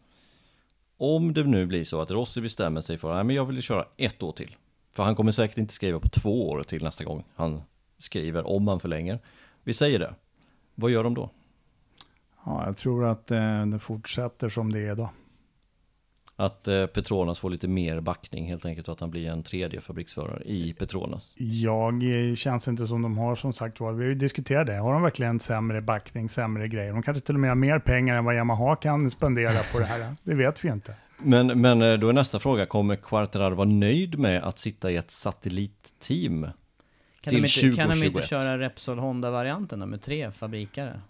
[0.97, 4.22] Om det nu blir så att Rossi bestämmer sig för att jag vill köra ett
[4.22, 4.56] år till.
[4.93, 7.62] För han kommer säkert inte skriva på två år till nästa gång han
[7.98, 9.18] skriver, om han förlänger.
[9.62, 10.14] Vi säger det.
[10.74, 11.30] Vad gör de då?
[12.44, 15.10] Ja, jag tror att eh, det fortsätter som det är då.
[16.38, 19.80] Att eh, Petronas får lite mer backning helt enkelt och att han blir en tredje
[19.80, 21.32] fabriksförare i Petronas.
[21.36, 24.76] Jag eh, känns inte som de har som sagt var, vi har ju diskuterat det,
[24.76, 26.92] har de verkligen sämre backning, sämre grejer?
[26.92, 29.84] De kanske till och med har mer pengar än vad Yamaha kan spendera på det
[29.84, 30.16] här.
[30.22, 30.94] Det vet vi inte.
[31.18, 34.96] Men, men eh, då är nästa fråga, kommer Quartararo vara nöjd med att sitta i
[34.96, 36.42] ett satellitteam?
[37.20, 38.16] Kan, Till de, inte, kan de 2021.
[38.16, 41.00] inte köra Repsol Honda-varianten med tre fabrikare?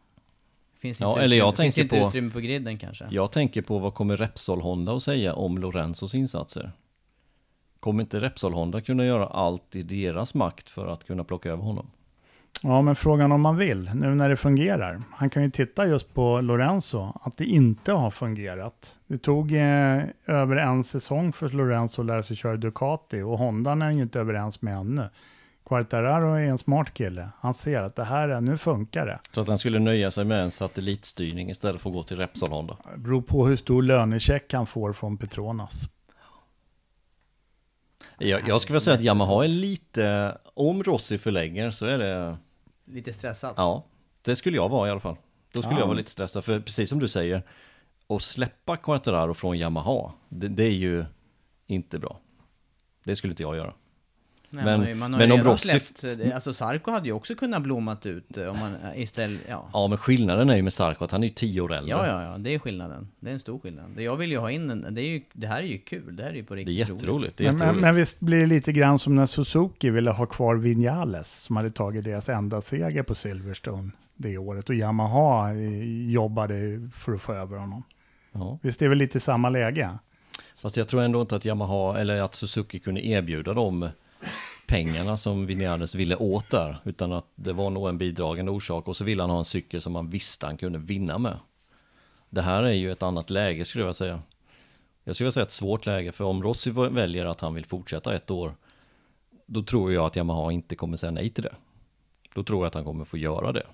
[0.79, 3.07] Finns Ja, inte eller jag finns tänker inte på- utrymme på griden kanske?
[3.11, 6.73] Jag tänker på vad kommer Repsol Honda att säga om Lorenzos insatser?
[7.81, 11.63] Kommer inte Repsol Honda kunna göra allt i deras makt för att kunna plocka över
[11.63, 11.87] honom?
[12.63, 15.03] Ja, men frågan om man vill, nu när det fungerar.
[15.13, 18.99] Han kan ju titta just på Lorenzo, att det inte har fungerat.
[19.07, 23.73] Det tog eh, över en säsong för Lorenzo att lära sig köra Ducati och Honda
[23.73, 25.09] är ju inte överens med ännu.
[25.67, 27.29] Quartararo är en smart kille.
[27.41, 29.19] Han ser att det här, är- nu funkar det.
[29.33, 32.51] Så att han skulle nöja sig med en satellitstyrning istället för att gå till Repsol
[32.51, 32.77] Honda.
[32.93, 35.83] Det beror på hur stor lönecheck han får från Petronas.
[38.19, 42.37] Jag, jag skulle vilja säga att Yamaha är lite, om Rossi förlänger så är det,
[42.85, 43.55] Lite stressat?
[43.57, 43.85] ja,
[44.23, 45.17] det skulle jag vara i alla fall.
[45.53, 45.81] Då skulle Ja.
[45.81, 47.43] jag vara lite stressad, för precis som du säger,
[48.09, 51.05] att släppa Quartararo från Yamaha, det, det är ju
[51.67, 52.19] inte bra.
[53.05, 53.75] Det skulle inte jag göra.
[54.51, 55.69] Nej, Men- man, har ju- man har men ju om redan Rossi-
[56.01, 59.41] släppt, eh, alltså Sarko hade ju också kunnat blommat ut eh, om man eh, istället,
[59.49, 59.69] ja.
[59.73, 61.91] Ja, men skillnaden är ju med Sarko att han är ju tio år äldre.
[61.91, 63.09] Ja, ja, ja, det är skillnaden.
[63.21, 63.85] Det är en stor skillnad.
[63.97, 66.17] Det Jag vill ju ha in en, det, är ju, det här är ju kul,
[66.17, 67.37] det här är ju på Det är riktigt jätteroligt.
[67.37, 67.83] Det är Men, men, jätteroligt.
[67.83, 71.71] men visst blir det lite grann som när Suzuki ville ha kvar Vinales som hade
[71.71, 75.53] tagit deras enda seger på Silverstone det året och Yamaha
[76.09, 77.83] jobbade för att få över honom.
[78.33, 78.59] Ja.
[78.63, 79.91] Visst det är väl lite samma läge?
[80.63, 83.89] Fast jag tror ändå inte att Yamaha, eller att Suzuki kunde erbjuda dem
[84.67, 86.79] pengarna som Vinales ville åt där.
[86.85, 88.89] Utan att det var nog en bidragande orsak.
[88.89, 91.39] Och så ville han ha en cykel som han visste han kunde vinna med.
[92.31, 94.21] Det här är ju ett annat läge skulle jag säga.
[95.05, 96.13] Jag skulle säga ett svårt läge.
[96.13, 98.55] För om Rossi väljer att han vill fortsätta ett år.
[99.47, 101.55] Då tror jag att Yamaha inte kommer säga nej till det.
[102.35, 103.67] Då tror jag att han kommer få göra det.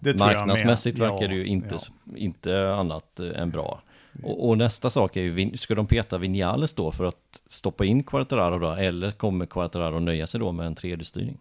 [0.00, 0.14] Det.
[0.14, 2.16] Marknadsmässigt verkar Ja, det ju inte, ja.
[2.16, 3.82] inte annat än bra.
[4.22, 8.02] Och, och nästa sak är ju, ska de peta Vinales då för att stoppa in
[8.02, 8.70] Quartararo då?
[8.70, 11.38] Eller kommer Quartararo nöja sig då med en tredje styrning?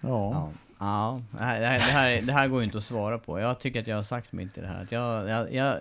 [0.00, 0.32] Ja.
[0.32, 0.52] Ja.
[0.80, 3.40] Ja, det här, det, här, det, här, går ju inte att svara på.
[3.40, 4.82] Jag tycker att jag har sagt mitt i det här.
[4.82, 5.76] Att jag, jag, jag,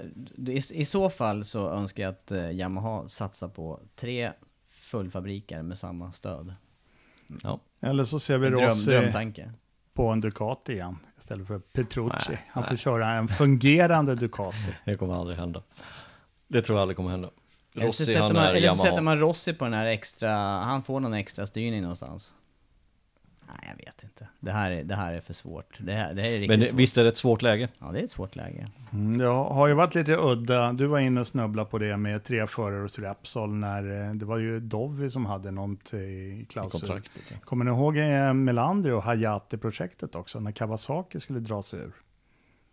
[0.47, 4.31] i, I så fall så önskar jag att eh, Yamaha satsar på tre
[4.67, 6.53] fullfabriker med samma stöd.
[7.43, 7.59] Ja.
[7.79, 9.51] Eller så ser vi En dröm, Rossi drömtanke.
[9.97, 12.29] På en Ducati igen, istället för Petrucci.
[12.29, 12.77] Nej, Han får nej.
[12.77, 14.57] köra en fungerande Ducati.
[14.85, 15.63] Det kommer aldrig hända.
[16.47, 17.29] Det tror jag aldrig kommer hända.
[17.75, 20.83] Eller så, Rossi sätter man, eller så sätter man Rossi på den här extra, han
[20.83, 22.33] får någon extra styrning någonstans.
[23.47, 24.27] Nej, jag vet inte.
[24.39, 25.77] Det här är, det här är för svårt.
[25.81, 26.79] Det här, det här är riktigt Men det, svårt.
[26.79, 27.69] visst är det ett svårt läge?
[27.79, 28.67] Ja, det är ett svårt läge.
[28.93, 30.73] Mm, det har ju varit lite udda.
[30.73, 34.25] Du var inne och snubblade på det med tre förare hos Repsol när eh, det
[34.25, 37.01] var ju Dovi som hade något i I klausul.
[37.29, 37.35] Ja.
[37.45, 41.93] Kommer ni ihåg eh, Melander och Hayate-projektet också, när Kawasaki skulle dra sig ur?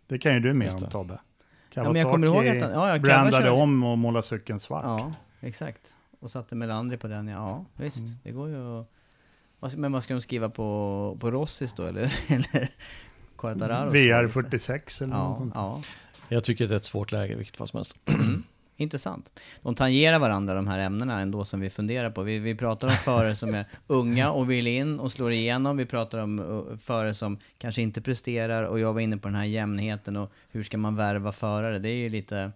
[0.07, 0.89] Det kan ju du med om det.
[0.89, 1.19] Tobbe.
[1.75, 4.83] men jag kommer ihåg att han- ja, ja, brandade om och målade cykeln svart.
[4.83, 5.93] Ja, exakt.
[6.19, 7.97] Och satte Melander på den, ja visst.
[8.05, 8.17] Mm.
[8.23, 8.87] Det går ju att...
[9.75, 12.13] Men vad ska de skriva på, på Rossis då, eller?
[12.27, 12.69] eller
[13.37, 13.93] Quartararos?
[13.93, 15.53] VR46 eller något Ja, sånt.
[15.55, 15.81] ja.
[16.29, 17.97] Jag tycker det är ett svårt läge vilket fall som helst.
[18.77, 19.39] Intressant.
[19.61, 22.21] De tangerar varandra de här ämnena ändå som vi funderar på.
[22.21, 25.77] Vi, vi pratar om förare som är unga och vill in och slår igenom.
[25.77, 29.45] Vi pratar om förare som kanske inte presterar och jag var inne på den här
[29.45, 31.79] jämnheten och hur ska man värva förare?
[31.79, 32.51] Det är ju lite,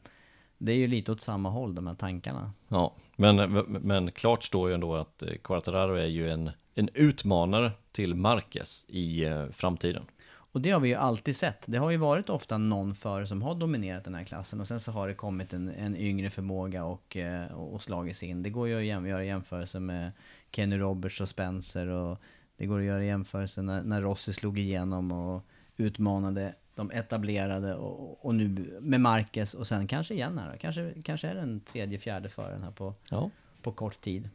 [0.57, 2.51] det är ju lite åt samma håll de här tankarna.
[2.67, 3.35] Ja, men,
[3.67, 8.85] men klart står ju ändå att eh, Quartararo är ju en, en utmanare till Marquez
[8.87, 10.03] i eh, framtiden.
[10.51, 11.63] Och det har vi ju alltid sett.
[11.65, 14.79] Det har ju varit ofta någon förare som har dominerat den här klassen och sen
[14.79, 18.43] så har det kommit en, en yngre förmåga och, eh, och slagits in.
[18.43, 20.11] Det går ju att jäm, göra jämförelser med
[20.51, 22.21] Kenny Roberts och Spencer och
[22.57, 25.43] det går att göra jämförelser när, när Rossi slog igenom och
[25.77, 30.57] utmanade de etablerade och, och nu med Marquez och sen kanske igen här då.
[30.57, 33.29] Kanske, kanske är den tredje, fjärde föraren här på, Ja,
[33.61, 34.29] på kort tid.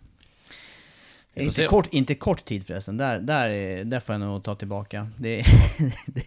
[1.34, 5.08] Inte kort, inte kort tid förresten, där, där, är- där får jag nog ta tillbaka.
[5.18, 5.46] Det, är-
[6.12, 6.22] det,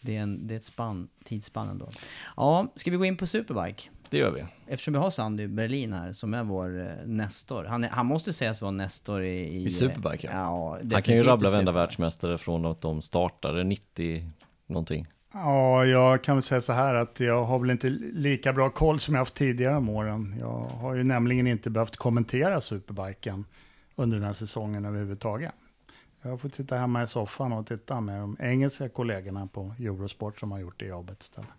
[0.00, 1.88] det, är, en, det är ett spann, tidsspann ändå.
[2.36, 3.90] Ja, ska vi gå in på Superbike?
[4.10, 4.44] det gör vi.
[4.66, 7.64] Eftersom vi har Sandy Berlin här, som är vår eh, Nestor.
[7.64, 9.38] Han, är, han måste sägas vara Nestor i...
[9.38, 10.32] I, I Superbike, ja.
[10.32, 14.30] ja Han kan ju rabbla varenda världsmästare från att de startade 90
[14.66, 15.06] någonting.
[15.32, 19.00] Ja, jag kan väl säga så här att jag har väl inte lika bra koll
[19.00, 20.36] som jag haft tidigare om åren.
[20.40, 23.44] Jag har ju nämligen inte behövt kommentera Superbiken
[24.00, 25.52] under den här säsongen överhuvudtaget.
[26.22, 30.40] Jag har fått sitta hemma i soffan och titta med de engelska kollegorna på Eurosport
[30.40, 31.50] som har gjort det jobbet istället.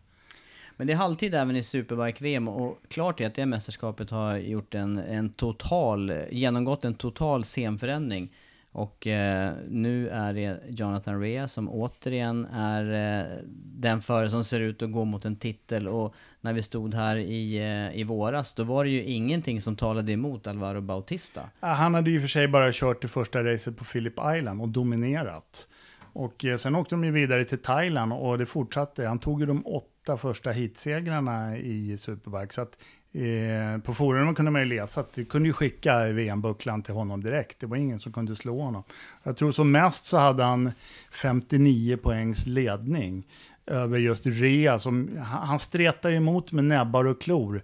[0.78, 4.76] Men det är halvtid även i Superbike-VM och klart är att det mästerskapet har gjort
[4.76, 8.34] en, en total, genomgått en total scenförändring.
[8.74, 14.60] Och eh, nu är det Jonathan Rea som återigen är eh, den förare som ser
[14.60, 15.88] ut att gå mot en titel.
[15.88, 19.76] Och när vi stod här i, eh, i våras, då var det ju ingenting som
[19.76, 21.42] talade emot Alvaro Bautista.
[21.60, 25.68] Han hade ju för sig bara kört det första racet på Phillip Island och dominerat.
[26.14, 29.08] Och eh, sen åkte de ju vidare till Thailand och det fortsatte.
[29.08, 32.54] Han tog ju de åtta första heatsegrarna i Superbike.
[32.54, 32.78] Så att
[33.14, 37.24] eh, på forumen kunde man ju läsa att du kunde ju skicka VM-bucklan till honom
[37.24, 37.60] direkt.
[37.60, 38.84] Det var ingen som kunde slå honom.
[39.24, 40.72] Jag tror som mest så hade han
[41.12, 43.28] 59 poängs ledning
[43.66, 44.80] över just Rea.
[44.80, 47.62] Som, han stretar ju emot med näbbar och klor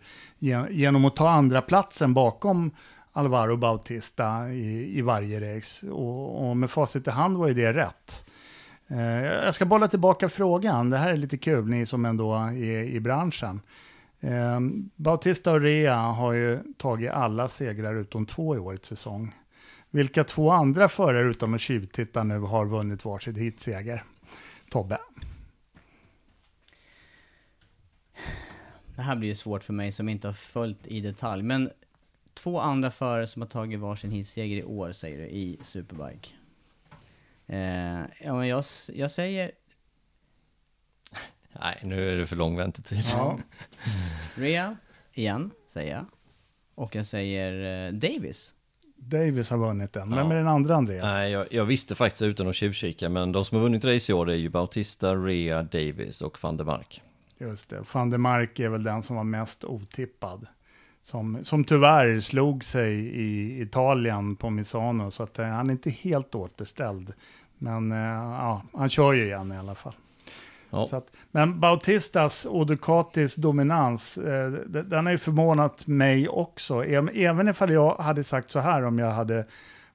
[0.69, 2.72] genom att ta andra platsen bakom
[3.14, 5.90] Alvaro Bautista i, i varje race.
[5.90, 8.26] Och, och med facit i hand var ju det rätt.
[8.88, 10.90] Eh, jag ska bolla tillbaka frågan.
[10.90, 13.61] Det här är lite kul, ni som ändå är i branschen.
[14.19, 14.60] Eh,
[14.95, 19.35] Bautista och Rea har ju tagit alla segrar utom två i årets säsong.
[19.89, 24.03] Vilka två andra förare utan att tjuvtitta nu har vunnit varsitt hitseger?
[24.69, 24.98] Tobbe?
[28.95, 31.44] Det här blir ju svårt för mig som inte har följt i detalj.
[31.44, 31.69] Men
[32.34, 36.30] två andra förare som har tagit varsin hitseger i år, säger du, i Superbike.
[37.48, 38.64] Eh, ja, men jag,
[38.94, 39.52] jag säger
[41.60, 43.04] Nej, nu är det för lång väntetid.
[43.14, 43.40] Ja.
[44.36, 44.76] Rea,
[45.14, 46.06] igen, säger jag.
[46.76, 48.54] Och jag säger eh, Davis.
[48.98, 50.10] Davis har vunnit den.
[50.16, 50.32] Vem Ja.
[50.34, 51.04] är den andra Andreas?
[51.04, 54.16] Nej, jag, jag visste faktiskt utan att tjuvkika, men de som har vunnit race i
[54.16, 57.02] år det är ju Bautista, Rea, Davis och van der Mark.
[57.40, 60.48] Just det, van der Mark är väl den som var mest otippad.
[61.04, 65.90] Som, som tyvärr slog sig i Italien på Misano, så att, eh, han är inte
[65.90, 67.14] helt återställd.
[67.58, 69.94] Men eh, ja, han kör ju igen i alla fall.
[70.69, 70.85] Ja.
[70.85, 76.84] Så att, men Bautistas och Ducatis dominans, eh, den har ju förvånat mig också.
[76.85, 79.45] Även- Även ifall jag hade sagt så här om jag hade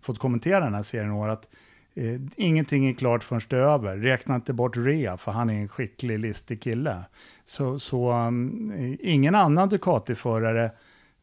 [0.01, 1.49] fått kommentera den här serien i år, att
[1.95, 3.97] eh, ingenting är klart förrän det är över.
[3.97, 7.03] Räkna inte bort Rea, för han är en skicklig, listig kille.
[7.47, 10.71] Så, så um, ingen annan Ducati-förare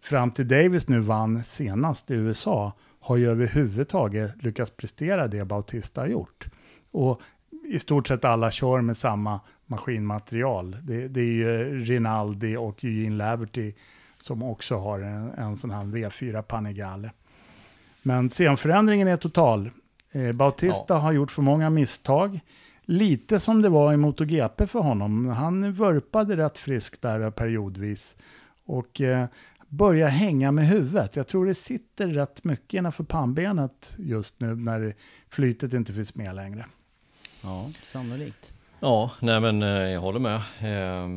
[0.01, 6.01] fram till Davis nu vann senast i USA har ju överhuvudtaget lyckats prestera det Bautista
[6.01, 6.47] har gjort.
[6.91, 7.21] Och
[7.69, 10.77] i stort sett alla kör med samma maskinmaterial.
[10.83, 13.73] Det, det är ju Rinaldi och Eugene Laverty
[14.17, 17.11] som också har en, en sån här V4 Panigale.
[18.01, 19.71] Men scenförändringen är total.
[20.11, 20.97] Eh, Bautista ja.
[20.97, 22.39] har gjort för många misstag.
[22.81, 25.27] Lite som det var i MotoGP för honom.
[25.27, 28.17] Han vurpade rätt friskt där periodvis.
[28.65, 29.25] Och eh,
[29.67, 31.15] börjar hänga med huvudet.
[31.15, 34.95] Jag tror det sitter rätt mycket innanför pannbenet just nu när
[35.29, 36.65] flytet inte finns med längre.
[37.41, 38.53] Ja, sannolikt.
[38.79, 40.41] Ja, nej men eh, jag håller med.
[40.61, 41.07] Eh,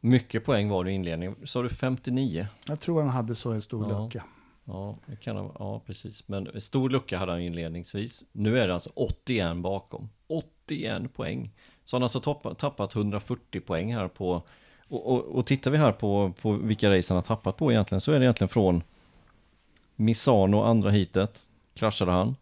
[0.00, 1.36] mycket poäng var det i inledningen.
[1.44, 2.46] Sa du 59?
[2.66, 4.04] Jag tror han hade så en stor ja.
[4.04, 4.24] lucka.
[4.64, 6.28] Ja, det kan ha, ja, precis.
[6.28, 8.24] Men stor lucka hade han inledningsvis.
[8.32, 10.08] Nu är det alltså 81 bakom.
[10.26, 11.50] 81 poäng.
[11.84, 14.42] Så han har alltså tappat, tappat 140 poäng här på...
[14.90, 18.00] Och, och, och tittar vi här på, på vilka race han har tappat på egentligen
[18.00, 18.82] så är det egentligen från
[19.96, 21.48] Misano andra hitet.
[21.74, 22.36] Kraschade han.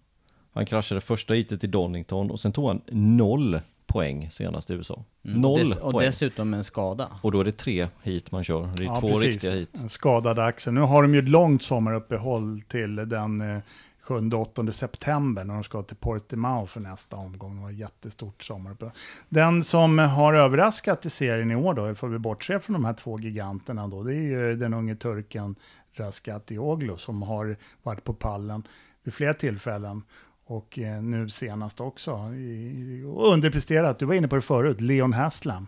[0.57, 5.05] Han kraschade första hitet i Donington och sen tog han noll poäng senast i USA.
[5.24, 5.41] Mm.
[5.41, 5.83] Noll poäng.
[5.83, 7.09] Och dessutom en skada.
[7.23, 8.69] Och då är det tre hit man kör.
[8.77, 9.23] Det är Ja, två precis.
[9.23, 9.78] riktiga hit.
[9.83, 10.73] En skadad axel.
[10.73, 13.59] Nu har de ju ett långt sommaruppehåll till den eh,
[14.07, 17.57] 7-8 september när de ska till Portimao för nästa omgång.
[17.57, 18.93] Det var ett jättestort sommaruppehåll.
[19.28, 22.95] Den som har överraskat i serien i år då, får vi bortse från de här
[22.95, 25.55] två giganterna då, det är ju den unge turken
[25.93, 28.62] Raskatioglu som har varit på pallen
[29.03, 30.03] vid flera tillfällen.
[30.47, 32.35] Och eh, nu senast också.
[32.35, 35.66] I, och underpresterat, du var inne på det förut, Leon Haslam.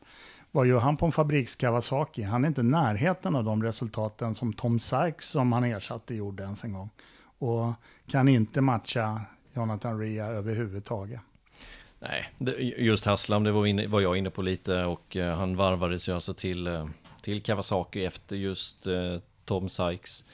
[0.51, 2.23] Vad gör han på en fabriks Kawasaki?
[2.23, 6.43] Han är inte i närheten av de resultaten som Tom Sykes som han ersatte gjorde
[6.43, 6.91] ens en gång.
[7.39, 7.73] Och
[8.07, 9.21] kan inte matcha
[9.55, 11.21] Jonathan Ria överhuvudtaget.
[11.99, 12.33] Nej,
[12.79, 16.15] just Haslam, det var, inne, var jag inne på lite och eh, han varvades ju
[16.15, 16.87] alltså till, eh,
[17.23, 20.25] till Kawasaki efter just eh, Tom Sykes.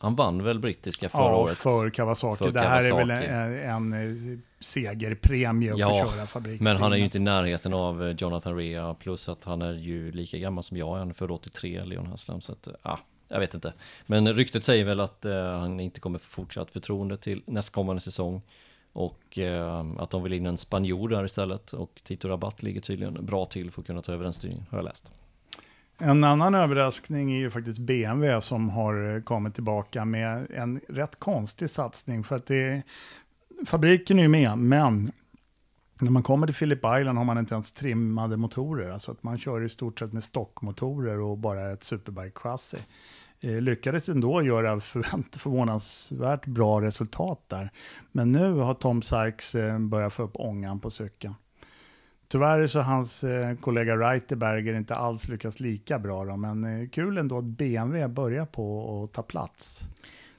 [0.00, 1.58] Han vann väl brittiska förra ja, året?
[1.58, 2.44] för Kawasaki.
[2.44, 3.64] För det här är väl Kawasaki.
[3.64, 6.60] en, en eh, segerpremie att Ja, få köra fabriks.
[6.60, 9.72] Men han är ju inte i närheten av eh, Jonathan Rea plus att han är
[9.72, 12.40] ju lika gammal som jag han är född 83, Leon Haslam.
[12.40, 12.98] Så att, eh, ah,
[13.28, 13.72] jag vet inte.
[14.06, 18.42] Men ryktet säger väl att eh, han inte kommer få fortsatt förtroende till nästkommande säsong.
[18.92, 21.72] Och eh, att de vill in en spanjor där istället.
[21.72, 24.78] Och Tito Rabat ligger tydligen bra till för att kunna ta över den styrningen, har
[24.78, 25.12] jag läst.
[26.00, 31.18] En annan överraskning är ju faktiskt BMW som har eh, kommit tillbaka med en rätt
[31.18, 32.24] konstig satsning.
[32.24, 32.82] För att det,
[33.66, 35.12] fabriken är ju med, men
[36.00, 38.90] när man kommer till Phillip Island har man inte ens trimmade motorer.
[38.90, 42.78] Alltså att man kör i stort sett med stockmotorer och bara ett superbike-chassi.
[43.40, 47.70] Eh, lyckades ändå göra förvänt- förvånansvärt bra resultat där.
[48.12, 51.34] Men nu har Tom Sykes eh, börjat få upp ångan på cykeln.
[52.28, 56.88] Tyvärr så har hans eh, kollega Reiterberger inte alls lyckats lika bra då, men eh,
[56.88, 59.88] kul ändå att BMW börjar på att ta plats.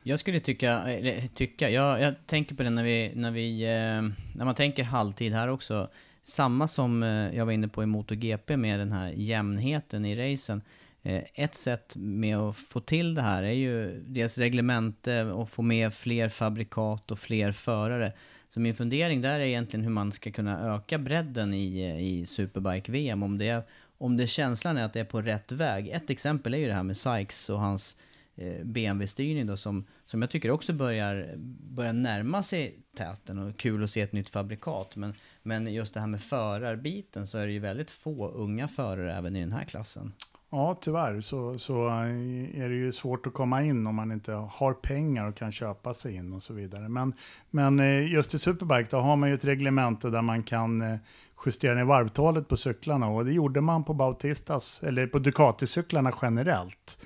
[0.03, 4.36] Jag skulle tycka, eller tycka, jag, jag tänker på det när vi, när vi, eh,
[4.36, 5.90] när man tänker halvtid här också.
[6.24, 10.61] Samma som eh, jag var inne på i MotoGP med den här jämnheten i racen.
[11.03, 15.61] Eh, ett sätt med att få till det här är ju dels reglemente och få
[15.61, 18.14] med fler fabrikat och fler förare.
[18.50, 22.26] Så min fundering där är egentligen hur man ska kunna öka bredden i, eh, i
[22.26, 23.24] Superbike-VM.
[23.24, 23.68] Om det,
[23.98, 25.90] om det känslan är att det är på rätt väg.
[25.90, 27.98] Ett exempel är ju det här med Sykes och hans
[28.36, 31.34] eh, BMW-styrning då som, som jag tycker också börjar,
[31.76, 34.96] börjar närma sig täten och kul att se ett nytt fabrikat.
[34.96, 35.14] Men,
[35.44, 39.36] men just det här med förarbiten så är det ju väldigt få unga förare även
[39.36, 40.14] i den här klassen.
[40.52, 44.32] Ja, tyvärr så, så eh, är det ju svårt att komma in om man inte
[44.34, 46.90] har pengar och kan köpa sig in och så vidare.
[46.90, 47.14] Men,
[47.50, 50.98] men eh, just i Superbike då har man ju ett reglemente där man kan eh,
[51.46, 57.06] justera ner varvtalet på cyklarna och det gjorde man på Bautistas, eller på Ducati-cyklarna generellt.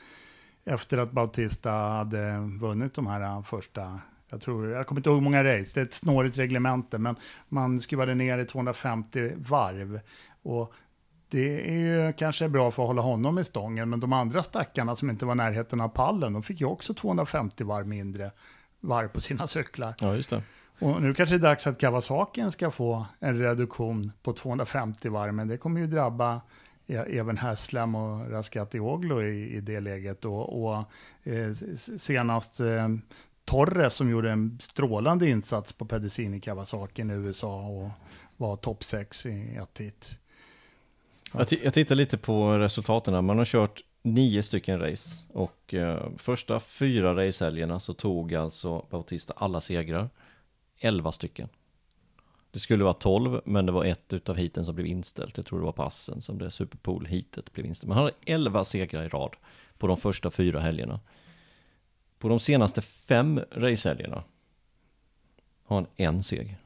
[0.66, 4.00] Efter att Bautista hade vunnit de här första,
[4.30, 7.16] jag tror, jag kommer inte ihåg hur många race, det är ett snårigt reglemente, men
[7.50, 10.00] man skruvade ner i 250 varv.
[10.44, 10.74] Och
[11.34, 14.96] det är ju kanske bra för att hålla honom i stången, men de andra stackarna
[14.96, 18.32] som inte var i närheten av pallen, de fick ju också 250 varv mindre
[18.80, 19.96] varv på sina cyklar.
[20.00, 20.44] Ja, just det.
[20.80, 25.34] Och nu kanske det är dags att Kawasakin ska få en reduktion på 250 varv,
[25.34, 26.42] men det kommer ju drabba
[26.88, 30.26] e- även Haslam och Raskatioglu i, i det läget.
[30.26, 30.84] Och, och
[31.24, 31.54] eh,
[31.98, 32.88] senast eh,
[33.46, 37.90] Torres som gjorde en strålande insats på Pedicini Kawasaki i USA och
[38.38, 40.20] var topp 6 i ett hit.
[41.34, 43.22] Jag, jag tittar lite på resultaten här.
[43.22, 49.34] Man har kört nio stycken race och eh, första fyra racehelgerna så tog alltså Bautista
[49.38, 50.10] alla segrar.
[50.80, 51.50] Elva stycken.
[52.52, 55.38] Det skulle vara 12, men det var ett utav heaten som blev inställt.
[55.38, 57.88] Jag tror det var passen som det Superpool-heatet blev inställt.
[57.88, 59.36] Men han hade 11 segrar i rad
[59.78, 61.00] på de första fyra helgerna.
[62.20, 64.24] På de senaste fem racehelgerna
[65.64, 66.58] har han en seger.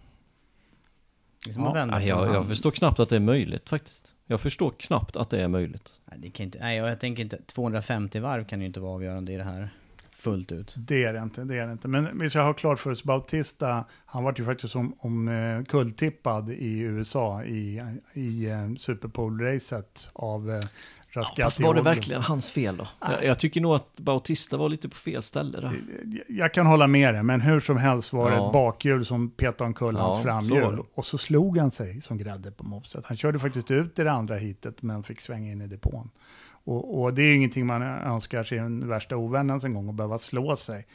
[1.45, 2.01] Ja.
[2.01, 4.13] jag, jag förstår knappt att det är möjligt faktiskt.
[4.27, 5.99] Jag förstår knappt att det är möjligt.
[6.05, 9.33] Nej, det kan inte, nej, jag tänker inte, 250 varv kan ju inte vara avgörande
[9.33, 9.69] i det här
[10.11, 10.75] fullt ut.
[10.77, 11.87] Det är det inte, det är det inte.
[11.87, 15.63] Men vi ska ha klart för oss, Bautista, han var ju faktiskt om, om eh,
[15.63, 17.81] kulltippad i USA i,
[18.13, 20.61] i eh, Superpole-racet av
[21.11, 21.41] Rascati.
[21.41, 22.87] Fast var det verkligen hans fel då?
[23.01, 25.81] Jag, jag tycker nog att Bautista var lite på fel ställe där.
[26.27, 28.47] Jag kan hålla med dig, men hur som helst var det Ja.
[28.47, 30.75] ett bakhjul som petade omkull Ja, hans så framhjul.
[30.75, 30.83] det.
[30.93, 33.05] Och så slog han sig som grädde på mopset.
[33.05, 36.09] Han körde faktiskt ut i det andra hitet, men fick svänga in i depån.
[36.49, 40.19] Och, och det är ingenting man önskar sin värsta ovän ens en gång, att behöva
[40.19, 40.85] slå sig.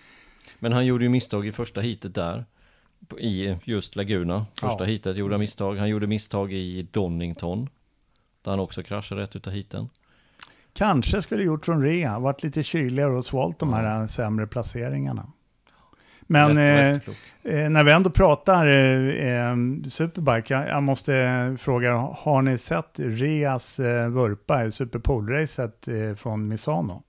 [0.58, 2.44] Men han gjorde ju misstag i första heatet där.
[3.08, 4.46] på- I just Laguna.
[4.60, 4.90] Första Ja.
[4.90, 5.76] heatet gjorde han misstag.
[5.76, 7.68] Han gjorde misstag i Donington.
[8.42, 9.88] Där han också kraschade rätt utav heaten.
[10.74, 15.26] Kanske skulle gjort från rea, varit lite kyligare och svalt de här äh, sämre placeringarna.
[16.26, 19.56] Men eh, när vi ändå pratar eh,
[19.90, 26.48] Superbike, jag, jag måste fråga, har ni sett Reas eh, vurpa i Superpole-racet eh, från
[26.48, 27.02] Misano?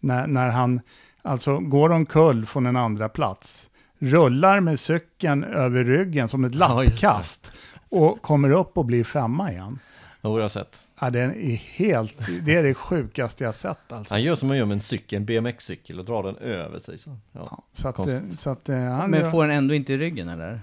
[0.00, 0.80] När, när han
[1.22, 6.68] alltså går omkull från en andra plats, rullar med cykeln över ryggen som ett Ja,
[6.68, 6.84] det.
[6.84, 7.52] lappkast
[7.88, 9.78] och kommer upp och blir femma igen.
[10.22, 10.85] Jo, jag har sett.
[11.00, 12.14] Ja, det är helt,
[12.44, 14.14] det är det sjukaste jag sett alltså.
[14.14, 16.98] Han gör som man gör med en cykel, en BMX-cykel och drar den över sig.
[16.98, 17.16] Så.
[17.32, 17.48] Ja.
[17.50, 20.60] Ja, så att, så att eh, han, Men får den ändå inte i ryggen eller?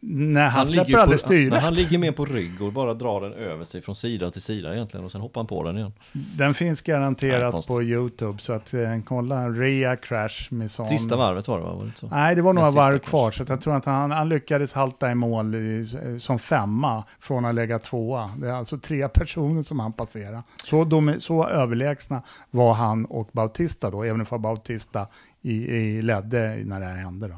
[0.00, 1.52] Nej, han, ligger släpper aldrig på, styret.
[1.52, 4.42] nej, han ligger mer på rygg och bara drar den över sig från sida till
[4.42, 5.92] sida egentligen och sen hoppar han på den igen.
[6.12, 7.76] Den finns Nej, garanterat konstigt.
[7.76, 10.86] på YouTube, så att eh, kolla Rea Crash med sån.
[10.86, 11.74] Sista varvet var det va?
[11.74, 12.08] Var det så?
[12.08, 15.14] Nej, det var några varv kvar, så jag tror att han, han lyckades halta i
[15.14, 18.30] mål i, eh, som femma från att lägga tvåa.
[18.38, 20.42] Det är alltså tre personer som han passerade.
[20.64, 25.06] Så, de, så överlägsna var han och Bautista då, även om Bautista
[25.42, 27.28] i, i ledde när det här hände.
[27.28, 27.34] Då.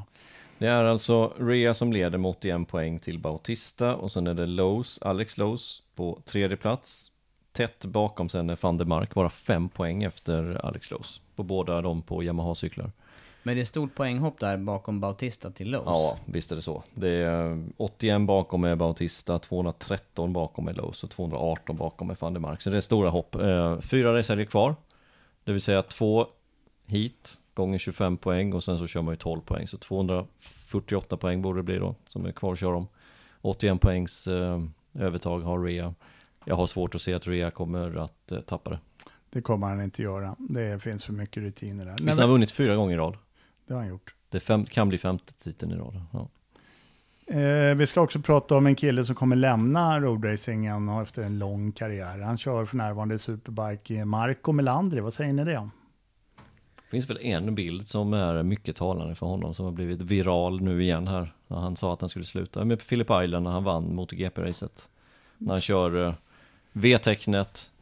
[0.61, 4.47] Det är alltså Rea som leder med 81 poäng till Bautista och sen är det
[4.47, 7.13] Lowe's, Alex Lowe's på tredje plats.
[7.53, 11.21] Tätt bakom sen är van der Mark, bara fem poäng efter Alex Lowe's.
[11.37, 12.93] På båda de på Yamaha-cyklar.
[13.43, 15.83] Men det är stort poänghopp där bakom Bautista till Lowe's.
[15.87, 16.83] Ja, visst är det så.
[16.95, 22.17] Det är eh, 81 bakom är Bautista, 213 bakom är Lowe's och 218 bakom är
[22.21, 22.61] van der Mark.
[22.61, 23.35] Så det är stora hopp.
[23.35, 24.75] Eh, Fyra racehelger kvar.
[25.45, 26.27] Det vill säga två
[26.87, 29.67] hit gånger 25 poäng och sen så kör man ju 12 poäng.
[29.67, 32.89] Så 248 poäng borde det bli då som är kvar att köra om.
[33.41, 34.63] 81 poängs eh,
[34.95, 35.95] övertag har Rea.
[36.45, 38.79] Jag har svårt att se att Rea kommer att eh, tappa det.
[39.31, 40.37] Det kommer han inte göra.
[40.39, 41.97] Det finns för mycket rutiner där.
[42.01, 43.17] Visst har han vunnit fyra gånger i rad?
[43.71, 44.15] det har han gjort.
[44.29, 46.03] Det fem, kan bli femte titeln i rad.
[46.13, 46.29] Ja.
[47.35, 51.73] Eh, vi ska också prata om en kille som kommer lämna roadracingen efter en lång
[51.73, 52.19] karriär.
[52.19, 55.01] Han kör för närvarande Superbike Marco Melandri.
[55.01, 55.71] Vad säger ni det om?
[56.91, 60.61] Det finns väl en bild som är mycket talande för honom som har blivit viral
[60.61, 61.35] nu igen här.
[61.47, 64.91] När han sa att han skulle sluta med Philip Island när han vann MotoGP-racet.
[65.39, 66.15] När han kör eh,
[66.73, 67.73] V-tecknet,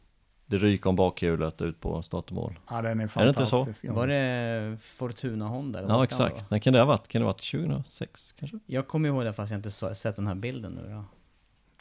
[0.47, 2.59] det ryker om bakhjulet ut på start och mål.
[2.71, 3.65] Ja, den är Är det inte så?
[3.65, 3.85] fantastisk.
[3.85, 3.93] Ja.
[3.93, 5.79] Var det Fortuna Honda?
[5.79, 6.29] Ja det kan vara?
[6.29, 7.09] exakt, när kan det ha varit?
[7.09, 8.59] Kan det ha varit 2006 kanske?
[8.67, 11.05] Jag kommer ihåg det fast jag inte sett den här bilden nu då.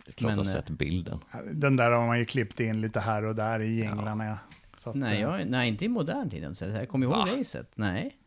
[0.06, 1.20] Det är klart Men, jag har eh, sett bilden.
[1.52, 4.38] Den där har man ju klippt in lite här och där i jinglarna.
[4.88, 6.56] Så att, Nej, eh, jag, nej, inte i modern tid.
[6.60, 7.28] Jag kommer ihåg Va?
[7.38, 7.72] racet.
[7.76, 8.18] Nej.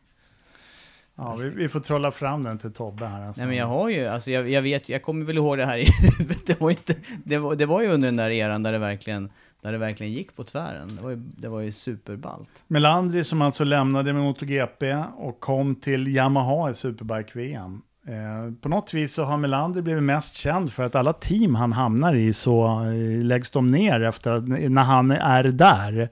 [1.15, 3.27] ja, vi, vi får trolla fram den till Tobbe här.
[3.27, 3.41] Alltså.
[3.41, 5.77] Nej men jag har ju, alltså jag, jag vet jag kommer väl ihåg det här
[5.77, 5.85] i
[6.17, 6.45] huvudet.
[6.45, 8.77] Det var, ju inte, det, var, det var ju under den där eran där det
[8.77, 9.29] verkligen,
[9.61, 10.95] där det verkligen gick på tvären.
[10.95, 12.63] Det var ju, det var ju superballt.
[12.67, 17.81] Melandri som alltså lämnade med MotoGP och kom till Yamaha i Superbike-VM.
[18.07, 21.73] Eh, på något vis så har Melander blivit mest känd för att alla team han
[21.73, 26.09] hamnar i så eh, läggs de ner efter att, när han är där.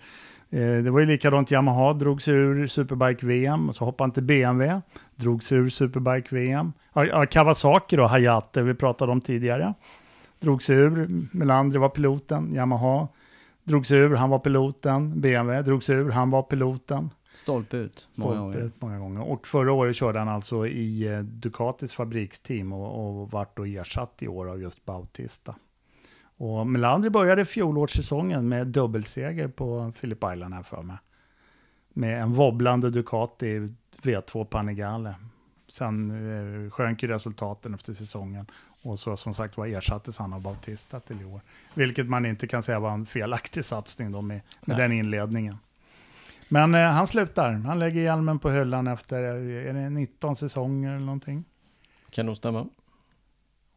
[0.51, 4.81] Eh, det var ju likadant, Yamaha drog sig ur Superbike-VM och så hoppade till BMW,
[5.15, 6.73] drog sig ur Superbike-VM.
[6.93, 9.73] Ja, ja, Kawasaki då, Hayate, vi pratade om tidigare.
[10.39, 13.07] Drog sig ur, Melander var piloten, Yamaha
[13.63, 15.21] drog sig ur, han var piloten.
[15.21, 17.09] BMW drog sig ur, han var piloten.
[17.33, 18.67] Stolpe ut många Stolpe gånger.
[18.67, 19.31] ut många gånger.
[19.31, 24.15] Och förra året körde han alltså i eh, Ducatis fabriksteam och, och vart då ersatt
[24.19, 25.55] i år av just Bautista.
[26.39, 30.97] Och Melander började fjolårssäsongen med dubbelseger på Philip Island här för mig.
[31.93, 35.15] Med en wobblande Ducati V2 Panigale.
[35.67, 36.11] Sen
[36.65, 38.45] eh, sjönk ju resultaten efter säsongen.
[38.81, 41.41] Och så som sagt var ersattes han av Bautista till i år.
[41.73, 45.57] Vilket man inte kan säga var en felaktig satsning då med, med den inledningen.
[46.47, 47.51] Men eh, han slutar.
[47.51, 51.43] Han lägger hjälmen på hyllan efter, eh, är det 19 säsonger eller någonting?
[52.09, 52.67] Kan nog stämma.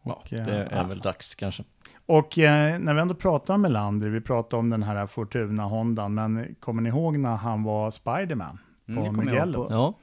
[0.03, 0.87] Ja, Och, eh, det är ja.
[0.87, 1.65] väl dags kanske.
[2.07, 6.15] Och eh, när vi ändå pratar om Melander, vi pratar om den här Fortuna Hondan,
[6.15, 9.65] men kommer ni ihåg när han var Spiderman på Mm, jag ihåg Mugello?
[9.67, 9.73] på.
[9.75, 9.95] Ja,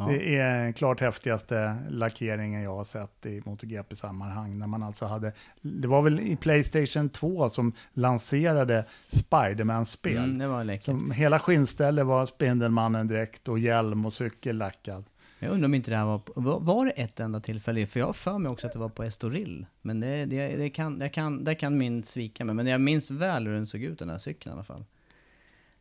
[0.00, 0.06] Ja.
[0.08, 4.58] Det är klart häftigaste lackeringen jag har sett i MotoGP-sammanhang.
[4.58, 5.32] När man alltså hade,
[5.62, 10.18] det var väl i Playstation 2 som lanserade Spiderman-spel.
[10.24, 10.84] Mm, det var läckert.
[10.84, 15.04] Som hela skinnstället var Spindelmannen direkt och hjälm och cykel lackad.
[15.38, 17.86] Jag undrar om inte det här var, på- var, det ett enda tillfälle?
[17.86, 19.66] För jag har för mig också att det var på Estoril.
[19.82, 22.54] Men det, det, det kan, det kan, det kan min svika mig.
[22.54, 24.84] Men jag minns väl hur den såg ut den här cykeln i alla fall.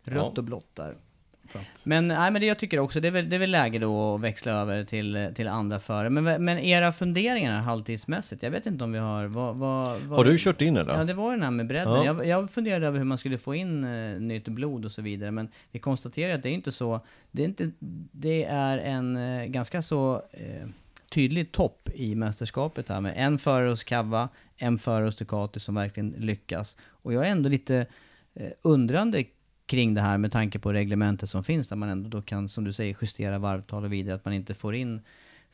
[0.04, 0.34] Rött Ja.
[0.38, 0.98] och blått där.
[1.84, 4.16] Men, nej, men det jag tycker också, det är väl, det är väl läge då
[4.16, 6.10] att växla över till, till andra före.
[6.10, 9.26] Men, men era funderingar halvtidsmässigt, jag vet inte om vi har...
[9.26, 11.94] Vad, vad, vad, Har du kört in det Ja, det var den här med bredden.
[11.94, 12.06] Ja.
[12.06, 15.32] Jag, jag funderade över hur man skulle få in eh, nytt blod och så vidare,
[15.32, 17.02] men vi konstaterar att det är inte så.
[17.32, 17.72] Det är, inte,
[18.12, 20.68] det är en eh, ganska så eh,
[21.10, 25.76] tydlig topp i mästerskapet här med en förare hos Cava, en förare hos Ducati som
[25.76, 26.78] verkligen lyckas.
[26.88, 27.86] Och jag är ändå lite
[28.34, 29.24] eh, undrande
[29.68, 32.64] kring det här med tanke på reglementet som finns där man ändå då kan, som
[32.64, 35.02] du säger, justera varvtal och vidare, att man inte får in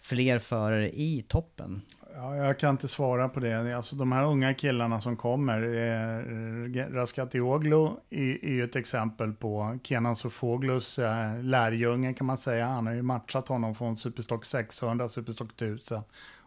[0.02, 1.82] fler förare i toppen.
[2.16, 3.78] Ja, jag kan inte svara på det.
[3.78, 9.80] Alltså de här unga killarna som kommer, eh, Raskatioglu är, är ju ett exempel på
[9.84, 12.68] Kenan Sofoglus eh, lärjunge kan man säga.
[12.68, 16.02] Han har ju matchat honom från Superstock 600, Superstock 1000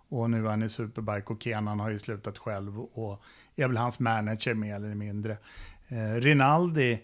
[0.08, 3.22] och nu är han i Superbike och Kenan har ju slutat själv och
[3.56, 5.36] är väl hans manager mer eller mindre.
[5.88, 6.98] Eh, Rinaldi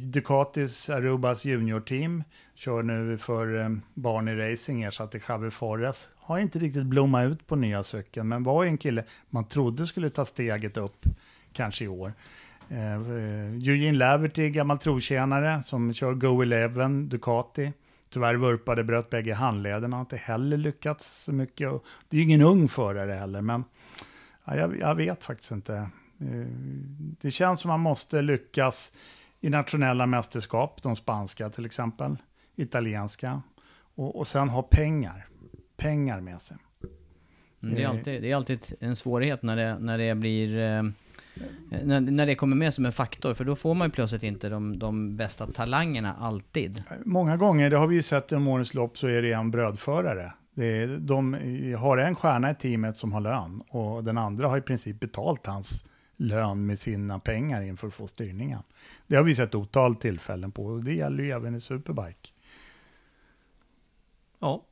[0.00, 2.24] Ducatis Arubas juniorteam
[2.54, 6.08] kör nu för eh, barn Barney Racing, ersatte Javi Forres.
[6.16, 10.10] Har inte riktigt blommat ut på nya cykeln, men var en kille man trodde skulle
[10.10, 11.04] ta steget upp,
[11.52, 12.12] kanske i år.
[12.68, 17.72] Eh, eh Eugene Laverty, gammal trotjänare, som kör Go 11, Ducati.
[18.10, 21.70] Tyvärr vurpade, bröt bägge handlederna, har inte heller lyckats så mycket.
[22.08, 23.64] Det är ju ingen ung förare heller, men
[24.44, 25.74] ja, jag, jag vet faktiskt inte.
[26.20, 26.46] Eh,
[27.20, 28.92] Det känns som man måste lyckas
[29.46, 32.16] i nationella mästerskap, de spanska till exempel,
[32.56, 33.42] italienska,
[33.94, 35.26] och, och sen ha pengar,
[35.76, 36.56] pengar med sig.
[37.62, 37.90] Mm, Det är Eh.
[37.90, 40.58] alltid, det är alltid en svårighet när det, när det blir...
[40.58, 40.82] eh,
[41.84, 44.48] När, när det kommer med som en faktor, för då får man ju plötsligt inte
[44.48, 46.82] de, de bästa talangerna alltid.
[47.04, 50.32] Många gånger, det har vi ju sett i årens lopp, så är det en brödförare.
[50.54, 51.32] Det är, de
[51.78, 55.46] har en stjärna i teamet som har lön och den andra har i princip betalt
[55.46, 55.84] hans
[56.16, 58.62] lön med sina pengar inför att få styrningen.
[59.06, 62.30] Det har vi sett otal tillfällen på och det gäller ju även i Superbike.
[64.38, 64.64] Ja.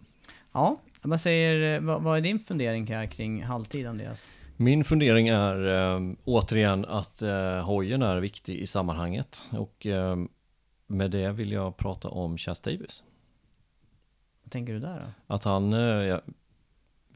[0.52, 1.80] Ja, vad säger...
[1.80, 4.28] Vad, vad är din fundering här kring halvtid, Andreas?
[4.56, 9.48] Min fundering är eh, återigen att eh, hojen är viktig i sammanhanget.
[9.50, 10.16] Och eh,
[10.86, 13.04] med det vill jag prata om Chas Davis.
[14.42, 15.34] Vad tänker du där då?
[15.34, 16.20] Att han ja,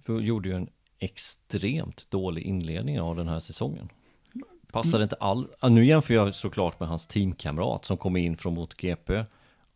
[0.06, 0.68] gjorde ju en
[0.98, 3.88] extremt dålig inledning av den här säsongen.
[4.72, 5.48] Passade inte all...
[5.60, 9.24] ja, Nu jämför jag såklart med hans teamkamrat som kom in från MotoGP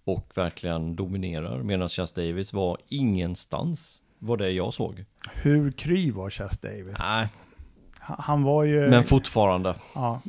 [0.04, 1.62] och verkligen dominerar.
[1.62, 5.04] Medan Chas Davis var ingenstans, var det jag såg.
[5.32, 6.96] Hur kry var Chas Davis?
[7.00, 7.28] Nej,
[8.00, 8.90] Han var ju...
[8.90, 9.74] men fortfarande.
[9.94, 10.20] Ja,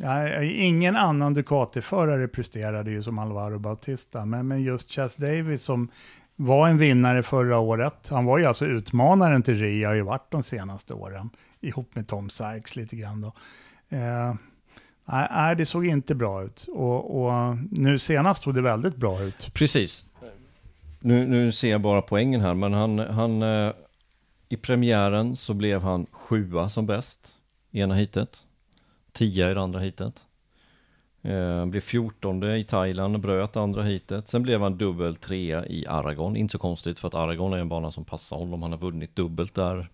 [0.43, 5.89] ingen annan Ducati-förare presterade ju som Alvaro Bautista, men, men just Chas Davis som
[6.35, 8.09] var en vinnare förra året.
[8.09, 11.29] Han var ju alltså utmanaren till Ria, har ju varit de senaste åren,
[11.61, 13.33] ihop med Tom Sykes lite grann då.
[13.97, 14.33] Eh,
[15.05, 16.65] nej, nej, det såg inte bra ut.
[16.67, 19.53] Och, och nu senast såg det väldigt bra ut.
[19.53, 20.05] Precis.
[20.99, 23.73] Nu, nu ser jag bara poängen här, men han, han eh,
[24.49, 27.35] i premiären så blev han sjua som bäst
[27.71, 28.45] i ena hitet.
[29.11, 30.25] Tia i det andra hitet.
[31.21, 34.27] Eh, han blev fjortonde i Thailand, bröt andra hitet.
[34.27, 36.35] Sen blev han dubbel trea i Aragon.
[36.35, 38.61] Inte så konstigt för att Aragon är en bana som passar honom.
[38.61, 39.89] Han har vunnit dubbelt där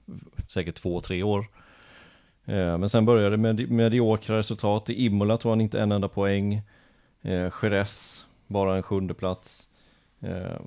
[0.47, 1.45] säkert två, tre år.
[2.49, 4.89] Eh, Men sen började det med mediokra resultat.
[4.89, 6.61] I Imola tog han inte en enda poäng.
[7.21, 9.67] Eh, Jerez, bara en sjunde plats.
[10.21, 10.59] Eh,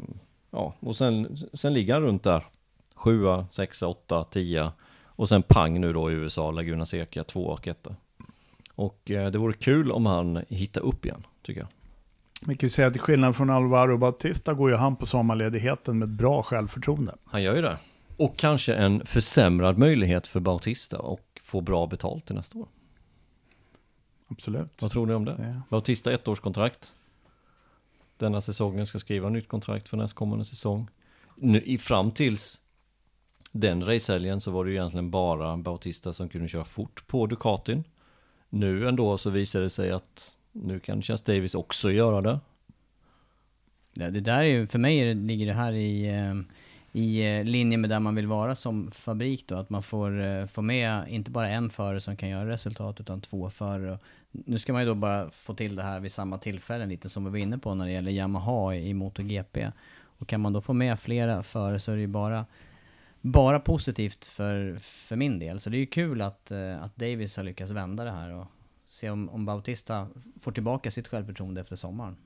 [0.54, 2.46] Ja, och sen, sen ligger han runt där.
[2.94, 4.72] Sjua, sexa, åtta, tia.
[5.06, 7.96] Och sen pang nu då i USA, Laguna Seca, två och etta.
[8.74, 11.68] Och det vore kul om han hittar upp igen, tycker jag.
[12.46, 15.98] Vi kan ju säga att till skillnad från Alvaro Bautista går ju han på sommarledigheten
[15.98, 17.14] med ett bra självförtroende.
[17.24, 17.76] Han gör ju det.
[18.16, 22.68] Och kanske en försämrad möjlighet för Bautista och få bra betalt till nästa år.
[24.28, 24.82] Absolut.
[24.82, 25.32] Vad tror ni om det?
[25.34, 26.92] Det- Bautista ettårskontrakt.
[28.16, 30.88] Denna säsongen ska skriva nytt kontrakt för nästkommande säsong.
[31.36, 32.60] Nu, i, fram tills
[33.52, 37.84] den racehelgen så var det ju egentligen bara Bautista som kunde köra fort på Ducatin.
[38.48, 42.40] Nu ändå så visar det sig att nu kan Chas Davis också göra det.
[43.94, 46.34] Ja, det där är ju, för mig ligger det här i, eh,
[46.92, 49.56] i eh, linje med där man vill vara som fabrik då.
[49.56, 53.20] Att man får eh, få med inte bara en förare som kan göra resultat utan
[53.20, 53.98] två förare.
[54.30, 57.24] Nu ska man ju då bara få till det här vid samma tillfälle lite som
[57.24, 59.72] vi var inne på när det gäller Yamaha i, MotoGP.
[60.04, 62.46] Och kan man då få med flera före så är det ju bara,
[63.20, 65.60] bara positivt för, för min del.
[65.60, 68.46] Så det är ju kul att, eh, att Davis har lyckats vända det här och
[68.88, 70.08] se om, om Bautista
[70.40, 72.16] får tillbaka sitt självförtroende efter sommaren.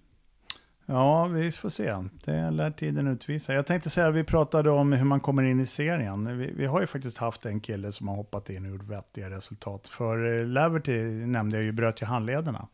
[0.89, 1.95] Ja, vi får se.
[2.25, 3.55] Det lär tiden utvisa.
[3.55, 6.39] Jag tänkte säga, vi pratade om hur man kommer in i serien.
[6.39, 9.31] Vi, vi har ju faktiskt haft en kille som har hoppat in och gjort vettiga
[9.31, 9.87] resultat.
[9.87, 12.69] För eh, Laverty nämnde jag ju, bröt ju handlederna.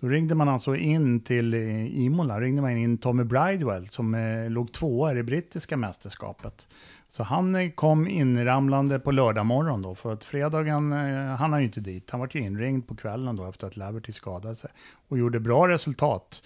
[0.00, 4.50] Då ringde man alltså in till eh, Imola, ringde man in Tommy Bridewell som eh,
[4.50, 6.68] låg tvåa i det brittiska mästerskapet.
[7.08, 11.64] Så han eh, kom inramlande på lördag morgon då, för att fredagen, eh, han ju
[11.66, 12.10] inte dit.
[12.10, 14.70] Han var ju inringd på kvällen då efter att Laverty skadade sig
[15.08, 16.42] och gjorde bra resultat.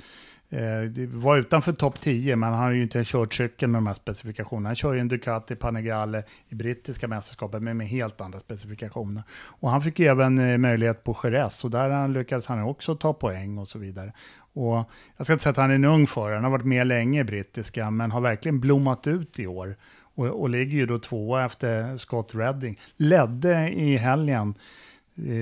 [0.53, 3.87] Eh, det var utanför topp 10, men han har ju inte kört cykeln med de
[3.87, 4.69] här specifikationerna.
[4.69, 9.23] Han kör ju en Ducati Panigale i brittiska mästerskapet, men med helt andra specifikationer.
[9.33, 13.13] Och han fick ju även eh, möjlighet på Jerez, och där lyckades han också ta
[13.13, 14.13] poäng och så vidare.
[14.53, 16.87] Och jag ska inte säga att han är en ung förare, han har varit med
[16.87, 19.77] länge i brittiska, men har verkligen blommat ut i år.
[20.15, 22.81] Och, och ligger ju då tvåa efter Scott Redding.
[22.97, 24.55] Ledde i helgen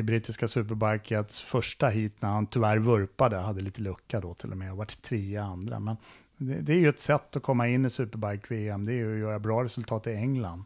[0.03, 4.71] brittiska Superbikets första hit när han tyvärr vurpade, hade lite lucka då till och med
[4.71, 5.81] och varit trea andra.
[5.81, 5.97] Men
[6.37, 9.21] det, det, är ju ett sätt att komma in i Superbike-VM, det är ju att
[9.21, 10.65] göra bra resultat i England.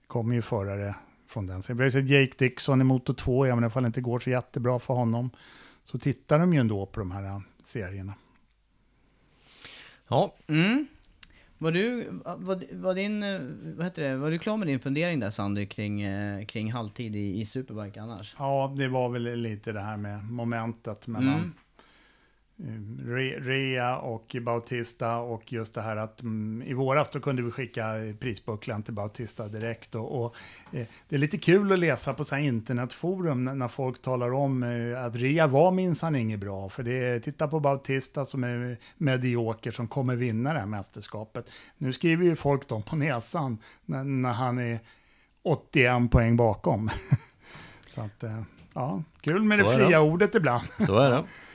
[0.00, 0.94] Det kommer ju förare
[1.26, 1.62] från den.
[1.62, 1.76] sidan.
[1.76, 4.30] vi har ju sett Jake Dixon i Moto 2, även om det inte går så
[4.30, 5.30] jättebra för honom,
[5.84, 8.14] så tittar de ju ändå på de här serierna.
[10.08, 10.86] Ja, mm.
[11.62, 13.40] Var du, var, var din, eh,
[13.76, 17.16] vad heter det, var du klar med din fundering där Sandy kring, eh, kring halvtid
[17.16, 18.34] i, i Superbike annars?
[18.38, 21.52] Ja, det var väl lite det här med momentet mellan mm.
[23.38, 27.84] Rea och Bautista och just det här att mm, i våras då kunde vi skicka
[28.20, 29.94] prisbucklan till Bautista direkt.
[29.94, 30.36] Och, och
[30.72, 34.62] eh, det är lite kul att läsa på så internetforum när, när, folk talar om
[34.62, 36.68] eh, att Rea var minsann inget bra.
[36.68, 41.50] För det är, titta på Bautista som är medioker som kommer vinna det här mästerskapet.
[41.78, 44.80] Nu skriver ju folk dem på näsan när, när han är
[45.42, 46.90] 81 poäng bakom.
[47.88, 48.42] så att, eh,
[48.74, 50.10] ja, kul med så det fria det.
[50.10, 50.64] ordet ibland.
[50.78, 51.24] Så är det.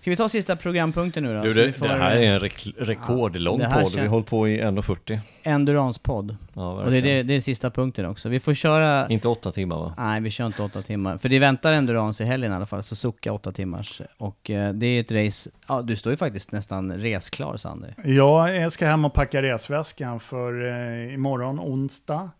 [0.00, 1.42] Ska vi ta sista programpunkten nu då?
[1.42, 4.48] Du, det, får, det, här är en rek rekordlång ja, podd, vi har hållit på
[4.48, 6.36] i 1.40 Endurance-podd.
[6.54, 8.28] Ja, och det är, det, det är sista punkten också.
[8.28, 9.08] Vi får köra...
[9.08, 9.94] Inte åtta timmar va?
[9.98, 11.18] Nej, vi kör inte åtta timmar.
[11.18, 14.02] För det väntar Endurance i helgen i alla fall, Suzuka åtta timmars.
[14.18, 17.88] Och eh, det är ett race, ja du står ju faktiskt nästan resklar Sandy.
[18.04, 22.30] Ja, jag ska hem och packa resväskan för eh, imorgon onsdag.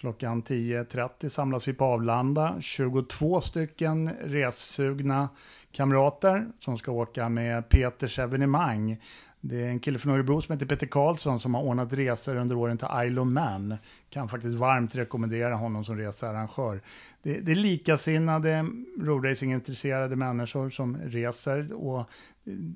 [0.00, 2.56] Klockan 10.30 samlas vi på Avlanda.
[2.60, 5.28] 22 stycken ressugna
[5.72, 8.98] kamrater som ska åka med Peters evenemang.
[9.42, 12.56] Det är en kille från Örebro som heter Peter Karlsson som har ordnat resor under
[12.56, 13.76] åren till Isle of Man.
[14.10, 16.80] Kan faktiskt varmt rekommendera honom som researrangör.
[17.22, 18.66] Det, det är likasinnade
[19.00, 22.10] roadracing-intresserade människor som reser och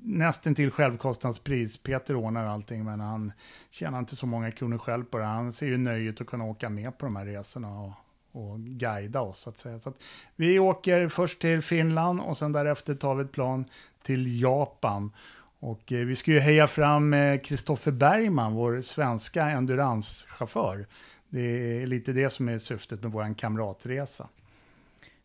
[0.03, 1.77] nästan till självkostnadspris.
[1.77, 3.31] Peter ordnar allting men han
[3.69, 5.25] tjänar inte så många kronor själv på det.
[5.25, 7.91] Han ser ju nöjet att kunna åka med på de här resorna och
[8.35, 9.79] och guida oss så att säga.
[9.79, 10.03] Så att
[10.35, 13.65] vi åker först till Finland och sen därefter tar vi ett plan
[14.03, 15.11] till Japan.
[15.59, 20.85] Och eh, vi ska ju heja fram Kristoffer eh, Bergman, vår svenska enduranschaufför.
[21.29, 24.27] Det är lite det som är syftet med vår kamratresa.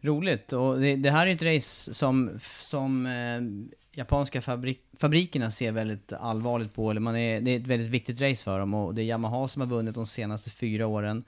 [0.00, 3.40] Roligt, och det, det här är ett race som, som eh,
[3.98, 8.20] japanska fabrik, fabrikerna ser väldigt allvarligt på, eller man är, det är ett väldigt viktigt
[8.20, 11.24] race för dem och det är Yamaha som har vunnit de senaste fyra åren.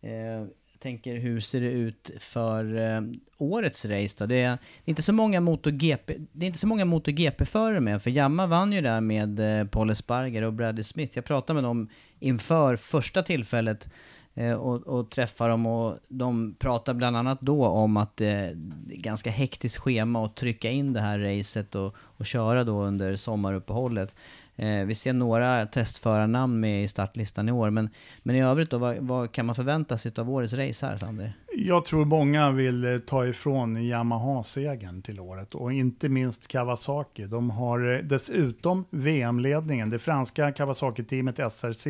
[0.00, 0.46] Eh,
[0.84, 3.00] tänker hur ser det ut för eh,
[3.38, 4.26] årets race då?
[4.26, 8.46] Det är, inte så många MotoGP, det är inte så många MotoGP-förare med, för Jamma
[8.46, 11.12] vann ju där med eh, Paul Esparger och Bradley Smith.
[11.14, 11.88] Jag pratade med dem
[12.18, 13.88] inför första tillfället
[14.34, 18.94] eh, och, och träffade dem och de pratade bland annat då om att eh, det
[18.94, 23.16] är ganska hektiskt schema att trycka in det här racet och, och köra då under
[23.16, 24.14] sommaruppehållet.
[24.56, 27.90] Eh, vi ser några testförarnamn med i startlistan i år, men,
[28.22, 31.32] men i övrigt då, vad, vad kan man förvänta sig av årets race här, Sander?
[31.56, 37.24] Jag tror många vill eh, ta ifrån Yamaha-segern till året och inte minst Kawasaki.
[37.24, 39.90] De har eh, dessutom VM-ledningen.
[39.90, 41.86] Det franska Kawasaki-teamet SRC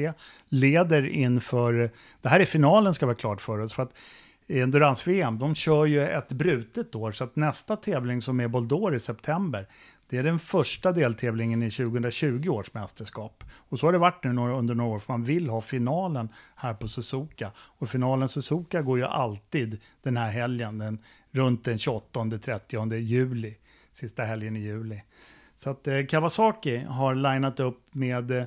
[0.49, 1.91] leder inför,
[2.23, 3.93] det här är finalen ska vara klart för oss, för att
[4.49, 9.01] Endurance-VM, de kör ju ett brutet år, så att nästa tävling som är Boldor i
[9.01, 9.67] september,
[10.15, 13.45] det är den första deltävlingen i 2020 års mästerskap.
[13.69, 16.75] Och så har det varit nu under några år, för man vill ha finalen här
[16.75, 17.51] på Suzuka.
[17.57, 20.99] Och finalen Suzuka går ju alltid den här helgen, den,
[21.31, 23.57] runt den 28-30 juli,
[23.93, 25.03] sista helgen i juli.
[25.57, 28.47] Så att eh, Kawasaki har linat upp med eh,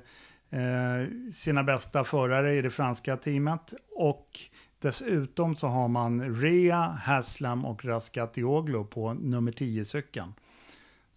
[1.34, 4.40] sina bästa förare i det franska teamet och
[4.80, 10.34] dessutom så har man Rea, Haslam och Raskatioglu på nummer 10-cykeln.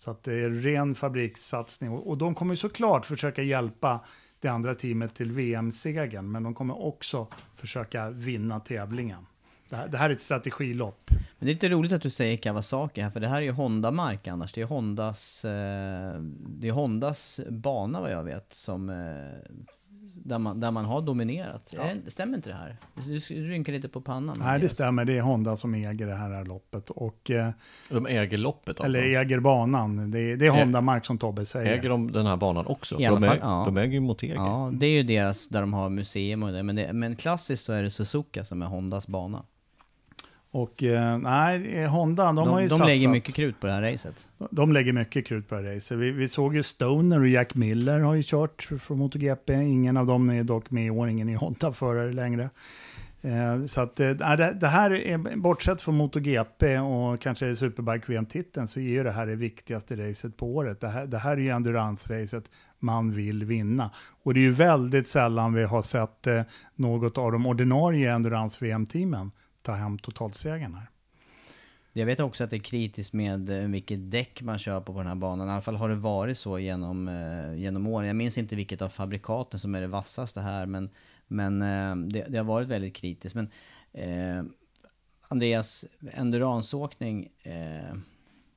[0.00, 1.90] Så att det är ren fabrikssatsning.
[1.90, 4.00] Och, de kommer såklart försöka hjälpa
[4.40, 9.26] det andra teamet till VM-segern, men de kommer också försöka vinna tävlingen.
[9.68, 11.10] Det här, det här är ett strategilopp.
[11.10, 13.50] Men det är lite roligt att du säger Kawasaki här, för det här är ju
[13.50, 14.52] Honda-mark annars.
[14.52, 19.50] Det är Hondas, eh, det är Hondas bana vad jag vet, som, eh,
[20.14, 21.74] där, man, där man har dominerat.
[21.76, 21.82] Ja.
[22.08, 22.76] Stämmer inte det här?
[23.04, 23.18] Du
[23.48, 24.38] rynkar lite på pannan.
[24.40, 25.04] Nej, det stämmer.
[25.04, 26.90] Det är Honda som äger det här loppet.
[26.90, 27.50] Och, eh,
[27.90, 28.84] De äger loppet alltså?
[28.98, 30.10] Eller äger banan.
[30.10, 31.78] Det är, det är Ä- Honda-mark som Tobbe säger.
[31.78, 32.94] Äger de den här banan också?
[33.00, 33.62] I För alla de, fall, äger, ja.
[33.66, 34.32] de äger ju Motegi.
[34.34, 36.62] Ja, det är ju deras, där de har museum och det.
[36.62, 39.42] Men, det, men klassiskt så är det Suzuka som är Hondas bana.
[40.52, 42.86] Och eh, nej, eh, Honda, de, De, har ju de satsat.
[42.86, 44.28] lägger mycket krut på det här racet.
[44.50, 45.98] De lägger mycket krut på det här racet.
[45.98, 49.52] Vi, vi såg ju Stoner och Jack Miller har ju kört från MotoGP.
[49.52, 52.50] Ingen av dem är dock med i år, ingen är Honda-förare längre.
[53.22, 58.80] Eh, så att eh, det, det här är, bortsett från MotoGP och kanske Superbike-VM-titeln, så
[58.80, 60.80] är ju det här det viktigaste racet på året.
[60.80, 62.44] Det här, det här är ju endurance-racet
[62.78, 63.90] man vill vinna.
[64.22, 66.42] Och det är ju väldigt sällan vi har sett eh,
[66.74, 69.30] något av de ordinarie endurance-VM-teamen
[69.70, 70.90] ta hem totalsegern här.
[71.92, 74.98] Jag vet också att det är kritiskt med eh, vilket däck man kör på på
[74.98, 75.48] den här banan.
[75.48, 78.06] I alla fall har det varit så genom, eh, genom åren.
[78.06, 80.90] Jag minns inte vilket av fabrikaten som är det vassaste här, men,
[81.26, 83.34] men eh, det, det har varit väldigt kritiskt.
[83.34, 83.50] Men
[83.92, 84.44] eh,
[85.28, 87.96] Andreas, enduransåkning, eh,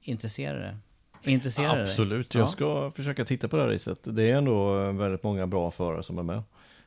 [0.01, 1.31] intresserar det?
[1.31, 1.81] Intresserar det?
[1.81, 3.99] Absolut, jag ska försöka titta på det här racet.
[4.03, 6.43] Det är ändå väldigt många bra förare som är med.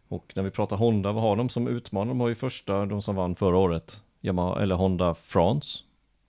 [0.09, 2.09] Och när vi pratar Honda, vad har de som utmanar?
[2.09, 5.79] De har ju första, de som vann förra året, Yamaha, eller Honda France.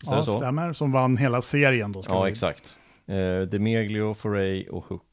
[0.05, 0.37] Ja, så?
[0.37, 0.73] stämmer.
[0.73, 2.03] Som vann hela serien då.
[2.07, 2.77] Ja, vi- exakt.
[3.05, 5.03] Eh, Demeglio, Foray och Hook.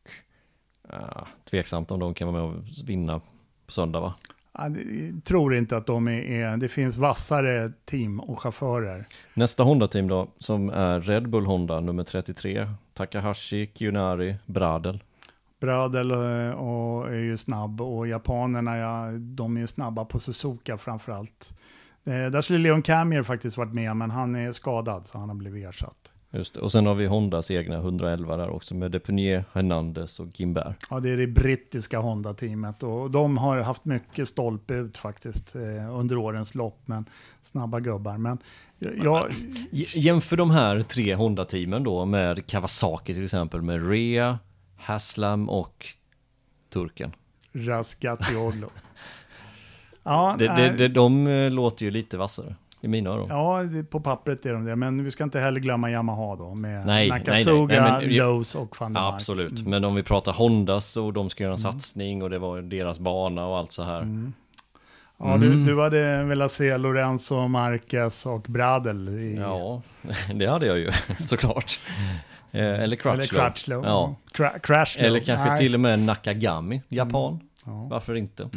[0.88, 3.18] Ah, tveksamt om de kan vara med och vinna
[3.66, 4.14] på söndag va?
[4.58, 9.06] Ja, Jag tror inte att de är, det finns vassare team och chaufförer.
[9.34, 12.68] Nästa Honda-team då, som är Red Bull Honda nummer 33.
[12.94, 15.02] Takahashi, Kiyonari, Bradel.
[15.60, 20.78] Brödel eh, och är ju snabb och japanerna, ja, de är ju snabba på Suzuka
[20.78, 21.54] framförallt.
[21.54, 21.56] Eh,
[22.04, 25.68] där skulle Leon Camier faktiskt varit med, men han är skadad så han har blivit
[25.68, 26.10] ersatt.
[26.30, 26.60] Just det.
[26.60, 30.86] Och sen har vi Hondas egna 111 där också med Depunier, Hernandez och Gimbert.
[30.90, 35.98] Ja, det är det brittiska Honda-teamet och de har haft mycket stolpe ut faktiskt eh,
[35.98, 37.04] under årens lopp, men
[37.42, 38.18] snabba gubbar.
[38.18, 38.38] Men
[38.78, 39.30] jag,
[39.70, 44.38] J- Jämför de här tre Honda-teamen då med Kawasaki till exempel med Rea,
[44.76, 45.86] Haslam och
[46.72, 47.12] turken.
[47.52, 48.66] Raskatioglu.
[50.04, 50.70] ja, Det, det, nej.
[50.78, 53.26] det, de eh, låter ju lite vassare i mina öron.
[53.28, 53.60] Ja,
[53.90, 57.08] på pappret är de det, men vi ska inte heller glömma Yamaha då med Nej,
[57.08, 59.14] Nakasuga, nej, nej, men- Lowe's och van Mark.
[59.14, 59.70] Absolut, Mm.
[59.70, 62.98] men om vi pratar Hondas och de ska göra en satsning och det var deras
[62.98, 64.00] bana och allt så här.
[64.02, 64.32] Mm.
[65.18, 69.82] Ja, du, du hade velat se Lorenzo, Marquez och Bradel i, Ja,
[70.34, 70.90] det hade jag ju
[71.22, 71.80] såklart.
[72.52, 73.14] Eh, Eller Crutchlow.
[73.14, 73.84] eller Crutchlow.
[73.84, 74.14] Ja.
[74.34, 75.06] Cra- Crashlow.
[75.06, 75.58] Eller kanske Nej.
[75.58, 77.40] till och med Nakagami, japan.
[77.66, 77.86] Ja.
[77.90, 78.48] Varför inte?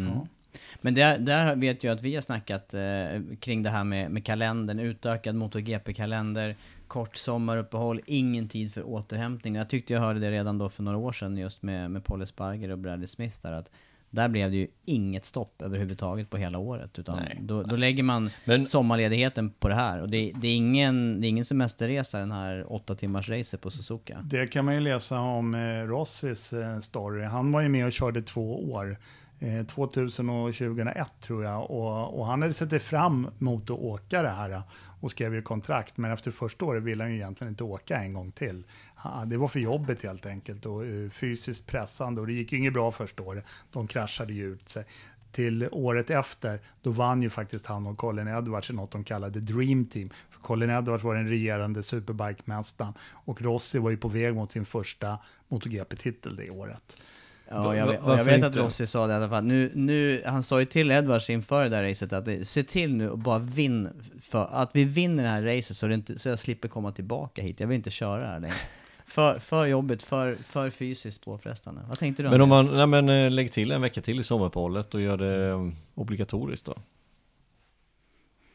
[0.82, 4.26] Men där, där vet jag att vi har snackat eh, kring det här med, med
[4.26, 6.56] kalendern, utökad MotoGP-kalender,
[6.88, 9.56] kort sommaruppehåll, ingen tid för återhämtning.
[9.56, 12.22] Jag tyckte jag hörde det redan då för några år sedan just med, med Paul
[12.22, 13.72] Esparger och Bradley Smith där att
[14.10, 17.00] där blev det ju inget stopp överhuvudtaget på hela året.
[17.00, 17.38] Utan Nej.
[17.42, 20.02] då, då lägger man Men- sommarledigheten på det här.
[20.02, 23.72] Och det, det, är ingen, det är ingen semesterresa den här åtta timmars racet på
[23.72, 24.20] Suzuka.
[24.24, 27.24] Det kan man ju läsa om eh, Rossis eh, story.
[27.24, 28.98] Han var ju med och körde två år.
[29.40, 31.72] Eh, 2000 och 2001 tror jag.
[31.72, 34.52] Och, och han hade sett fram emot att åka det här.
[34.52, 34.62] Eh,
[35.00, 35.98] och skrev ju kontrakt.
[35.98, 38.64] Men efter första året ville han ju egentligen inte åka en gång till.
[39.26, 40.66] Det var för jobbet helt enkelt.
[40.66, 42.22] Och eh, fysiskt pressande.
[42.22, 43.46] Och det gick ju inget bra första året.
[43.72, 44.86] De kraschade ju ut sig.
[45.32, 49.40] Till året efter, då vann ju faktiskt han och Colin Edwards i något de kallade
[49.40, 50.10] Dream Team.
[50.30, 54.66] För Colin Edwards var den regerande superbike-mästaren och Rossi var ju på väg mot sin
[54.66, 56.98] första MotoGP-titel det året.
[57.50, 58.56] Ja, jag, vet, jag vet att?
[58.56, 59.44] Rossi sa det i alla fall.
[59.44, 62.96] Nu, nu, han sa ju till Edwards inför det där racet att det, se till
[62.96, 63.90] nu och bara vinn,
[64.22, 67.42] för, att vi vinner det här racet så, det inte, så jag slipper komma tillbaka
[67.42, 67.60] hit.
[67.60, 68.56] Jag vill inte köra här längre.
[69.06, 71.82] För, för jobbigt, för, för fysiskt påfrestande.
[71.88, 74.24] Vad tänkte du Men om man, nej men eh, lägg till en vecka till i
[74.24, 76.76] sommaruppehållet och gör det eh, obligatoriskt då.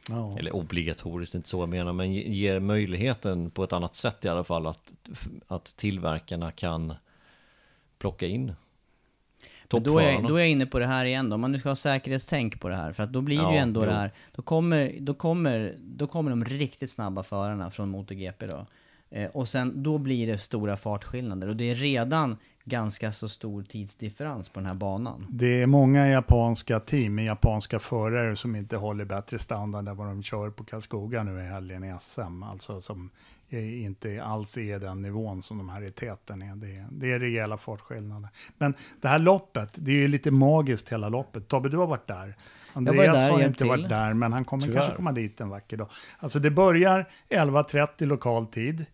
[0.09, 0.39] Ja.
[0.39, 4.29] Eller obligatoriskt, inte så jag menar, men ge- ger möjligheten på ett annat sätt i
[4.29, 4.93] alla fall att,
[5.47, 6.95] att tillverkarna kan
[7.99, 8.53] plocka in
[9.77, 11.59] Men då, är, då är jag inne på det här igen då, om man nu
[11.59, 13.87] ska ha säkerhetstänk på det här, för att då blir det ju Ja, ändå jo.
[13.87, 18.67] det här, då kommer, då, kommer, då kommer de riktigt snabba förarna från MotoGP då.
[19.11, 21.49] Eh, och sen, då blir det stora fartskillnader.
[21.49, 25.27] Och det är redan ganska så stor tidsdifferens på den här banan.
[25.31, 30.07] Det är många japanska team med japanska förare som inte håller bättre standard än vad
[30.07, 32.43] de kör på Karlskoga nu i helgen i SM.
[32.43, 33.11] Alltså som
[33.61, 36.57] inte alls är den nivån som de här i täten är.
[36.57, 36.87] Det, är.
[36.91, 38.29] det är rejäla fartskillnader.
[38.59, 41.49] Men det här loppet, det är ju lite magiskt hela loppet.
[41.49, 42.35] Tobbe, du har varit där.
[42.73, 43.69] Andreas där, har inte till.
[43.69, 44.79] varit där, men han kommer Tyvärr.
[44.79, 45.89] kanske komma dit en vacker dag.
[46.19, 48.87] Alltså det börjar 11.30 lokal tid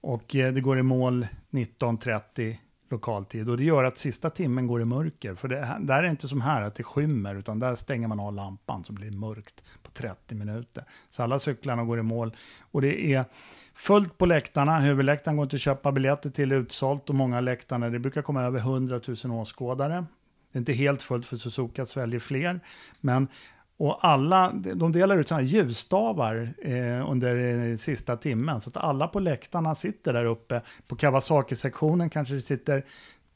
[0.00, 2.56] och eh, det går i mål 19.30
[2.90, 3.48] lokal tid.
[3.48, 5.34] Och det gör att sista timmen går i mörker.
[5.34, 8.20] För det, där är det inte som här att det skymmer, utan där stänger man
[8.20, 10.84] av lampan så blir det mörkt på 30 minuter.
[11.10, 12.36] Så alla cyklarna går i mål.
[12.60, 13.24] Och det är
[13.74, 14.78] fullt på läktarna.
[14.78, 17.08] Huvudläktaren går inte att köpa biljetter till, utsålt.
[17.08, 20.04] Och många läktarna, det brukar komma över 100 000 åskådare.
[20.52, 22.60] Det är inte helt fullt för Suzuka sväljer fler.
[23.00, 23.28] Men
[23.76, 27.36] och alla, de delar ut sådana ljusstavar eh, under
[27.70, 28.60] eh, sista timmen.
[28.60, 30.60] Så att alla på läktarna sitter där uppe.
[30.88, 32.84] På Kawasaki-sektionen kanske det sitter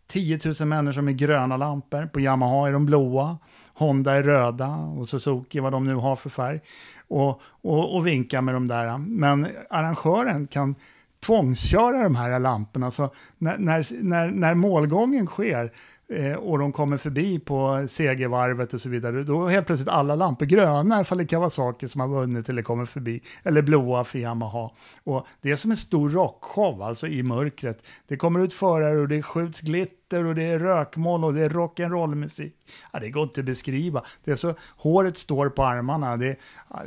[0.07, 2.07] 10 000 människor med gröna lampor.
[2.07, 3.39] På Yamaha är de blåa.
[3.79, 6.61] Honda är röda och Suzuki vad de nu har för färg.
[7.09, 8.99] Och, och, och vinka med de där.
[8.99, 10.75] Men arrangören kan
[11.21, 12.91] tvångsköra de här lamporna.
[12.91, 15.73] Så när, när, när, när målgången sker
[16.09, 20.15] eh, och de kommer förbi på segervarvet och så vidare, då är helt plötsligt alla
[20.15, 24.05] lampor gröna ifall det kan vara saker som har vunnit eller kommer förbi, eller blåa
[24.05, 24.71] för Yamaha.
[25.05, 27.87] Och det är som en stor rockshow, alltså i mörkret.
[28.09, 31.51] Det kommer ut förare och det skjuts glitter och det är rökmål och det är
[31.51, 32.53] rock'n'roll-musik.
[32.93, 34.05] Ja, det går inte att beskriva.
[34.25, 36.17] Det är så, håret står på armarna.
[36.17, 36.37] Det,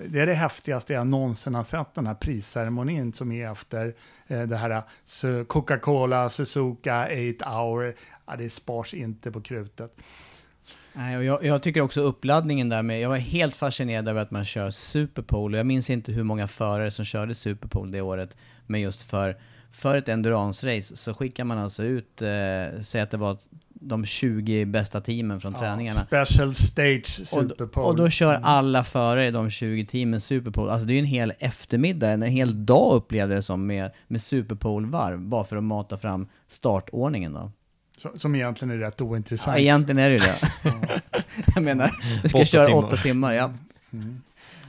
[0.08, 3.94] det är det häftigaste jag någonsin har sett, den här prisceremonin som är efter
[4.28, 7.96] eh, det här eh, Coca-Cola, Suzuka, 8 hour
[8.26, 9.98] ja, det spars inte på krutet.
[10.94, 14.32] Nej, och jag, jag, tycker också uppladdningen där med, jag var helt fascinerad över att
[14.32, 15.58] man kör Superpole.
[15.58, 18.38] Jag minns inte hur många förare som körde Superpole det året,
[18.68, 19.38] men just för,
[19.72, 23.38] för ett endurance-race så skickar man alltså ut, eh, säg att det var
[23.84, 26.00] de 20 bästa teamen från ja, träningarna.
[26.00, 27.86] Special stage Superpole.
[27.86, 28.44] Och, och, då kör mm.
[28.44, 30.72] alla förare i de 20 teamen Superpole.
[30.72, 34.22] Alltså det är ju en hel eftermiddag, en hel dag upplevde det som med, med
[34.22, 37.52] Superpole-varv, bara för att mata fram startordningen då.
[38.18, 39.58] Som egentligen är rätt ointressant.
[39.58, 40.38] Ja, egentligen är det det.
[41.56, 41.92] jag menar,
[42.24, 42.84] du ska åtta köra timmar.
[42.84, 43.54] åtta timmar, ja.
[43.94, 44.22] Mm.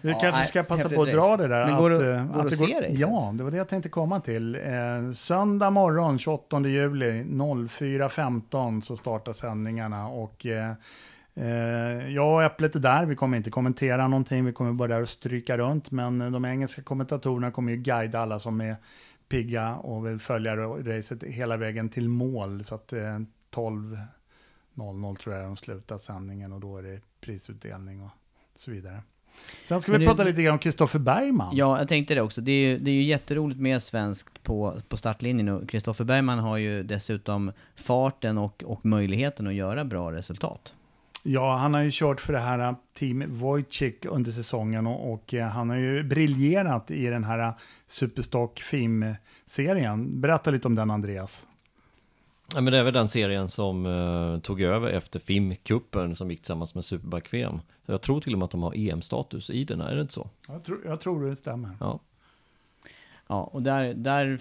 [0.02, 1.66] Vi ja, kanske ska passa på att dra det där.
[1.66, 2.88] Men går, att, det, eh, går att, att se det?
[2.88, 4.54] Ja, det var det jag tänkte komma till.
[4.54, 10.08] Eh, söndag morgon, 28 juli, 04.15 så startar sändningarna.
[10.08, 10.72] Och, eh,
[11.34, 15.02] eh, jag och Äpplet är där, vi kommer inte kommentera någonting, vi kommer bara där
[15.02, 15.90] och stryka runt.
[15.90, 18.76] Men de engelska kommentatorerna kommer ju guida alla som är
[19.28, 22.64] pigga och vill följa racet hela vägen till mål.
[22.64, 23.18] Så att eh,
[23.54, 28.10] 12.00 tror jag de slutar sändningen och då är det prisutdelning och
[28.56, 29.02] så vidare.
[29.64, 31.56] Sen ska vi prata lite grann om Kristoffer Bergman.
[31.56, 32.40] Ja, jag tänkte det också.
[32.40, 36.38] Det är ju, det är ju jätteroligt med svenskt på, på startlinjen och Kristoffer Bergman
[36.38, 40.74] har ju dessutom farten och, och möjligheten att göra bra resultat.
[41.22, 45.34] Ja, han har ju kört för det här äh, Team Wojcik under säsongen och, och
[45.34, 47.54] äh, han har ju briljerat i den här äh,
[47.86, 50.20] Superstock FIM-serien.
[50.20, 51.46] Berätta lite om den, Andreas.
[52.54, 56.40] Ja, men det är väl den serien som uh, tog över efter FIM-cupen som gick
[56.40, 57.60] tillsammans med Superbike-VM.
[57.86, 60.30] Jag tror till och med att de har EM-status i den, är det inte så?
[60.48, 61.70] Jag tror, jag tror det stämmer.
[61.80, 62.00] Ja.
[63.32, 64.38] Ja, och där, där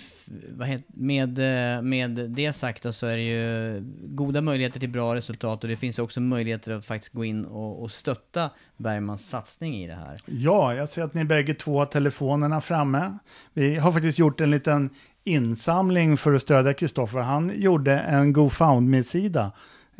[0.87, 1.37] med,
[1.83, 5.99] med det sagt så är det ju goda möjligheter till bra resultat och det finns
[5.99, 10.19] också möjligheter att faktiskt gå in och, och stötta Bergmans satsning i det här.
[10.25, 13.17] Ja, jag ser att ni bägge två har telefonerna framme.
[13.53, 14.89] Vi har faktiskt gjort en liten
[15.23, 17.19] insamling för att stödja Kristoffer.
[17.19, 19.51] Han gjorde en GoFundMe-sida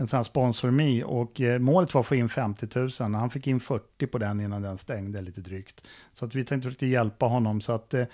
[0.02, 2.89] en sån här sponsor me och eh, målet var att få in 50 000.
[2.99, 5.84] Han fick in 40 på den innan den stängde lite drygt.
[6.14, 7.61] Så att vi tänkte försöka hjälpa honom.
[7.61, 8.06] Så att eh,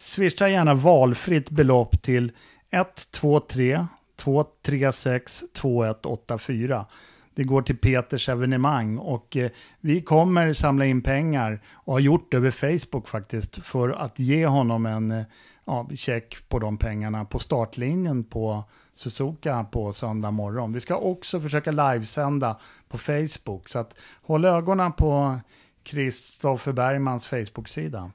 [0.00, 2.32] swisha gärna valfritt belopp till
[2.70, 3.86] 123
[4.16, 6.86] 236 2184.
[7.34, 12.30] Det går till Peters evenemang och eh, vi kommer samla in pengar och har gjort
[12.30, 15.24] det över Facebook faktiskt för att ge honom en eh,
[15.68, 18.64] ja, check på de pengarna på startlinjen på
[18.94, 20.72] Suzuka på söndag morgon.
[20.72, 22.58] Vi ska också försöka livesända
[22.88, 25.40] på Facebook så att håll ögonen på
[25.82, 28.10] Kristoffer Bergmans Facebook-sida.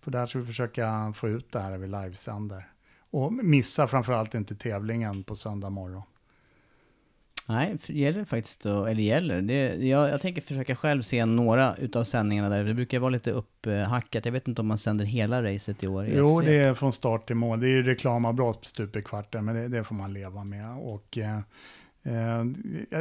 [0.00, 2.68] För där ska vi försöka få ut det här när vi livesänder.
[3.10, 6.02] Och missa framförallt inte tävlingen på söndag morgon.
[7.48, 9.42] Nej, gäller faktiskt då, eller gäller.
[9.42, 12.64] Det, jag, jag tänker försöka själv se några utav sändningarna där.
[12.64, 14.24] Det brukar vara lite upphackat.
[14.24, 16.06] Jag vet inte om man sänder hela racet i år.
[16.06, 17.60] I jo, det är från start till mål.
[17.60, 20.76] Det är ju reklamavbrott stup i kvarten, men det, det, får man leva med.
[20.76, 21.38] Och eh,
[22.04, 22.44] Eh,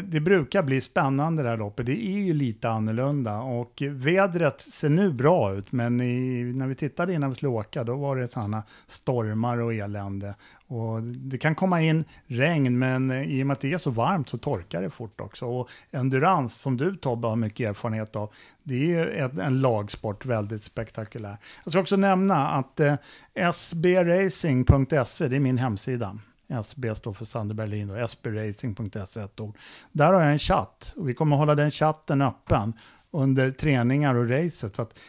[0.03, 1.85] det brukar bli spännande det här loppet.
[1.85, 6.75] Det är ju lite annorlunda och vädret ser nu bra ut, men i, när vi
[6.75, 10.35] tittade innan vi skulle åka, då var det sådana stormar och elände.
[10.71, 14.29] Och det kan komma in regn, men i och med att det är så varmt
[14.29, 15.45] så torkar det fort också.
[15.45, 18.33] Och endurance, som du Tobbe har mycket erfarenhet av,
[18.63, 21.37] det är en lagsport väldigt spektakulär.
[21.63, 26.17] Jag ska också nämna att eh, sbracing.se, det är min hemsida.
[26.47, 29.57] SB står för Sander Berlin och sbracing.se ett ord.
[29.91, 32.73] Där har jag en chatt och vi kommer hålla den chatten öppen
[33.11, 34.75] under träningar och racet.
[34.75, 34.99] Så att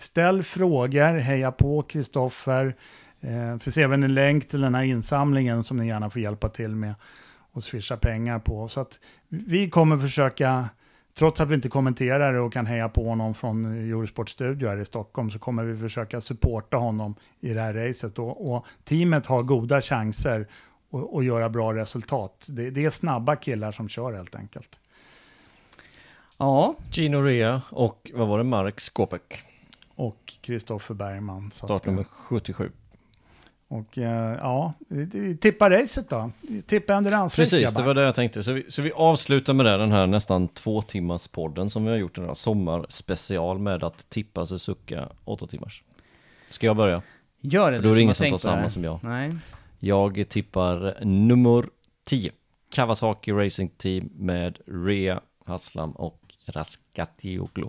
[0.00, 2.76] ställ frågor, heja på Kristoffer.
[3.22, 6.74] Eh, finns även en länk till den här insamlingen som ni gärna får hjälpa till
[6.74, 6.94] med
[7.52, 8.68] och swisha pengar på.
[8.68, 10.68] Så att vi kommer försöka,
[11.14, 14.76] trots att vi inte kommenterar det och kan heja på honom från Eurosport Studio här
[14.76, 18.18] i Stockholm, så kommer vi försöka supporta honom i det här racet.
[18.18, 20.46] Och, och teamet har goda chanser
[20.90, 22.46] och, och göra bra resultat.
[22.48, 24.80] Det, det, är snabba killar som kör helt enkelt.
[26.36, 26.74] Ja.
[26.90, 29.42] Gino Rea och vad var det, Mark Skopek.
[29.94, 31.50] Och Kristoffer Bergman.
[31.50, 32.70] Startnummer 77.
[33.72, 34.72] Och eh, ja,
[35.40, 36.30] tippa racet då.
[36.66, 38.42] Tippa endurance Precis, det var det jag tänkte.
[38.42, 41.90] Så vi, så vi avslutar med det, den här nästan två timmars podden som vi
[41.90, 45.82] har gjort den här sommarspecial med att tippa Suzuka åtta timmars.
[46.48, 47.02] Ska jag börja?
[47.40, 47.76] Gör det.
[47.76, 48.98] För då är det ingen som tar samma som jag.
[49.02, 49.34] Nej.
[49.78, 51.64] Jag tippar nummer
[52.04, 52.32] 10.
[52.70, 57.66] Kawasaki Racing Team med Rea Haslam och Raskatioglu.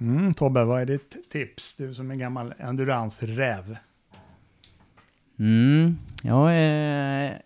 [0.00, 1.76] Mm, Tobbe, vad är ditt tips?
[1.76, 3.76] Du som är gammal endurance-räv.
[5.40, 7.42] Mm, jag är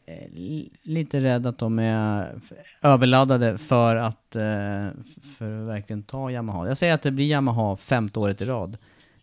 [0.83, 2.35] lite rädd att de är
[2.83, 4.89] överladdade för att, eh,
[5.39, 6.69] för att verkligen ta Yamaha.
[6.69, 8.77] Jag säger att det blir Yamaha femte året i rad.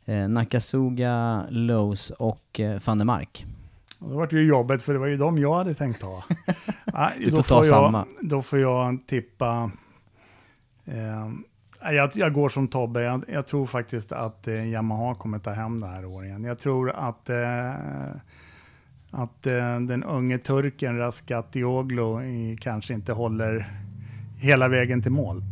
[0.05, 3.45] Eh, Nakasuga, Lowe's och eh, van der Mark.
[3.99, 6.23] Och det ju jobbet, för det var ju de jag hade tänkt ta.
[7.19, 8.05] du får, får ta jag, samma.
[8.21, 9.71] Då får jag tippa...
[10.85, 13.01] Eh, jag, jag, går som Tobbe.
[13.01, 16.43] Jag, jag tror faktiskt att eh, Yamaha kommer ta hem det här året igen.
[16.43, 17.71] Jag tror att, eh,
[19.11, 23.71] att eh, den unge turken Raskatioglu kanske inte håller
[24.37, 25.43] hela vägen till mål.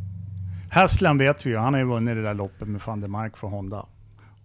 [0.71, 3.37] Haslam vet vi ju, han har ju vunnit det där loppet med van der Mark
[3.37, 3.85] för Honda.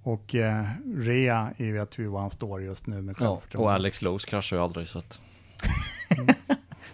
[0.02, 0.64] Och eh,
[0.96, 4.62] Rea vet vi var han står just nu med ja, Och Alex Lowe's kraschar ju
[4.62, 5.20] aldrig så att...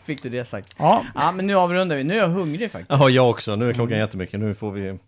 [0.05, 0.75] Fick du det sagt?
[0.79, 1.05] Ja.
[1.15, 3.01] Ja men nu avrundar vi, nu är jag hungrig faktiskt.
[3.01, 4.01] Ja jag också, nu är klockan mm.
[4.01, 4.99] jättemycket, nu får vi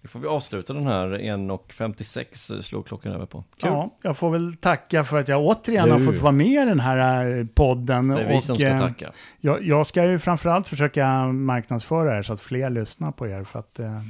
[0.00, 3.44] nu får vi avsluta den här 1.56 slår klockan över på.
[3.56, 3.70] Kul.
[3.70, 6.80] Ja, jag får väl tacka för att jag återigen har fått vara med i den
[6.80, 8.08] här eh, podden.
[8.08, 9.12] Det är vi och, som ska eh, tacka.
[9.40, 13.44] Jag, jag, ska ju framförallt försöka marknadsföra er så att fler lyssnar på er.
[13.44, 14.02] För att eh,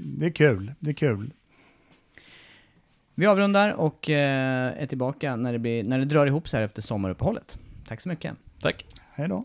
[0.00, 1.30] det är kul, det är kul.
[3.14, 6.64] Vi avrundar och eh, är tillbaka när det, blir, när det drar ihop sig här
[6.64, 7.58] efter sommaruppehållet.
[7.88, 8.34] Tack så mycket.
[8.60, 8.84] Tack.
[9.14, 9.44] Hej då.